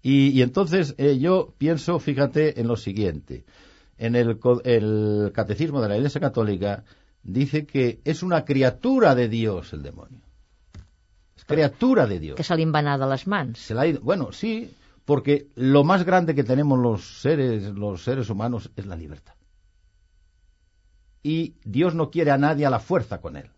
Y, 0.02 0.30
y 0.30 0.42
entonces 0.42 0.96
eh, 0.98 1.18
yo 1.18 1.54
pienso, 1.58 2.00
fíjate, 2.00 2.60
en 2.60 2.68
lo 2.68 2.78
siguiente. 2.78 3.44
En 3.98 4.16
el, 4.16 4.40
el 4.64 5.32
catecismo 5.34 5.82
de 5.82 5.90
la 5.90 5.98
Iglesia 5.98 6.22
Católica 6.22 6.84
dice 7.24 7.66
que 7.66 8.02
es 8.06 8.22
una 8.22 8.46
criatura 8.46 9.16
de 9.16 9.28
Dios 9.28 9.74
el 9.74 9.82
demonio. 9.82 10.25
Criatura 11.46 12.08
de 12.08 12.20
Dios. 12.20 12.36
Que 12.36 12.44
se 12.44 12.56
le 12.56 12.66
van 12.66 13.00
de 13.00 13.06
las 13.06 13.28
manos. 13.28 13.60
Se 13.60 13.74
la 13.74 13.82
ha 13.82 13.88
ido, 13.88 14.02
bueno, 14.02 14.32
sí, 14.32 14.74
porque 15.06 15.48
lo 15.56 15.84
más 15.84 16.04
grande 16.04 16.34
que 16.34 16.44
tenemos 16.44 16.80
los 16.80 17.22
seres, 17.22 17.64
los 17.74 18.04
seres 18.04 18.30
humanos 18.30 18.72
es 18.76 18.86
la 18.86 18.96
libertad. 18.96 19.36
Y 21.22 21.56
Dios 21.64 21.96
no 21.96 22.10
quiere 22.10 22.32
a 22.32 22.38
nadie 22.38 22.66
a 22.66 22.70
la 22.70 22.80
fuerza 22.80 23.22
con 23.22 23.36
él. 23.38 23.50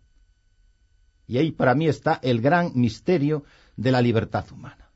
Y 1.26 1.38
ahí 1.38 1.52
para 1.52 1.74
mí 1.74 1.86
está 1.86 2.18
el 2.22 2.40
gran 2.40 2.72
misterio 2.74 3.44
de 3.76 3.92
la 3.92 4.00
libertad 4.00 4.46
humana. 4.50 4.90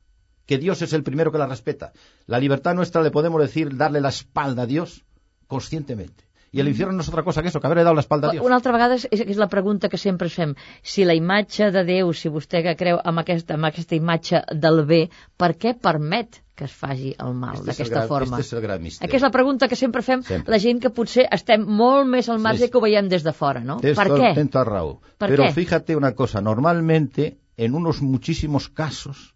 Que 0.47 0.59
Dios 0.59 0.83
es 0.83 0.93
el 0.93 1.03
primero 1.03 1.31
que 1.31 1.39
la 1.39 1.47
respeta. 1.47 1.93
La 2.27 2.39
libertad 2.39 2.75
nuestra 2.75 3.03
le 3.03 3.11
podemos 3.11 3.41
decir 3.41 3.77
darle 3.77 4.01
la 4.01 4.09
espalda 4.09 4.63
a 4.63 4.67
Dios 4.67 5.05
conscientemente. 5.47 6.25
I 6.53 6.61
l'infern 6.61 6.93
no 6.93 7.01
és 7.01 7.09
altra 7.09 7.25
cosa 7.25 7.41
que 7.41 7.49
això, 7.49 7.61
que 7.63 7.69
haver 7.69 7.81
dado 7.81 7.97
l'espalda 7.97 8.29
a 8.29 8.35
Dios. 8.35 8.45
Una 8.45 8.59
altra 8.59 8.75
vegada 8.75 8.99
és, 8.99 9.07
és 9.09 9.39
la 9.41 9.49
pregunta 9.49 9.89
que 9.89 10.01
sempre 10.01 10.29
fem. 10.29 10.53
Si 10.85 11.07
la 11.09 11.17
imatge 11.17 11.71
de 11.73 11.85
Déu, 11.89 12.13
si 12.13 12.29
vostè 12.33 12.61
que 12.67 12.75
creu 12.77 13.01
amb 13.01 13.23
aquesta, 13.23 13.57
amb 13.57 13.71
aquesta 13.71 13.97
imatge 13.97 14.43
del 14.53 14.83
bé, 14.89 15.07
per 15.41 15.55
què 15.57 15.73
permet 15.89 16.43
que 16.55 16.67
es 16.69 16.75
faci 16.77 17.15
el 17.25 17.33
mal 17.33 17.63
d'aquesta 17.65 18.05
forma? 18.11 18.37
Este 18.37 18.51
és 18.51 18.59
el 18.59 18.65
gran 18.67 18.85
misteri. 18.85 19.09
Aquesta 19.09 19.23
és 19.23 19.29
la 19.31 19.33
pregunta 19.39 19.69
que 19.71 19.79
sempre 19.81 20.05
fem 20.05 20.27
sempre. 20.29 20.53
la 20.53 20.61
gent 20.61 20.83
que 20.85 20.93
potser 20.93 21.25
estem 21.39 21.65
molt 21.65 22.11
més 22.13 22.29
al 22.29 22.43
marge 22.45 22.67
sí, 22.67 22.71
que 22.75 22.79
ho 22.79 22.85
veiem 22.85 23.09
des 23.09 23.25
de 23.25 23.33
fora, 23.33 23.65
¿no? 23.65 23.79
Tens 23.81 23.97
¿Per 23.97 24.09
tot, 24.13 24.21
qué? 24.21 24.35
Tens 24.37 24.69
raó. 24.69 24.99
¿Per 25.17 25.31
Pero 25.33 25.49
qué? 25.49 25.53
fíjate 25.57 25.97
una 25.97 26.13
cosa, 26.13 26.45
normalmente 26.45 27.39
en 27.57 27.75
unos 27.75 28.03
muchísimos 28.03 28.69
casos 28.69 29.35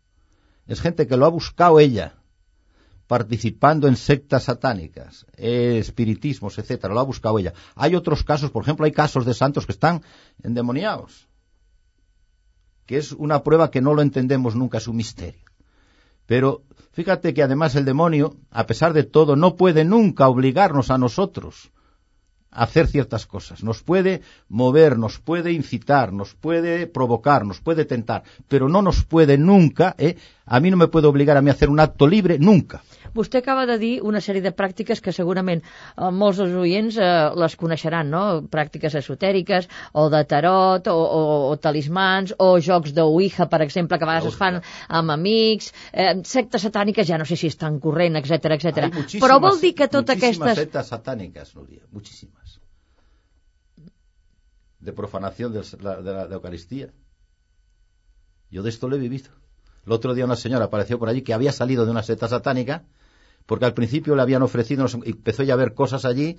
es 0.66 0.80
gente 0.82 1.06
que 1.06 1.16
lo 1.16 1.24
ha 1.24 1.30
buscado 1.30 1.80
ella 1.80 2.12
participando 3.06 3.86
en 3.88 3.96
sectas 3.96 4.44
satánicas, 4.44 5.26
eh, 5.36 5.78
espiritismos, 5.78 6.58
etcétera, 6.58 6.94
lo 6.94 7.00
ha 7.00 7.04
buscado 7.04 7.38
ella. 7.38 7.54
Hay 7.74 7.94
otros 7.94 8.24
casos, 8.24 8.50
por 8.50 8.62
ejemplo, 8.62 8.84
hay 8.84 8.92
casos 8.92 9.24
de 9.24 9.34
santos 9.34 9.66
que 9.66 9.72
están 9.72 10.02
endemoniados, 10.42 11.28
que 12.84 12.96
es 12.98 13.12
una 13.12 13.42
prueba 13.42 13.70
que 13.70 13.80
no 13.80 13.94
lo 13.94 14.02
entendemos 14.02 14.56
nunca, 14.56 14.78
es 14.78 14.88
un 14.88 14.96
misterio. 14.96 15.44
Pero 16.26 16.64
fíjate 16.92 17.32
que 17.34 17.42
además 17.42 17.76
el 17.76 17.84
demonio, 17.84 18.36
a 18.50 18.66
pesar 18.66 18.92
de 18.92 19.04
todo, 19.04 19.36
no 19.36 19.54
puede 19.54 19.84
nunca 19.84 20.28
obligarnos 20.28 20.90
a 20.90 20.98
nosotros 20.98 21.70
a 22.56 22.64
hacer 22.64 22.86
ciertas 22.86 23.26
cosas. 23.26 23.62
Nos 23.62 23.82
puede 23.82 24.22
mover, 24.48 24.98
nos 24.98 25.18
puede 25.18 25.52
incitar, 25.52 26.12
nos 26.12 26.34
puede 26.34 26.86
provocar, 26.86 27.44
nos 27.44 27.60
puede 27.60 27.84
tentar, 27.84 28.22
pero 28.48 28.68
no 28.68 28.80
nos 28.82 29.04
puede 29.04 29.36
nunca, 29.36 29.94
¿eh? 29.98 30.16
a 30.46 30.60
mí 30.60 30.70
no 30.70 30.76
me 30.76 30.88
puede 30.88 31.06
obligar 31.06 31.36
a 31.36 31.42
mí 31.42 31.50
a 31.50 31.52
hacer 31.52 31.68
un 31.68 31.80
acto 31.80 32.06
libre 32.06 32.38
nunca. 32.38 32.82
Vostè 33.16 33.40
acaba 33.40 33.64
de 33.66 33.78
dir 33.80 33.94
una 34.04 34.20
sèrie 34.20 34.42
de 34.44 34.52
pràctiques 34.52 35.00
que 35.00 35.12
segurament 35.16 35.62
eh, 35.62 36.10
molts 36.12 36.40
dels 36.42 36.56
oients 36.60 36.98
eh, 37.00 37.08
les 37.40 37.56
coneixeran, 37.56 38.10
no? 38.12 38.22
Pràctiques 38.52 38.96
esotèriques, 39.00 39.68
o 39.96 40.08
de 40.12 40.22
tarot, 40.28 40.90
o, 40.92 40.96
o, 41.20 41.22
o 41.50 41.56
talismans, 41.56 42.34
o 42.38 42.50
jocs 42.68 42.92
d'ouija, 42.96 43.48
per 43.52 43.62
exemple, 43.64 43.98
que 43.98 44.04
a 44.04 44.10
vegades 44.12 44.32
es 44.32 44.40
fan 44.40 44.60
amb 45.00 45.16
amics, 45.16 45.72
eh, 45.92 46.12
sectes 46.28 46.68
satàniques, 46.68 47.08
ja 47.08 47.20
no 47.22 47.28
sé 47.28 47.40
si 47.40 47.50
estan 47.52 47.80
corrent, 47.80 48.20
etc 48.20 48.58
etc. 48.58 48.90
Però 49.16 49.40
vol 49.40 49.62
dir 49.64 49.74
que 49.78 49.88
totes 49.88 50.18
aquestes... 50.18 50.60
sectas 50.60 50.92
satánicas, 50.92 51.54
Nuria, 51.56 51.84
muchísimas. 51.92 52.45
De 54.86 54.92
profanación 54.92 55.52
de 55.52 55.62
la, 55.80 56.00
de 56.00 56.12
la 56.12 56.26
de 56.28 56.34
Eucaristía. 56.36 56.92
Yo 58.50 58.62
de 58.62 58.70
esto 58.70 58.88
lo 58.88 58.94
he 58.96 58.98
vivido. 59.00 59.30
El 59.84 59.92
otro 59.92 60.14
día 60.14 60.24
una 60.24 60.36
señora 60.36 60.66
apareció 60.66 60.98
por 60.98 61.08
allí 61.08 61.22
que 61.22 61.34
había 61.34 61.50
salido 61.52 61.84
de 61.84 61.90
una 61.90 62.02
secta 62.04 62.28
satánica 62.28 62.84
porque 63.46 63.64
al 63.64 63.74
principio 63.74 64.14
le 64.16 64.22
habían 64.22 64.42
ofrecido, 64.42 64.86
y 65.04 65.10
empezó 65.10 65.42
ya 65.44 65.54
a 65.54 65.56
ver 65.56 65.72
cosas 65.74 66.04
allí, 66.04 66.36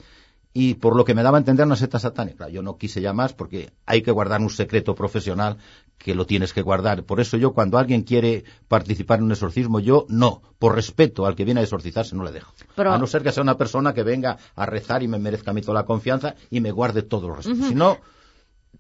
y 0.54 0.74
por 0.76 0.96
lo 0.96 1.06
que 1.06 1.14
me 1.16 1.24
daba 1.24 1.38
a 1.38 1.40
entender 1.40 1.66
una 1.66 1.78
secta 1.78 2.00
satánica. 2.00 2.38
Claro, 2.38 2.52
yo 2.52 2.62
no 2.62 2.78
quise 2.78 3.00
ya 3.02 3.14
más 3.14 3.34
porque 3.34 3.72
hay 3.86 4.02
que 4.02 4.12
guardar 4.12 4.42
un 4.42 4.50
secreto 4.50 4.94
profesional 4.96 5.58
que 5.98 6.16
lo 6.16 6.26
tienes 6.26 6.52
que 6.54 6.62
guardar. 6.62 7.04
Por 7.04 7.20
eso 7.22 7.38
yo 7.38 7.54
cuando 7.54 7.78
alguien 7.78 8.04
quiere 8.04 8.44
participar 8.68 9.20
en 9.20 9.26
un 9.26 9.32
exorcismo, 9.32 9.80
yo 9.82 10.06
no, 10.10 10.42
por 10.60 10.76
respeto 10.76 11.26
al 11.26 11.36
que 11.36 11.46
viene 11.46 11.60
a 11.62 11.64
exorcizarse, 11.64 12.16
no 12.16 12.24
le 12.24 12.32
dejo. 12.32 12.54
Però- 12.76 12.92
A 12.94 12.98
no 12.98 13.08
ser 13.08 13.24
que 13.24 13.32
sea 13.34 13.44
una 13.44 13.58
persona 13.58 13.94
que 13.94 14.04
venga 14.04 14.38
a 14.56 14.66
rezar 14.66 15.02
y 15.04 15.08
me 15.08 15.20
merezca 15.20 15.52
a 15.52 15.54
mí 15.54 15.62
toda 15.62 15.76
la 15.76 15.86
confianza 15.86 16.36
y 16.50 16.60
me 16.62 16.72
guarde 16.72 17.04
todo 17.04 17.28
el 17.28 17.36
respeto. 17.38 17.68
Si 17.68 17.76
no, 17.76 17.98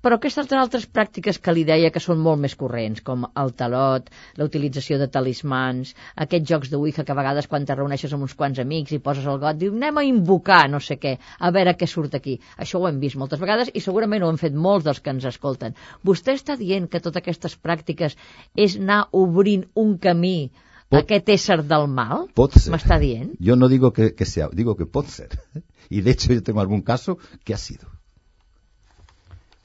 Però 0.02 0.16
aquestes 0.20 0.52
altres 0.54 0.86
pràctiques 0.94 1.40
que 1.42 1.54
li 1.56 1.64
deia 1.68 1.90
que 1.92 2.00
són 2.04 2.20
molt 2.22 2.40
més 2.44 2.54
corrents, 2.60 3.02
com 3.02 3.26
el 3.42 3.54
talot, 3.58 4.10
la 4.38 4.46
utilització 4.46 5.00
de 5.02 5.08
talismans, 5.14 5.94
aquests 6.26 6.50
jocs 6.52 6.70
de 6.72 6.78
Ouija 6.78 7.04
que 7.08 7.12
a 7.16 7.18
vegades 7.18 7.48
quan 7.48 7.66
te 7.66 7.76
reuneixes 7.76 8.14
amb 8.14 8.28
uns 8.28 8.36
quants 8.38 8.60
amics 8.64 8.94
i 8.94 9.00
poses 9.00 9.26
el 9.26 9.40
got, 9.42 9.58
diu 9.58 9.74
anem 9.74 9.98
a 9.98 10.06
invocar 10.06 10.62
no 10.70 10.80
sé 10.80 11.00
què, 11.02 11.16
a 11.40 11.52
veure 11.52 11.74
què 11.80 11.88
surt 11.90 12.14
aquí. 12.20 12.38
Això 12.58 12.80
ho 12.82 12.88
hem 12.92 13.00
vist 13.02 13.18
moltes 13.18 13.42
vegades 13.42 13.72
i 13.74 13.82
segurament 13.82 14.24
ho 14.24 14.30
han 14.30 14.38
fet 14.42 14.54
molts 14.68 14.86
dels 14.86 15.02
que 15.02 15.14
ens 15.16 15.26
escolten. 15.32 15.76
Vostè 16.06 16.38
està 16.38 16.56
dient 16.62 16.88
que 16.88 17.02
totes 17.02 17.24
aquestes 17.24 17.58
pràctiques 17.58 18.16
és 18.56 18.78
anar 18.78 19.08
obrint 19.12 19.66
un 19.76 19.98
camí 19.98 20.38
a 20.54 20.96
Pot- 20.96 21.02
aquest 21.04 21.30
ésser 21.34 21.58
del 21.68 21.88
mal? 21.92 22.28
pot 22.38 22.54
ser. 22.56 22.72
M'està 22.72 22.96
dient? 23.02 23.34
Yo 23.40 23.56
no 23.60 23.68
digo 23.68 23.92
que, 23.92 24.14
que 24.16 24.26
sea, 24.26 24.48
digo 24.54 24.76
que 24.78 24.86
puede 24.86 25.10
ser. 25.10 25.30
Y 25.90 26.02
de 26.02 26.12
hecho 26.12 26.34
yo 26.34 26.44
tengo 26.44 26.60
algún 26.60 26.82
caso 26.82 27.18
que 27.46 27.54
ha 27.54 27.58
sido. 27.58 27.88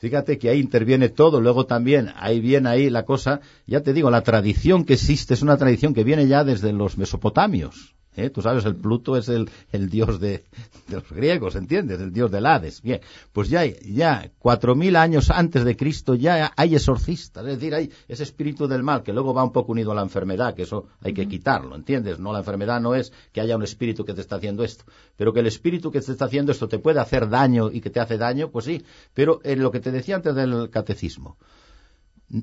Fíjate 0.02 0.36
que 0.36 0.50
ahí 0.50 0.58
interviene 0.58 1.10
todo, 1.10 1.40
luego 1.40 1.64
también 1.64 2.10
ahí 2.16 2.40
viene 2.40 2.68
ahí 2.68 2.90
la 2.90 3.04
cosa, 3.04 3.40
ya 3.68 3.82
te 3.82 3.92
digo, 3.92 4.10
la 4.10 4.22
tradición 4.22 4.84
que 4.84 4.94
existe 4.94 5.32
es 5.32 5.42
una 5.42 5.56
tradición 5.56 5.94
que 5.94 6.02
viene 6.02 6.26
ya 6.26 6.42
desde 6.42 6.72
los 6.72 6.98
mesopotamios. 6.98 7.94
¿Eh? 8.16 8.30
Tú 8.30 8.42
sabes, 8.42 8.64
el 8.64 8.76
Pluto 8.76 9.16
es 9.16 9.28
el, 9.28 9.50
el 9.70 9.88
dios 9.88 10.20
de, 10.20 10.44
de 10.88 10.96
los 10.96 11.10
griegos, 11.10 11.56
¿entiendes? 11.56 12.00
El 12.00 12.12
dios 12.12 12.30
del 12.30 12.46
Hades. 12.46 12.82
Bien, 12.82 13.00
pues 13.32 13.48
ya, 13.48 13.64
ya 13.64 14.30
cuatro 14.38 14.74
mil 14.74 14.96
años 14.96 15.30
antes 15.30 15.64
de 15.64 15.76
Cristo 15.76 16.14
ya 16.14 16.52
hay 16.56 16.74
exorcistas, 16.74 17.46
es 17.46 17.58
decir, 17.58 17.74
hay 17.74 17.90
ese 18.08 18.22
espíritu 18.22 18.66
del 18.66 18.82
mal 18.82 19.02
que 19.02 19.12
luego 19.12 19.34
va 19.34 19.44
un 19.44 19.52
poco 19.52 19.72
unido 19.72 19.92
a 19.92 19.94
la 19.94 20.02
enfermedad, 20.02 20.54
que 20.54 20.62
eso 20.62 20.86
hay 21.00 21.14
que 21.14 21.26
quitarlo, 21.26 21.74
¿entiendes? 21.74 22.18
No, 22.18 22.32
la 22.32 22.40
enfermedad 22.40 22.80
no 22.80 22.94
es 22.94 23.12
que 23.32 23.40
haya 23.40 23.56
un 23.56 23.62
espíritu 23.62 24.04
que 24.04 24.14
te 24.14 24.20
está 24.20 24.36
haciendo 24.36 24.64
esto, 24.64 24.84
pero 25.16 25.32
que 25.32 25.40
el 25.40 25.46
espíritu 25.46 25.90
que 25.90 26.00
te 26.00 26.12
está 26.12 26.26
haciendo 26.26 26.52
esto 26.52 26.68
te 26.68 26.78
puede 26.78 27.00
hacer 27.00 27.28
daño 27.28 27.70
y 27.70 27.80
que 27.80 27.90
te 27.90 28.00
hace 28.00 28.18
daño, 28.18 28.50
pues 28.50 28.64
sí, 28.66 28.84
pero 29.14 29.40
en 29.44 29.62
lo 29.62 29.70
que 29.70 29.80
te 29.80 29.90
decía 29.90 30.16
antes 30.16 30.34
del 30.34 30.70
catecismo, 30.70 31.36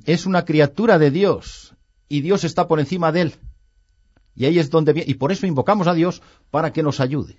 es 0.05 0.26
una 0.26 0.45
criatura 0.45 0.99
de 0.99 1.11
Dios 1.11 1.74
y 2.07 2.22
Dios 2.22 2.43
está 2.43 2.67
por 2.67 2.80
encima 2.80 3.11
de 3.11 3.22
él. 3.22 3.34
Y 4.39 4.45
ahí 4.45 4.57
es 4.57 4.69
donde 4.71 4.93
viene, 4.93 5.11
y 5.11 5.15
por 5.15 5.31
eso 5.33 5.45
invocamos 5.45 5.85
a 5.87 5.93
Dios 5.93 6.21
para 6.49 6.71
que 6.71 6.81
nos 6.81 6.99
ayude. 6.99 7.35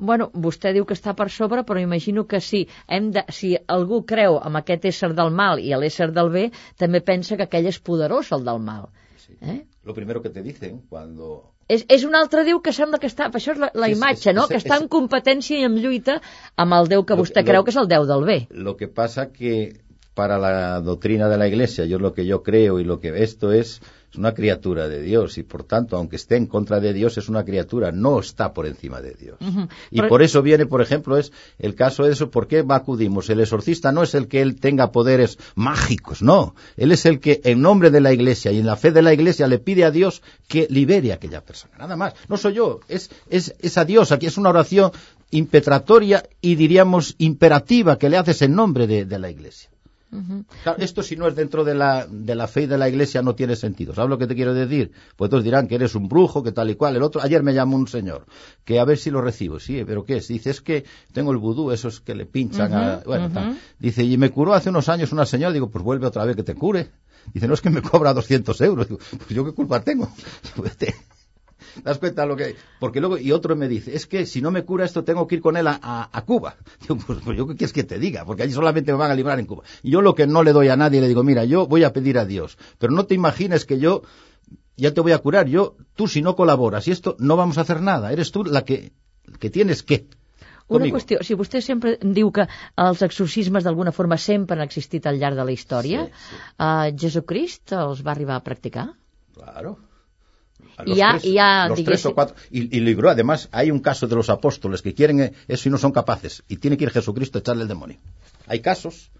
Bueno, 0.00 0.30
vostè 0.34 0.72
diu 0.72 0.86
que 0.88 0.94
està 0.96 1.12
per 1.14 1.28
sobre, 1.30 1.62
però 1.68 1.78
imagino 1.80 2.24
que 2.26 2.40
si, 2.40 2.66
hem 2.88 3.10
de, 3.12 3.22
si 3.28 3.52
algú 3.68 4.02
creu 4.08 4.38
en 4.42 4.56
aquest 4.56 4.84
ésser 4.88 5.10
del 5.14 5.30
mal 5.30 5.60
i 5.60 5.70
l'ésser 5.76 6.08
del 6.16 6.30
bé, 6.32 6.44
també 6.80 7.00
pensa 7.04 7.36
que 7.36 7.44
aquell 7.46 7.68
és 7.68 7.78
poderós, 7.78 8.32
el 8.32 8.42
del 8.48 8.58
mal. 8.64 8.88
Eh? 9.40 9.60
Lo 9.84 9.94
primero 9.94 10.20
que 10.22 10.30
te 10.30 10.42
dicen 10.42 10.80
cuando 10.88 11.52
És, 11.70 11.84
és 11.88 12.02
un 12.02 12.16
altre 12.18 12.42
Déu 12.44 12.58
que 12.60 12.72
sembla 12.74 12.98
que 12.98 13.06
està... 13.06 13.28
Això 13.30 13.52
és 13.52 13.58
la, 13.62 13.68
la 13.78 13.86
Sí, 13.86 13.92
és- 13.92 13.98
imatge, 14.00 14.30
és- 14.32 14.34
no? 14.34 14.42
és- 14.42 14.48
que 14.50 14.56
està 14.58 14.74
és- 14.74 14.82
en 14.82 14.88
competència 14.90 15.60
i 15.60 15.68
en 15.68 15.76
lluita 15.78 16.16
amb 16.56 16.74
el 16.74 16.88
Déu 16.90 17.04
que 17.06 17.14
vostè 17.14 17.44
lo- 17.44 17.46
creu 17.52 17.62
que 17.62 17.70
és 17.70 17.76
el 17.78 17.86
Déu 17.92 18.08
del 18.08 18.24
bé. 18.26 18.38
Lo 18.50 18.74
que 18.76 18.88
pasa 18.88 19.30
que 19.30 19.78
para 20.14 20.36
la 20.38 20.80
doctrina 20.80 21.28
de 21.28 21.38
la 21.38 21.46
Iglesia, 21.46 21.84
yo 21.86 21.98
lo 22.00 22.12
que 22.12 22.26
yo 22.26 22.42
creo 22.42 22.80
y 22.80 22.84
lo 22.84 22.98
que 22.98 23.22
esto 23.22 23.52
es, 23.52 23.80
es 24.10 24.18
una 24.18 24.34
criatura 24.34 24.88
de 24.88 25.00
Dios 25.02 25.38
y 25.38 25.42
por 25.42 25.62
tanto, 25.62 25.96
aunque 25.96 26.16
esté 26.16 26.36
en 26.36 26.46
contra 26.46 26.80
de 26.80 26.92
Dios, 26.92 27.16
es 27.18 27.28
una 27.28 27.44
criatura, 27.44 27.92
no 27.92 28.18
está 28.18 28.52
por 28.52 28.66
encima 28.66 29.00
de 29.00 29.14
Dios. 29.14 29.38
Y 29.90 30.02
por 30.02 30.22
eso 30.22 30.42
viene, 30.42 30.66
por 30.66 30.82
ejemplo, 30.82 31.16
es 31.16 31.32
el 31.58 31.74
caso 31.74 32.04
de 32.04 32.12
eso, 32.12 32.30
¿por 32.30 32.48
qué 32.48 32.64
acudimos? 32.68 33.30
El 33.30 33.40
exorcista 33.40 33.92
no 33.92 34.02
es 34.02 34.14
el 34.14 34.26
que 34.26 34.42
él 34.42 34.58
tenga 34.58 34.90
poderes 34.90 35.38
mágicos, 35.54 36.22
no. 36.22 36.54
Él 36.76 36.90
es 36.92 37.06
el 37.06 37.20
que 37.20 37.40
en 37.44 37.62
nombre 37.62 37.90
de 37.90 38.00
la 38.00 38.12
Iglesia 38.12 38.50
y 38.50 38.58
en 38.58 38.66
la 38.66 38.76
fe 38.76 38.90
de 38.90 39.02
la 39.02 39.12
Iglesia 39.12 39.46
le 39.46 39.58
pide 39.58 39.84
a 39.84 39.90
Dios 39.90 40.22
que 40.48 40.66
libere 40.70 41.12
a 41.12 41.16
aquella 41.16 41.42
persona. 41.42 41.74
Nada 41.78 41.96
más. 41.96 42.14
No 42.28 42.36
soy 42.36 42.54
yo, 42.54 42.80
es, 42.88 43.10
es, 43.28 43.54
es 43.60 43.78
a 43.78 43.84
Dios. 43.84 44.10
Aquí 44.10 44.26
es 44.26 44.38
una 44.38 44.50
oración 44.50 44.90
impetratoria 45.30 46.24
y 46.40 46.56
diríamos 46.56 47.14
imperativa 47.18 47.96
que 47.96 48.08
le 48.08 48.16
haces 48.16 48.42
en 48.42 48.54
nombre 48.54 48.86
de, 48.86 49.04
de 49.04 49.18
la 49.18 49.30
Iglesia. 49.30 49.69
Claro, 50.62 50.82
esto 50.82 51.02
si 51.02 51.16
no 51.16 51.28
es 51.28 51.36
dentro 51.36 51.62
de 51.64 51.74
la, 51.74 52.06
de 52.06 52.34
la 52.34 52.48
fe 52.48 52.62
y 52.62 52.66
de 52.66 52.76
la 52.76 52.88
iglesia 52.88 53.22
no 53.22 53.34
tiene 53.34 53.54
sentido. 53.54 53.94
¿Sabes 53.94 54.10
lo 54.10 54.18
que 54.18 54.26
te 54.26 54.34
quiero 54.34 54.54
decir? 54.54 54.90
Pues 55.16 55.30
todos 55.30 55.44
dirán 55.44 55.68
que 55.68 55.76
eres 55.76 55.94
un 55.94 56.08
brujo, 56.08 56.42
que 56.42 56.52
tal 56.52 56.70
y 56.70 56.74
cual. 56.74 56.96
El 56.96 57.02
otro, 57.02 57.22
ayer 57.22 57.42
me 57.42 57.54
llamó 57.54 57.76
un 57.76 57.86
señor, 57.86 58.26
que 58.64 58.80
a 58.80 58.84
ver 58.84 58.98
si 58.98 59.10
lo 59.10 59.20
recibo. 59.20 59.60
Sí, 59.60 59.84
pero 59.86 60.04
¿qué 60.04 60.16
es? 60.16 60.28
Dice, 60.28 60.50
es 60.50 60.60
que 60.60 60.84
tengo 61.12 61.30
el 61.30 61.38
vudú, 61.38 61.70
esos 61.70 62.00
que 62.00 62.14
le 62.14 62.26
pinchan 62.26 62.72
a, 62.74 63.02
bueno, 63.06 63.30
tal. 63.30 63.58
Dice, 63.78 64.02
y 64.02 64.18
me 64.18 64.30
curó 64.30 64.54
hace 64.54 64.70
unos 64.70 64.88
años 64.88 65.12
una 65.12 65.26
señora, 65.26 65.52
digo, 65.52 65.70
pues 65.70 65.84
vuelve 65.84 66.06
otra 66.06 66.24
vez 66.24 66.34
que 66.34 66.42
te 66.42 66.54
cure. 66.54 66.90
Dice, 67.32 67.46
no 67.46 67.54
es 67.54 67.60
que 67.60 67.70
me 67.70 67.82
cobra 67.82 68.12
200 68.12 68.60
euros. 68.62 68.88
Digo, 68.88 68.98
pues 68.98 69.30
yo 69.30 69.44
qué 69.44 69.52
culpa 69.52 69.80
tengo. 69.82 70.10
Vete. 71.80 71.84
¿Te 71.84 71.88
das 71.90 71.98
cuenta 71.98 72.26
lo 72.26 72.36
que 72.36 72.56
Porque 72.78 73.00
luego, 73.00 73.18
y 73.18 73.32
otro 73.32 73.56
me 73.56 73.68
dice, 73.68 73.94
es 73.96 74.06
que 74.06 74.26
si 74.26 74.40
no 74.40 74.50
me 74.50 74.64
cura 74.64 74.84
esto 74.84 75.02
tengo 75.04 75.26
que 75.26 75.36
ir 75.36 75.40
con 75.42 75.56
él 75.56 75.66
a, 75.66 75.78
a- 75.82 76.08
a 76.12 76.22
Cuba. 76.24 76.56
Pues, 76.86 77.18
pues 77.24 77.36
yo 77.36 77.46
qué 77.46 77.56
quieres 77.56 77.72
que 77.72 77.84
te 77.84 77.98
diga, 77.98 78.24
porque 78.24 78.42
allí 78.44 78.52
solamente 78.52 78.92
me 78.92 78.98
van 78.98 79.10
a 79.10 79.14
librar 79.14 79.38
en 79.38 79.46
Cuba. 79.46 79.62
Y 79.82 79.90
yo 79.90 80.02
lo 80.02 80.14
que 80.14 80.26
no 80.26 80.42
le 80.42 80.52
doy 80.52 80.68
a 80.68 80.76
nadie, 80.76 81.00
le 81.00 81.08
digo, 81.08 81.22
mira, 81.22 81.44
yo 81.44 81.66
voy 81.66 81.84
a 81.84 81.92
pedir 81.92 82.18
a 82.18 82.24
Dios, 82.24 82.58
pero 82.78 82.92
no 82.92 83.04
te 83.06 83.14
imagines 83.14 83.64
que 83.64 83.78
yo 83.78 84.02
ya 84.76 84.92
te 84.94 85.00
voy 85.00 85.12
a 85.12 85.18
curar. 85.18 85.46
Yo, 85.46 85.76
tú 85.94 86.08
si 86.08 86.22
no 86.22 86.34
colaboras 86.36 86.86
y 86.88 86.90
esto, 86.92 87.16
no 87.18 87.36
vamos 87.36 87.58
a 87.58 87.62
hacer 87.62 87.80
nada. 87.82 88.12
Eres 88.12 88.30
tú 88.32 88.44
la 88.44 88.64
que, 88.64 88.92
que 89.38 89.50
tienes 89.50 89.82
que. 89.82 90.06
Una 90.70 90.78
Conmigo. 90.86 90.96
qüestió, 90.98 91.18
si 91.26 91.34
vostè 91.34 91.58
sempre 91.66 91.96
diu 92.00 92.28
que 92.30 92.44
els 92.78 93.00
exorcismes 93.02 93.64
d'alguna 93.66 93.90
forma 93.90 94.16
sempre 94.16 94.54
han 94.54 94.62
existit 94.62 95.04
al 95.10 95.18
llarg 95.18 95.34
de 95.34 95.44
la 95.48 95.50
història, 95.50 96.04
Sí, 96.06 96.12
sí. 96.30 96.36
eh, 96.62 96.92
Jesucrist 96.96 97.72
els 97.74 98.04
va 98.06 98.12
arribar 98.12 98.36
a 98.38 98.44
practicar? 98.46 98.84
Claro. 99.34 99.72
A 100.80 100.84
Y 100.86 100.94
ya- 100.96 101.18
y 101.22 101.32
ya, 101.34 101.66
los 101.68 101.82
tres 101.84 102.04
o 102.06 102.14
cuatro. 102.14 102.36
Y, 102.50 102.74
y 102.76 102.80
libró, 102.80 103.10
además, 103.10 103.48
hay 103.52 103.70
un 103.70 103.80
caso 103.80 104.06
de 104.06 104.16
los 104.16 104.28
apóstoles 104.30 104.82
que 104.82 104.94
quieren 104.94 105.20
eh, 105.20 105.32
eso 105.48 105.68
y 105.68 105.72
no 105.72 105.78
son 105.78 105.92
capaces. 105.92 106.42
Y 106.48 106.56
tiene 106.56 106.76
que 106.76 106.84
ir 106.84 106.90
Jesucristo 106.90 107.38
a 107.38 107.40
echarle 107.40 107.62
el 107.62 107.68
demonio. 107.68 107.98
Hay 108.46 108.60
casos. 108.60 109.10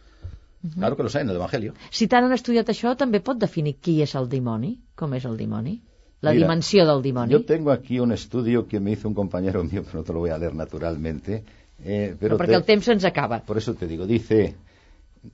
Claro 0.74 0.94
que 0.96 1.02
los 1.02 1.14
hay 1.16 1.22
en 1.22 1.30
el 1.30 1.36
Evangelio. 1.36 1.72
Si 1.90 2.06
tant 2.06 2.26
han 2.26 2.32
estudiat 2.36 2.68
això, 2.68 2.92
també 2.96 3.20
pot 3.24 3.38
definir 3.40 3.76
qui 3.80 4.02
és 4.04 4.12
el 4.14 4.26
dimoni? 4.28 4.74
Com 4.94 5.14
és 5.16 5.24
el 5.24 5.38
dimoni? 5.38 5.78
La 6.20 6.34
Mira, 6.34 6.44
dimensió 6.44 6.84
del 6.84 7.00
dimoni? 7.00 7.32
Yo 7.32 7.44
tengo 7.46 7.70
aquí 7.72 7.98
un 7.98 8.12
estudio 8.12 8.66
que 8.68 8.78
me 8.78 8.90
hizo 8.92 9.08
un 9.08 9.14
compañero 9.14 9.64
mío, 9.64 9.82
pero 9.86 10.00
no 10.00 10.04
te 10.04 10.12
lo 10.12 10.18
voy 10.18 10.28
a 10.30 10.36
leer 10.38 10.54
naturalmente. 10.54 11.44
eh, 11.82 12.14
pero 12.20 12.36
Però 12.36 12.42
perquè 12.44 12.50
te- 12.50 12.56
el 12.56 12.64
temps 12.64 12.84
se'ns 12.84 13.04
acaba. 13.06 13.38
Por 13.46 13.56
eso 13.56 13.72
te 13.74 13.86
digo, 13.86 14.06
dice, 14.06 14.54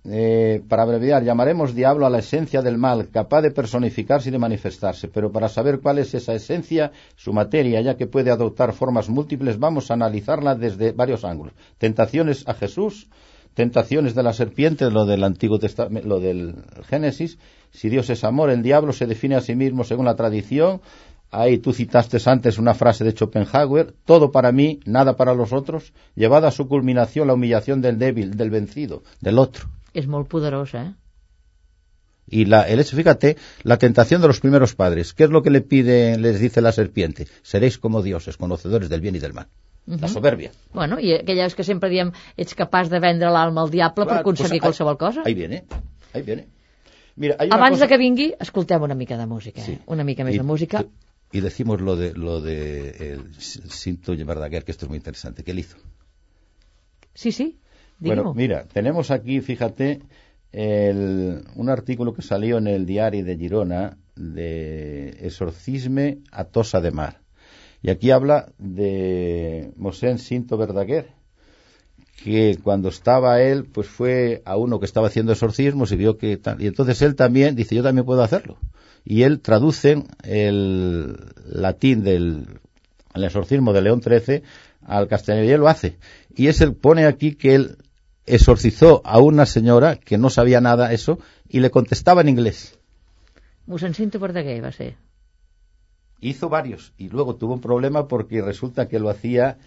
eh, 0.05 0.63
para 0.69 0.83
abreviar, 0.83 1.23
llamaremos 1.23 1.75
diablo 1.75 2.07
a 2.07 2.11
la 2.11 2.19
esencia 2.19 2.61
del 2.61 2.77
mal, 2.77 3.09
capaz 3.11 3.43
de 3.43 3.53
personificarse 3.53 4.29
y 4.29 4.33
de 4.33 4.39
manifestarse, 4.39 5.07
pero 5.07 5.31
para 5.31 5.49
saber 5.49 5.81
cuál 5.81 5.99
es 5.99 6.13
esa 6.15 6.35
esencia, 6.35 6.91
su 7.15 7.33
materia, 7.33 7.81
ya 7.81 7.97
que 7.97 8.09
puede 8.09 8.33
adoptar 8.33 8.73
formas 8.73 9.09
múltiples, 9.09 9.59
vamos 9.61 9.91
a 9.91 9.95
analizarla 9.95 10.57
desde 10.57 10.91
varios 10.91 11.25
ángulos. 11.25 11.55
Tentaciones 11.79 12.47
a 12.49 12.55
Jesús, 12.55 13.09
tentaciones 13.55 14.17
de 14.17 14.25
la 14.25 14.33
serpiente, 14.33 14.91
lo 14.91 15.07
del 15.07 15.23
Antiguo 15.23 15.61
Testamento, 15.61 16.09
lo 16.09 16.19
del 16.19 16.57
Génesis, 16.89 17.39
si 17.71 17.89
Dios 17.89 18.11
es 18.11 18.25
amor, 18.25 18.51
el 18.51 18.63
diablo 18.63 18.93
se 18.93 19.07
define 19.07 19.37
a 19.37 19.41
sí 19.41 19.55
mismo 19.55 19.85
según 19.85 20.07
la 20.07 20.17
tradición, 20.17 20.81
Ahí 21.31 21.59
tú 21.59 21.73
citaste 21.73 22.19
antes 22.27 22.57
una 22.59 22.73
frase 22.75 23.05
de 23.05 23.13
Schopenhauer, 23.13 23.93
todo 24.05 24.31
para 24.31 24.53
mí, 24.53 24.81
nada 24.87 25.17
para 25.17 25.35
los 25.35 25.53
otros, 25.53 25.93
llevada 26.15 26.49
a 26.49 26.51
su 26.53 26.69
culminación 26.69 27.27
la 27.27 27.35
humillación 27.35 27.81
del 27.83 27.99
débil, 27.99 28.37
del 28.37 28.51
vencido, 28.51 29.03
del 29.21 29.39
otro. 29.39 29.69
És 29.93 30.07
molt 30.07 30.29
poderosa, 30.29 30.83
eh? 30.85 30.95
Y 32.29 32.45
la, 32.47 32.63
el 32.69 32.81
hecho, 32.81 32.97
fíjate, 32.97 33.37
la 33.63 33.77
tentación 33.79 34.21
de 34.21 34.27
los 34.29 34.41
primeros 34.41 34.75
padres. 34.75 35.15
¿Qué 35.15 35.25
es 35.25 35.31
lo 35.31 35.43
que 35.43 35.51
le 35.51 35.61
pide, 35.61 36.19
les 36.19 36.41
dice 36.41 36.61
la 36.61 36.73
serpiente? 36.73 37.27
Seréis 37.43 37.79
como 37.79 38.03
dioses, 38.03 38.37
conocedores 38.37 38.89
del 38.89 39.01
bien 39.01 39.15
y 39.15 39.21
del 39.21 39.33
mal. 39.33 39.47
La 39.87 40.09
soberbia. 40.09 40.51
Bueno, 40.75 40.99
i 40.99 41.13
aquelles 41.15 41.55
que 41.55 41.63
sempre 41.63 41.87
diem 41.89 42.11
ets 42.37 42.57
capaç 42.59 42.89
de 42.91 42.99
vendre 42.99 43.31
l'alma 43.31 43.63
al 43.63 43.71
diable 43.71 44.03
per 44.03 44.09
Claro, 44.17 44.21
aconseguir 44.27 44.59
pues 44.59 44.75
qualsevol 44.75 44.99
cosa? 44.99 45.23
Ahí 45.25 45.35
viene, 45.35 45.63
ahí 46.13 46.23
viene. 46.23 46.49
Mira, 47.15 47.37
hay 47.39 47.47
una 47.47 47.57
Abans 47.57 47.77
cosa- 47.79 47.85
de 47.85 47.89
que 47.93 47.99
vingui, 47.99 48.35
escoltem 48.41 48.83
una 48.83 48.97
mica 48.97 49.17
de 49.17 49.27
música, 49.27 49.63
Sí. 49.63 49.73
eh? 49.79 49.81
una 49.87 50.03
mica 50.03 50.25
més 50.25 50.35
de 50.37 50.43
música. 50.43 50.83
Y 51.33 51.41
decimos 51.41 51.81
lo 51.81 51.97
de, 51.97 52.15
lo 52.15 52.41
de 52.41 52.91
el 53.15 53.35
Cinto 53.35 54.17
Verdaguer, 54.17 54.65
que 54.65 54.71
esto 54.73 54.87
es 54.87 54.89
muy 54.89 54.99
interesante. 54.99 55.43
¿Qué 55.45 55.51
él 55.51 55.59
hizo? 55.59 55.77
Sí, 57.15 57.33
sí. 57.33 57.59
Bueno, 57.99 58.35
mira, 58.35 58.65
tenemos 58.73 59.11
aquí, 59.11 59.41
fíjate, 59.41 60.03
el- 60.53 61.45
un 61.57 61.69
artículo 61.71 62.13
que 62.15 62.23
salió 62.23 62.59
en 62.59 62.67
el 62.67 62.87
diario 62.87 63.25
de 63.25 63.37
Girona 63.37 63.97
de 64.15 65.09
Exorcisme 65.21 66.19
a 66.31 66.45
Tosa 66.45 66.81
de 66.81 66.91
Mar. 66.91 67.21
Y 67.83 67.91
aquí 67.91 68.11
habla 68.11 68.53
de 68.59 69.73
Mosén 69.77 70.19
Cinto 70.19 70.57
Verdaguer, 70.57 71.09
que 72.23 72.59
cuando 72.63 72.89
estaba 72.89 73.43
él, 73.43 73.65
pues 73.65 73.87
fue 73.87 74.43
a 74.45 74.57
uno 74.57 74.81
que 74.81 74.87
estaba 74.87 75.09
haciendo 75.09 75.33
exorcismos 75.33 75.93
y 75.93 75.97
vio 75.97 76.17
que. 76.17 76.41
Y 76.59 76.67
entonces 76.67 77.03
él 77.03 77.15
también 77.15 77.55
dice, 77.55 77.75
yo 77.75 77.83
también 77.83 78.07
puedo 78.07 78.23
hacerlo. 78.23 78.59
Y 79.05 79.23
él 79.23 79.41
traduce 79.41 80.03
el 80.25 81.17
latín 81.47 82.03
del 82.03 82.47
el 83.15 83.25
exorcismo 83.25 83.73
de 83.73 83.83
León 83.83 84.03
XIII 84.03 84.43
al 84.83 85.09
castellano 85.09 85.45
y 85.45 85.51
él 85.51 85.61
lo 85.61 85.69
hace. 85.69 85.99
Y 86.35 86.49
es 86.49 86.61
el 86.61 86.75
pone 86.75 87.07
aquí 87.07 87.35
que 87.35 87.55
él 87.55 87.79
exorcizó 88.27 89.03
a 89.05 89.19
una 89.19 89.47
señora 89.47 89.97
que 89.97 90.19
no 90.19 90.31
sabía 90.31 90.61
nada 90.61 90.93
eso 90.93 91.19
y 91.49 91.61
le 91.61 91.71
contestaba 91.71 92.21
en 92.21 92.29
inglés. 92.29 92.79
Va 93.69 94.73
ser. 94.73 94.97
Hizo 96.21 96.49
varios 96.49 96.93
y 96.97 97.09
luego 97.09 97.37
tuvo 97.37 97.55
un 97.55 97.61
problema 97.61 98.09
porque 98.09 98.43
resulta 98.43 98.89
que 98.89 98.99
lo 98.99 99.11
hacía 99.11 99.59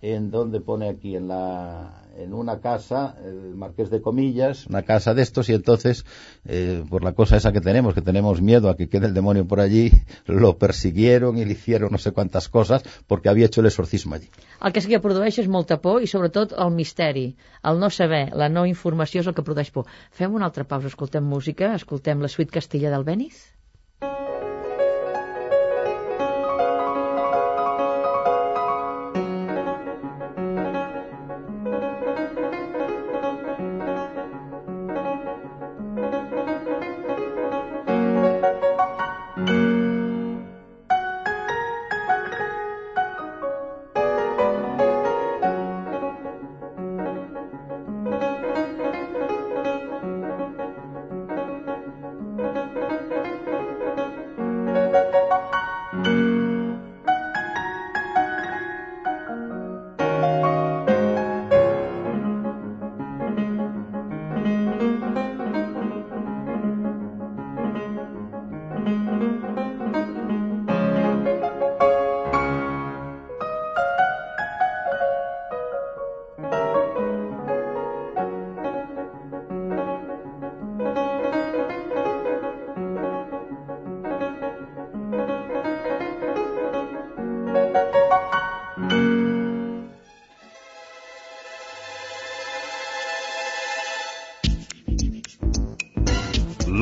en 0.00 0.30
donde 0.30 0.60
pone 0.60 0.88
aquí 0.88 1.16
en 1.16 1.28
la 1.28 2.04
en 2.16 2.34
una 2.34 2.60
casa 2.60 3.16
el 3.24 3.54
marqués 3.54 3.90
de 3.90 4.00
comillas 4.00 4.66
una 4.66 4.82
casa 4.82 5.14
de 5.14 5.22
estos 5.22 5.48
y 5.48 5.54
entonces 5.54 6.04
eh, 6.46 6.84
por 6.88 7.04
la 7.04 7.12
cosa 7.12 7.36
esa 7.36 7.52
que 7.52 7.60
tenemos 7.60 7.94
que 7.94 8.02
tenemos 8.02 8.40
miedo 8.42 8.68
a 8.68 8.76
que 8.76 8.88
quede 8.88 9.06
el 9.06 9.14
demonio 9.14 9.46
por 9.46 9.60
allí 9.60 9.90
lo 10.26 10.58
persiguieron 10.58 11.38
y 11.38 11.44
le 11.44 11.52
hicieron 11.52 11.92
no 11.92 11.98
sé 11.98 12.12
cuántas 12.12 12.48
cosas 12.48 12.82
porque 13.06 13.28
había 13.28 13.46
hecho 13.46 13.60
el 13.60 13.66
exorcismo 13.66 14.14
allí 14.14 14.28
El 14.60 14.72
que 14.72 14.80
sí 14.80 14.88
que 14.90 14.98
produeix 15.02 15.36
és 15.38 15.48
molta 15.54 15.76
por 15.82 16.02
i 16.02 16.08
sobretot 16.10 16.54
el 16.64 16.72
misteri, 16.74 17.26
el 17.70 17.78
no 17.82 17.90
saber, 17.94 18.24
la 18.40 18.48
no 18.50 18.64
informació 18.66 19.22
és 19.22 19.30
el 19.30 19.36
que 19.36 19.44
produeix 19.46 19.70
por. 19.76 19.86
Fem 20.10 20.34
una 20.34 20.48
altra 20.50 20.66
pausa, 20.72 20.90
escoltem 20.90 21.22
música, 21.34 21.70
escoltem 21.78 22.26
la 22.26 22.32
suite 22.32 22.58
Castella 22.58 22.90
del 22.90 23.06
Benis. 23.06 23.38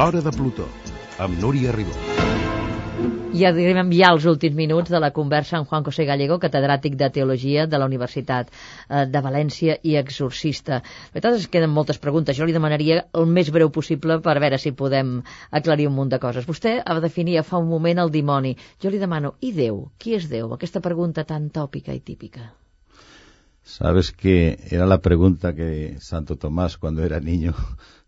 L'Hora 0.06 0.20
de 0.22 0.30
Plutó, 0.30 0.64
amb 1.18 1.40
Núria 1.42 1.72
Ribó. 1.74 1.94
I 3.34 3.40
arribem 3.48 3.88
ja 3.90 4.12
als 4.12 4.22
últims 4.30 4.54
minuts 4.54 4.92
de 4.94 5.00
la 5.02 5.08
conversa 5.16 5.56
amb 5.58 5.66
Juan 5.66 5.82
José 5.88 6.04
Gallego, 6.06 6.36
catedràtic 6.44 6.94
de 7.00 7.08
Teologia 7.16 7.64
de 7.66 7.80
la 7.82 7.88
Universitat 7.90 8.52
eh, 8.52 9.00
de 9.10 9.22
València 9.24 9.74
i 9.82 9.96
exorcista. 9.98 10.78
La 10.78 11.16
veritat 11.16 11.48
que 11.48 11.56
queden 11.56 11.74
moltes 11.74 11.98
preguntes. 12.04 12.38
Jo 12.38 12.46
li 12.46 12.54
demanaria 12.54 13.00
el 13.18 13.26
més 13.26 13.50
breu 13.50 13.72
possible 13.74 14.20
per 14.28 14.36
veure 14.46 14.62
si 14.62 14.70
podem 14.84 15.10
aclarir 15.50 15.88
un 15.90 15.98
munt 15.98 16.14
de 16.14 16.22
coses. 16.22 16.46
Vostè 16.46 16.76
ha 16.86 16.98
definir 17.02 17.42
fa 17.42 17.58
un 17.58 17.66
moment 17.74 18.04
el 18.04 18.14
dimoni. 18.14 18.54
Jo 18.78 18.94
li 18.94 19.02
demano, 19.02 19.34
i 19.40 19.50
Déu? 19.58 19.88
Qui 19.98 20.14
és 20.20 20.30
Déu? 20.30 20.54
Aquesta 20.54 20.84
pregunta 20.86 21.26
tan 21.26 21.50
tòpica 21.50 21.98
i 21.98 21.98
típica. 21.98 22.52
Sabes 23.66 24.14
que 24.14 24.54
era 24.70 24.86
la 24.86 25.02
pregunta 25.02 25.52
que 25.52 25.96
Santo 25.98 26.36
Tomás 26.36 26.76
cuando 26.78 27.02
era 27.02 27.18
niño 27.18 27.58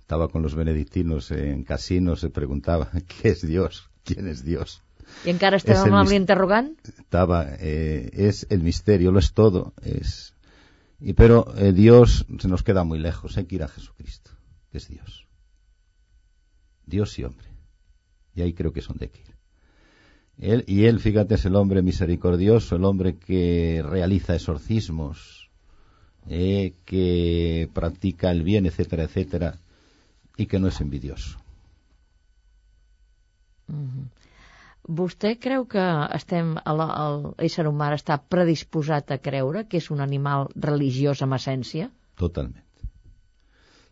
estaba 0.08 0.28
con 0.28 0.40
los 0.40 0.54
benedictinos 0.54 1.30
en 1.32 1.64
casinos 1.64 2.20
se 2.20 2.30
preguntaba 2.30 2.90
¿qué 3.20 3.28
es 3.28 3.46
Dios? 3.46 3.90
¿quién 4.04 4.26
es 4.26 4.42
Dios? 4.42 4.82
I 5.26 5.32
encara 5.34 5.58
És 5.60 5.66
el 5.68 5.92
amb 5.92 6.08
l'interrogant? 6.08 6.72
estaba 6.88 7.42
eh, 7.60 8.08
es 8.12 8.46
el 8.48 8.62
misterio 8.62 9.12
lo 9.12 9.18
es 9.18 9.34
todo 9.34 9.74
es 9.82 10.32
y 10.98 11.12
pero 11.12 11.52
eh, 11.58 11.74
Dios 11.74 12.24
se 12.38 12.48
nos 12.48 12.62
queda 12.62 12.84
muy 12.84 12.98
lejos 12.98 13.36
hay 13.36 13.44
que 13.44 13.56
ir 13.56 13.62
a 13.64 13.68
Jesucristo 13.68 14.30
que 14.72 14.78
es 14.78 14.88
Dios 14.88 15.26
Dios 16.86 17.18
y 17.18 17.24
hombre 17.24 17.48
y 18.34 18.40
ahí 18.40 18.54
creo 18.54 18.72
que 18.72 18.80
es 18.80 18.88
donde 18.88 19.04
hay 19.04 19.10
que 19.10 19.20
ir 19.20 19.34
él, 20.38 20.64
y 20.66 20.84
él 20.86 21.00
fíjate 21.00 21.34
es 21.34 21.44
el 21.44 21.54
hombre 21.54 21.82
misericordioso 21.82 22.76
el 22.76 22.84
hombre 22.86 23.18
que 23.18 23.84
realiza 23.86 24.34
exorcismos 24.34 25.50
eh, 26.30 26.76
que 26.86 27.68
practica 27.74 28.30
el 28.30 28.42
bien 28.42 28.64
etcétera 28.64 29.02
etcétera 29.04 29.58
y 30.38 30.46
que 30.46 30.58
no 30.58 30.68
es 30.68 30.80
envidioso 30.80 31.36
Vostè 34.88 35.34
creu 35.36 35.66
que 35.68 35.84
estem, 36.16 36.54
el, 36.70 36.78
el 36.82 37.26
ésser 37.44 37.66
humà 37.68 37.90
està 37.92 38.16
predisposat 38.34 39.10
a 39.12 39.18
creure 39.20 39.66
que 39.68 39.76
és 39.82 39.90
un 39.92 40.00
animal 40.00 40.48
religiós 40.66 41.20
amb 41.26 41.36
essència? 41.36 41.90
Totalmente. 42.16 42.88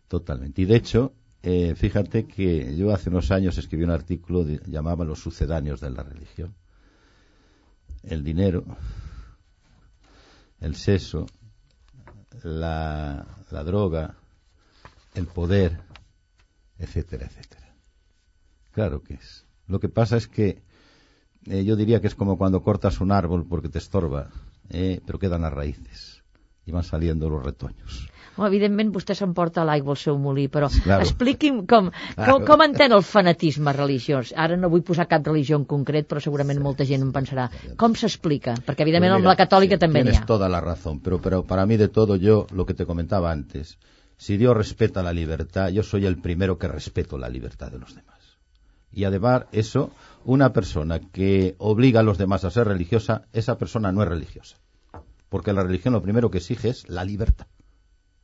Totalmente. 0.08 0.62
Y 0.62 0.64
de 0.64 0.76
hecho, 0.76 1.12
eh, 1.42 1.74
fíjate 1.74 2.24
que 2.26 2.74
yo 2.76 2.94
hace 2.94 3.10
unos 3.10 3.30
años 3.30 3.58
escribí 3.58 3.84
un 3.84 3.90
artículo 3.90 4.44
de, 4.44 4.62
llamaba 4.66 5.04
Los 5.04 5.20
sucedáneos 5.20 5.80
de 5.80 5.90
la 5.90 6.02
religión. 6.02 6.54
El 8.02 8.24
dinero, 8.24 8.64
el 10.60 10.76
sexo, 10.76 11.26
la, 12.42 13.26
la 13.50 13.64
droga, 13.64 14.14
el 15.14 15.26
poder, 15.26 15.80
etcétera, 16.78 17.26
etcétera. 17.26 17.74
Claro 18.72 19.02
que 19.02 19.14
es. 19.14 19.44
Lo 19.66 19.80
que 19.80 19.88
pasa 19.88 20.16
es 20.16 20.26
que 20.28 20.62
eh, 21.46 21.64
yo 21.64 21.76
diría 21.76 22.00
que 22.00 22.06
es 22.08 22.14
como 22.14 22.36
cuando 22.38 22.62
cortas 22.62 23.00
un 23.00 23.12
árbol 23.12 23.46
porque 23.48 23.68
te 23.68 23.78
estorba, 23.78 24.30
eh, 24.70 25.00
pero 25.06 25.18
quedan 25.18 25.42
las 25.42 25.52
raíces 25.52 26.22
y 26.66 26.72
van 26.72 26.82
saliendo 26.84 27.28
los 27.30 27.42
retoños. 27.44 28.08
Home, 28.36 28.48
evidentment 28.50 28.90
vostè 28.92 29.14
s'emporta 29.16 29.62
l'aigua 29.64 29.94
al 29.94 29.96
seu 29.96 30.18
molí, 30.20 30.48
però 30.52 30.68
Claro. 30.84 31.06
expliqui'm 31.06 31.62
com, 31.64 31.86
com, 31.88 31.92
Claro. 32.16 32.44
com 32.44 32.60
entén 32.66 32.92
el 32.92 33.00
fanatisme 33.02 33.72
religiós. 33.72 34.34
Ara 34.36 34.58
no 34.58 34.68
vull 34.68 34.82
posar 34.84 35.06
cap 35.08 35.24
religió 35.26 35.56
en 35.56 35.64
concret, 35.64 36.04
però 36.06 36.20
segurament 36.20 36.60
molta 36.60 36.84
gent 36.84 37.00
en 37.06 37.12
pensarà. 37.14 37.46
Com 37.78 37.94
s'explica? 37.94 38.52
Perquè 38.66 38.82
evidentment 38.84 39.12
Pues 39.14 39.22
amb 39.22 39.24
mira, 39.24 39.30
la 39.32 39.36
catòlica 39.40 39.76
sí, 39.76 39.80
també 39.86 40.00
n'hi 40.02 40.10
Tienes 40.10 40.20
ha. 40.22 40.26
toda 40.26 40.50
la 40.50 40.60
razón, 40.60 41.00
pero, 41.00 41.18
pero 41.18 41.44
para 41.44 41.64
mí 41.64 41.78
de 41.78 41.88
todo 41.88 42.16
yo, 42.16 42.46
lo 42.52 42.66
que 42.66 42.74
te 42.74 42.84
comentaba 42.84 43.30
antes, 43.32 43.78
si 44.16 44.36
Dios 44.36 44.56
respeta 44.56 45.02
la 45.02 45.12
libertad, 45.12 45.68
yo 45.68 45.82
soy 45.82 46.06
el 46.06 46.20
primero 46.20 46.58
que 46.58 46.68
respeto 46.68 47.18
la 47.18 47.28
libertad 47.28 47.70
de 47.70 47.78
los 47.78 47.94
demás. 47.94 48.38
Y 48.92 49.04
además, 49.04 49.44
eso, 49.52 49.90
una 50.24 50.52
persona 50.52 51.00
que 51.00 51.54
obliga 51.58 52.00
a 52.00 52.02
los 52.02 52.16
demás 52.16 52.44
a 52.44 52.50
ser 52.50 52.66
religiosa, 52.66 53.26
esa 53.32 53.58
persona 53.58 53.92
no 53.92 54.02
es 54.02 54.08
religiosa. 54.08 54.56
Porque 55.28 55.52
la 55.52 55.62
religión 55.62 55.92
lo 55.92 56.02
primero 56.02 56.30
que 56.30 56.38
exige 56.38 56.70
es 56.70 56.88
la 56.88 57.04
libertad. 57.04 57.46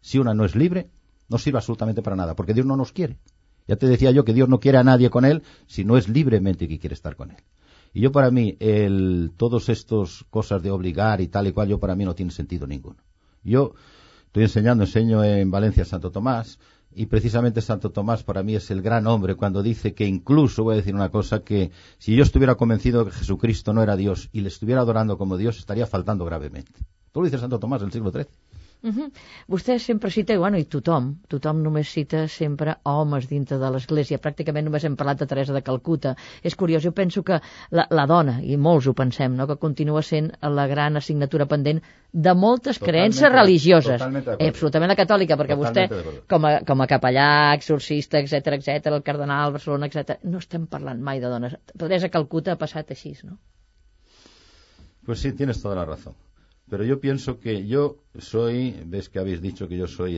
Si 0.01 0.19
una 0.19 0.33
no 0.35 0.45
es 0.45 0.57
libre, 0.57 0.89
no 1.29 1.39
sirve 1.39 1.59
absolutamente 1.59 2.03
para 2.03 2.17
nada, 2.17 2.35
porque 2.35 2.55
Dios 2.55 2.67
no 2.67 2.77
nos 2.77 2.93
quiere. 2.93 3.19
Ya 3.69 3.77
te 3.77 3.87
decía 3.87 4.11
yo 4.11 4.25
que 4.25 4.33
Dios 4.33 4.49
no 4.49 4.61
quiere 4.61 4.79
a 4.79 4.85
nadie 4.85 5.11
con 5.11 5.25
él 5.25 5.43
si 5.67 5.85
no 5.85 5.97
es 5.97 6.09
libremente 6.09 6.69
que 6.69 6.79
quiere 6.79 6.95
estar 6.95 7.17
con 7.17 7.31
él. 7.31 7.37
Y 7.93 8.01
yo 8.01 8.11
para 8.11 8.31
mí, 8.31 8.57
el, 8.59 9.33
todos 9.37 9.69
estos 9.69 10.25
cosas 10.31 10.63
de 10.63 10.71
obligar 10.71 11.21
y 11.21 11.29
tal 11.29 11.47
y 11.47 11.53
cual, 11.53 11.69
yo 11.69 11.79
para 11.79 11.95
mí 11.95 12.05
no 12.05 12.15
tiene 12.15 12.33
sentido 12.33 12.67
ninguno. 12.67 12.97
Yo 13.45 13.75
estoy 14.33 14.45
enseñando, 14.45 14.85
enseño 14.85 15.23
en 15.23 15.51
Valencia 15.51 15.85
Santo 15.85 16.11
Tomás, 16.11 16.59
y 16.95 17.05
precisamente 17.05 17.61
Santo 17.61 17.91
Tomás 17.91 18.23
para 18.23 18.43
mí 18.43 18.55
es 18.55 18.71
el 18.71 18.81
gran 18.81 19.07
hombre 19.07 19.35
cuando 19.35 19.63
dice 19.63 19.93
que 19.93 20.07
incluso, 20.07 20.65
voy 20.65 20.73
a 20.73 20.77
decir 20.79 20.95
una 20.95 21.11
cosa, 21.11 21.41
que 21.41 21.71
si 21.99 22.17
yo 22.17 22.23
estuviera 22.23 22.55
convencido 22.55 23.05
de 23.05 23.11
que 23.11 23.19
Jesucristo 23.19 23.75
no 23.75 23.83
era 23.83 23.95
Dios 23.95 24.31
y 24.33 24.41
le 24.41 24.49
estuviera 24.49 24.81
adorando 24.81 25.19
como 25.19 25.37
Dios, 25.37 25.59
estaría 25.59 25.87
faltando 25.87 26.25
gravemente. 26.25 26.73
Tú 27.13 27.21
lo 27.21 27.27
dice 27.27 27.37
Santo 27.37 27.59
Tomás 27.59 27.83
del 27.83 27.93
siglo 27.93 28.11
XIII. 28.11 28.25
Uh 28.85 28.91
-huh. 28.91 29.11
Vostè 29.49 29.79
sempre 29.79 30.11
cita, 30.11 30.37
bueno, 30.39 30.59
i 30.59 30.65
tothom, 30.65 31.21
tothom 31.29 31.63
només 31.63 31.89
cita 31.89 32.27
sempre 32.27 32.75
homes 32.83 33.29
dintre 33.29 33.57
de 33.59 33.71
l'Església. 33.71 34.19
Pràcticament 34.19 34.65
només 34.65 34.85
hem 34.85 34.97
parlat 34.97 35.19
de 35.21 35.27
Teresa 35.27 35.53
de 35.53 35.63
Calcuta. 35.63 36.17
És 36.43 36.57
curiós, 36.57 36.83
jo 36.83 36.91
penso 36.93 37.23
que 37.23 37.41
la, 37.71 37.87
la 37.91 38.07
dona, 38.07 38.41
i 38.43 38.57
molts 38.57 38.87
ho 38.89 38.93
pensem, 38.95 39.37
no?, 39.37 39.47
que 39.47 39.57
continua 39.57 40.03
sent 40.03 40.33
la 40.43 40.67
gran 40.67 40.97
assignatura 40.97 41.47
pendent 41.47 41.81
de 42.13 42.35
moltes 42.35 42.79
Totalmente 42.79 42.85
creences 42.91 43.23
de- 43.23 43.29
religioses. 43.29 44.03
acuerdo. 44.03 44.37
Eh, 44.39 44.49
absolutament 44.49 44.89
la 44.89 44.97
catòlica, 44.97 45.37
perquè 45.37 45.57
vostè, 45.57 45.89
de 45.89 45.95
acuerdo. 46.01 46.23
com 46.29 46.45
a, 46.45 46.61
com 46.67 46.81
a 46.81 46.87
capellà, 46.87 47.55
exorcista, 47.55 48.19
etc 48.19 48.47
etc, 48.55 48.87
el 48.87 49.03
cardenal, 49.03 49.53
Barcelona, 49.53 49.87
etc, 49.87 50.19
no 50.25 50.39
estem 50.39 50.67
parlant 50.67 51.01
mai 51.01 51.21
de 51.21 51.29
dones. 51.29 51.57
Teresa 51.79 52.07
de 52.07 52.11
Calcuta 52.11 52.53
ha 52.53 52.57
passat 52.57 52.91
així, 52.91 53.15
no? 53.23 53.39
Pues 55.07 55.21
sí, 55.21 55.33
tienes 55.33 55.63
toda 55.63 55.75
la 55.77 55.85
razón. 55.85 56.15
Pero 56.73 56.85
yo 56.85 57.01
pienso 57.01 57.39
que 57.39 57.67
yo 57.67 57.99
soy, 58.19 58.83
ves 58.87 59.11
que 59.11 59.19
habéis 59.19 59.43
dicho 59.43 59.69
que 59.69 59.77
yo 59.77 59.87
soy 59.87 60.17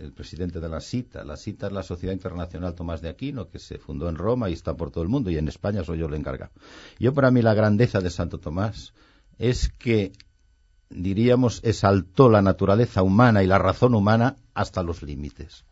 el 0.00 0.12
presidente 0.12 0.58
de 0.58 0.68
la 0.68 0.80
CITA. 0.80 1.22
La 1.22 1.36
CITA 1.36 1.68
es 1.68 1.72
la 1.72 1.84
Sociedad 1.84 2.12
Internacional 2.12 2.74
Tomás 2.74 3.00
de 3.00 3.08
Aquino, 3.08 3.48
que 3.48 3.60
se 3.60 3.78
fundó 3.78 4.08
en 4.08 4.16
Roma 4.16 4.50
y 4.50 4.54
está 4.54 4.74
por 4.74 4.90
todo 4.90 5.04
el 5.04 5.08
mundo, 5.08 5.30
y 5.30 5.38
en 5.38 5.46
España 5.46 5.84
soy 5.84 5.98
yo 6.00 6.06
el 6.06 6.14
encargado. 6.14 6.50
Yo 6.98 7.14
para 7.14 7.30
mí 7.30 7.42
la 7.42 7.54
grandeza 7.54 8.00
de 8.00 8.10
Santo 8.10 8.38
Tomás 8.38 8.92
es 9.38 9.68
que, 9.68 10.10
diríamos, 10.90 11.60
exaltó 11.62 12.28
la 12.28 12.42
naturaleza 12.42 13.04
humana 13.04 13.44
y 13.44 13.46
la 13.46 13.58
razón 13.58 13.94
humana 13.94 14.34
hasta 14.52 14.82
los 14.82 15.00
límites. 15.04 15.64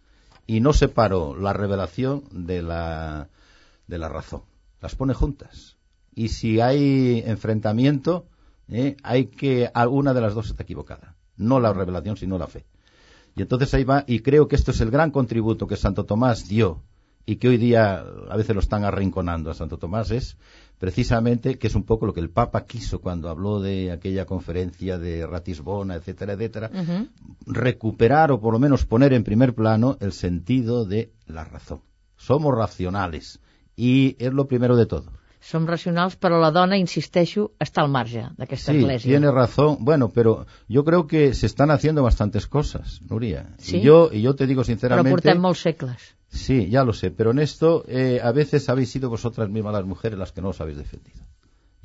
Y 0.46 0.60
no 0.60 0.72
separó 0.72 1.34
la 1.34 1.52
revelación 1.52 2.22
de 2.30 2.62
la, 2.62 3.28
de 3.88 3.98
la 3.98 4.08
razón. 4.08 4.42
Las 4.80 4.94
pone 4.94 5.14
juntas. 5.14 5.78
Y 6.14 6.28
si 6.28 6.60
hay 6.60 7.24
enfrentamiento, 7.26 8.28
¿eh? 8.74 8.96
hay 9.02 9.26
que 9.26 9.70
alguna 9.72 10.14
de 10.14 10.20
las 10.20 10.34
dos 10.34 10.50
está 10.50 10.62
equivocada. 10.62 11.16
No 11.36 11.60
la 11.60 11.72
revelación, 11.72 12.16
sino 12.16 12.38
la 12.38 12.46
fe. 12.46 12.66
Y 13.34 13.42
entonces 13.42 13.72
ahí 13.74 13.84
va, 13.84 14.04
y 14.06 14.20
creo 14.20 14.48
que 14.48 14.56
esto 14.56 14.70
es 14.70 14.80
el 14.80 14.90
gran 14.90 15.10
contributo 15.10 15.66
que 15.66 15.76
Santo 15.76 16.04
Tomás 16.04 16.48
dio 16.48 16.82
y 17.24 17.36
que 17.36 17.48
hoy 17.48 17.56
día 17.56 18.04
a 18.30 18.36
veces 18.36 18.54
lo 18.54 18.60
están 18.60 18.84
arrinconando 18.84 19.50
a 19.50 19.54
Santo 19.54 19.78
Tomás 19.78 20.10
es 20.10 20.36
precisamente 20.78 21.58
que 21.58 21.68
es 21.68 21.74
un 21.74 21.84
poco 21.84 22.06
lo 22.06 22.12
que 22.12 22.20
el 22.20 22.30
Papa 22.30 22.66
quiso 22.66 23.00
cuando 23.00 23.28
habló 23.28 23.60
de 23.60 23.92
aquella 23.92 24.26
conferencia 24.26 24.98
de 24.98 25.26
Ratisbona, 25.26 25.94
etcétera, 25.94 26.32
etcétera, 26.32 26.70
recuperar 27.46 28.32
o 28.32 28.40
por 28.40 28.52
lo 28.52 28.58
menos 28.58 28.84
poner 28.84 29.12
en 29.12 29.22
primer 29.22 29.54
plano 29.54 29.96
el 30.00 30.12
sentido 30.12 30.84
de 30.84 31.12
la 31.26 31.44
razón. 31.44 31.82
Somos 32.16 32.54
racionales 32.54 33.40
y 33.76 34.16
es 34.18 34.32
lo 34.32 34.48
primero 34.48 34.76
de 34.76 34.86
todo. 34.86 35.12
Som 35.42 35.64
racionals, 35.66 36.14
però 36.22 36.36
la 36.38 36.52
dona, 36.54 36.76
insisteixo, 36.78 37.48
està 37.58 37.82
al 37.82 37.88
marge 37.90 38.28
d'aquesta 38.38 38.70
Sí, 38.70 38.78
església. 38.78 39.08
tiene 39.10 39.30
razón. 39.32 39.78
Bueno, 39.80 40.08
pero 40.14 40.46
yo 40.68 40.84
creo 40.84 41.08
que 41.08 41.34
se 41.34 41.46
están 41.46 41.72
haciendo 41.72 42.02
bastantes 42.04 42.46
cosas, 42.46 43.00
Nuria. 43.10 43.48
Sí. 43.58 43.78
Y 43.78 43.80
yo, 43.82 44.08
y 44.12 44.22
yo 44.22 44.36
te 44.36 44.46
digo 44.46 44.62
Però 44.62 44.66
sinceramente. 44.66 45.10
portem 45.10 45.40
molts 45.40 45.60
segles. 45.62 46.14
Sí, 46.28 46.68
ya 46.70 46.84
lo 46.84 46.92
sé, 46.92 47.10
pero 47.10 47.32
en 47.32 47.40
esto 47.40 47.84
eh, 47.88 48.20
a 48.22 48.30
veces 48.30 48.68
habéis 48.68 48.90
sido 48.90 49.10
vosotras 49.10 49.50
mismas 49.50 49.72
las 49.74 49.84
mujeres 49.84 50.16
las 50.18 50.30
que 50.32 50.40
no 50.40 50.50
os 50.50 50.60
habéis 50.60 50.78
defendido. 50.78 51.24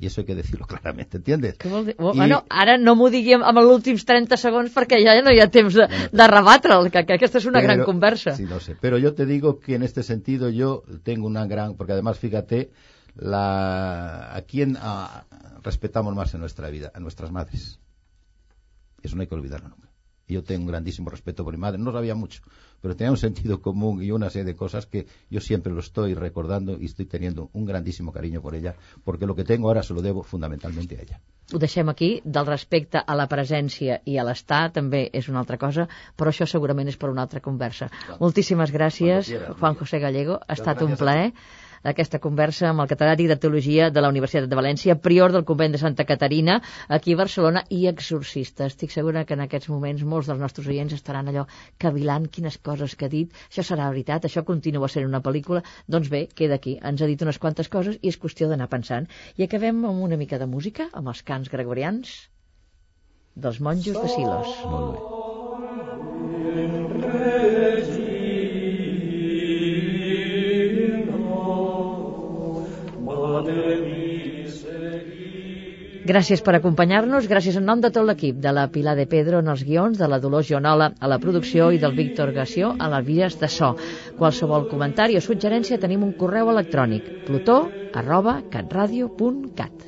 Y 0.00 0.06
eso 0.06 0.20
hay 0.20 0.26
que 0.26 0.36
decirlo 0.36 0.64
claramente, 0.70 1.16
¿entiendes? 1.16 1.58
Què 1.58 1.68
vol 1.68 1.84
dir? 1.86 1.96
I- 1.98 2.02
Bueno, 2.16 2.44
ara 2.48 2.78
no 2.78 2.94
m'ho 2.94 3.10
digui 3.10 3.32
amb 3.34 3.58
els 3.58 3.66
últims 3.74 4.04
30 4.06 4.36
segons 4.38 4.70
perquè 4.72 5.02
ja 5.02 5.18
no 5.20 5.32
hi 5.34 5.40
ha 5.42 5.50
temps 5.50 5.74
de, 5.74 5.88
de 6.12 6.26
rebatre'l, 6.30 6.92
que, 6.92 7.02
que 7.04 7.14
aquesta 7.18 7.38
és 7.42 7.46
una 7.50 7.60
gran 7.60 7.78
Pero- 7.82 7.86
conversa. 7.90 8.36
Sí, 8.36 8.46
lo 8.46 8.60
sé. 8.60 8.76
Pero 8.80 8.98
yo 8.98 9.14
te 9.14 9.26
digo 9.26 9.58
que 9.58 9.74
en 9.74 9.82
este 9.82 10.04
sentido 10.04 10.48
yo 10.48 10.84
tengo 11.02 11.26
una 11.26 11.44
gran, 11.46 11.74
porque 11.74 11.94
además 11.94 12.20
fíjate, 12.20 12.70
la, 13.18 14.34
a 14.34 14.42
quién 14.42 14.76
ah, 14.80 15.24
respetamos 15.62 16.14
más 16.14 16.32
en 16.34 16.40
nuestra 16.40 16.70
vida, 16.70 16.90
a 16.94 17.00
nuestras 17.00 17.30
madres. 17.30 17.78
Eso 19.02 19.16
no 19.16 19.22
hay 19.22 19.28
que 19.28 19.34
olvidarlo 19.34 19.68
nunca. 19.68 19.88
Yo 20.28 20.44
tengo 20.44 20.62
un 20.62 20.68
grandísimo 20.68 21.08
respeto 21.08 21.42
por 21.42 21.54
mi 21.54 21.58
madre. 21.58 21.78
No 21.78 21.90
sabía 21.90 22.14
mucho, 22.14 22.42
pero 22.82 22.94
tenía 22.94 23.10
un 23.10 23.16
sentido 23.16 23.62
común 23.62 24.02
y 24.02 24.10
una 24.10 24.28
serie 24.28 24.44
de 24.44 24.56
cosas 24.56 24.84
que 24.84 25.06
yo 25.30 25.40
siempre 25.40 25.72
lo 25.72 25.80
estoy 25.80 26.14
recordando 26.14 26.78
y 26.78 26.84
estoy 26.84 27.06
teniendo 27.06 27.48
un 27.54 27.64
grandísimo 27.64 28.12
cariño 28.12 28.42
por 28.42 28.54
ella, 28.54 28.74
porque 29.04 29.26
lo 29.26 29.34
que 29.34 29.44
tengo 29.44 29.68
ahora 29.68 29.82
se 29.82 29.94
lo 29.94 30.02
debo 30.02 30.22
fundamentalmente 30.22 30.98
a 30.98 31.02
ella. 31.02 31.20
Ho 31.50 31.56
deixem 31.56 31.88
aquí, 31.88 32.20
del 32.24 32.44
respecte 32.44 33.00
a 33.00 33.14
la 33.16 33.24
presència 33.24 34.02
i 34.04 34.18
a 34.20 34.24
l'estar 34.28 34.66
també 34.68 35.06
és 35.16 35.30
una 35.32 35.40
altra 35.40 35.56
cosa, 35.56 35.86
però 36.12 36.28
això 36.28 36.44
segurament 36.44 36.90
és 36.92 36.98
per 37.00 37.08
una 37.08 37.24
altra 37.24 37.40
conversa. 37.40 37.88
Moltíssimes 38.20 38.68
gràcies, 38.74 39.32
Juan. 39.56 39.78
José 39.80 39.96
Gallego. 40.02 40.36
Ha 40.44 40.58
estat 40.58 40.84
un 40.84 40.92
a 40.92 41.00
plaer 41.00 41.30
aquesta 41.82 42.18
conversa 42.18 42.68
amb 42.70 42.82
el 42.82 42.88
catedràtic 42.90 43.28
de 43.30 43.36
Teologia 43.40 43.88
de 43.90 44.02
la 44.02 44.10
Universitat 44.12 44.48
de 44.48 44.58
València, 44.58 44.96
prior 44.96 45.32
del 45.32 45.44
convent 45.48 45.74
de 45.74 45.80
Santa 45.82 46.06
Caterina, 46.08 46.60
aquí 46.88 47.14
a 47.14 47.20
Barcelona, 47.20 47.64
i 47.70 47.86
exorcista. 47.90 48.66
Estic 48.66 48.92
segura 48.94 49.24
que 49.24 49.34
en 49.34 49.44
aquests 49.44 49.70
moments 49.72 50.04
molts 50.04 50.30
dels 50.30 50.40
nostres 50.40 50.68
oients 50.68 50.94
estaran 50.94 51.28
allò 51.28 51.46
cavilant 51.78 52.28
quines 52.28 52.58
coses 52.58 52.96
que 52.96 53.06
ha 53.06 53.12
dit. 53.12 53.34
Això 53.50 53.64
serà 53.70 53.88
veritat, 53.90 54.24
això 54.24 54.44
continua 54.44 54.88
sent 54.88 55.06
una 55.06 55.22
pel·lícula. 55.24 55.62
Doncs 55.86 56.10
bé, 56.12 56.26
queda 56.34 56.58
aquí. 56.58 56.78
Ens 56.82 57.02
ha 57.02 57.10
dit 57.10 57.22
unes 57.22 57.38
quantes 57.38 57.68
coses 57.68 57.98
i 58.02 58.12
és 58.12 58.18
qüestió 58.18 58.48
d'anar 58.48 58.70
pensant. 58.72 59.08
I 59.36 59.46
acabem 59.46 59.84
amb 59.84 60.02
una 60.08 60.20
mica 60.20 60.38
de 60.38 60.46
música, 60.46 60.88
amb 60.92 61.14
els 61.14 61.22
cants 61.22 61.52
gregorians 61.52 62.18
dels 63.38 63.60
monjos 63.60 64.02
de 64.02 64.08
Silos. 64.08 64.54
Molt 64.66 64.98
bé. 64.98 65.18
Gràcies 76.08 76.40
per 76.40 76.54
acompanyar-nos, 76.56 77.26
gràcies 77.28 77.58
en 77.60 77.66
nom 77.68 77.82
de 77.84 77.90
tot 77.92 78.06
l'equip, 78.08 78.38
de 78.40 78.52
la 78.56 78.62
Pilar 78.72 78.94
de 78.96 79.04
Pedro 79.10 79.42
en 79.42 79.50
els 79.52 79.60
guions, 79.68 79.98
de 80.00 80.06
la 80.08 80.16
Dolors 80.22 80.48
Jonola 80.48 80.86
a 81.04 81.10
la 81.12 81.18
producció 81.20 81.66
i 81.68 81.80
del 81.82 81.92
Víctor 81.98 82.32
Gassió 82.32 82.70
a 82.78 82.88
les 82.94 83.04
vies 83.04 83.36
de 83.42 83.50
so. 83.52 83.74
Qualsevol 84.16 84.64
comentari 84.70 85.20
o 85.20 85.22
suggerència 85.26 85.76
tenim 85.82 86.06
un 86.06 86.14
correu 86.16 86.48
electrònic 86.54 87.12
plutó 87.28 87.58
arroba 87.92 88.38
catradio.cat 88.54 89.84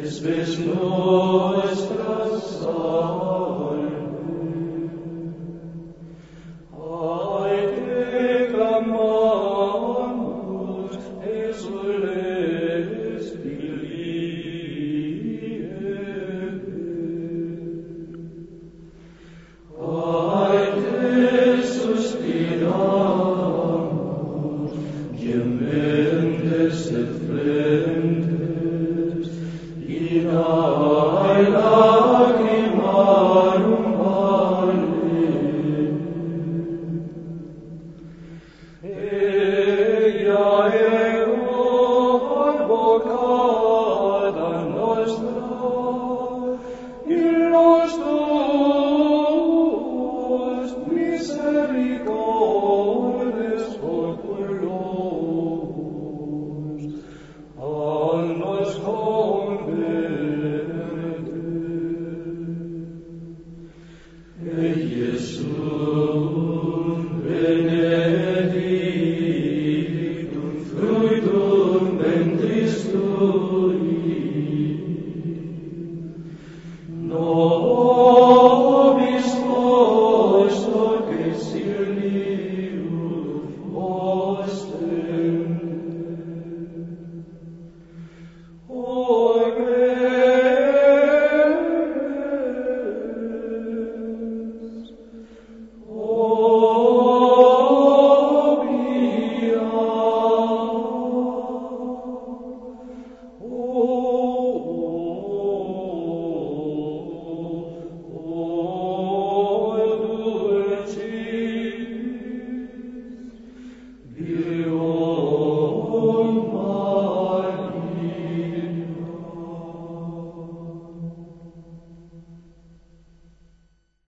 Es 0.00 0.22
ves 0.24 0.56
nuestras 0.64 2.48
que. 2.62 3.02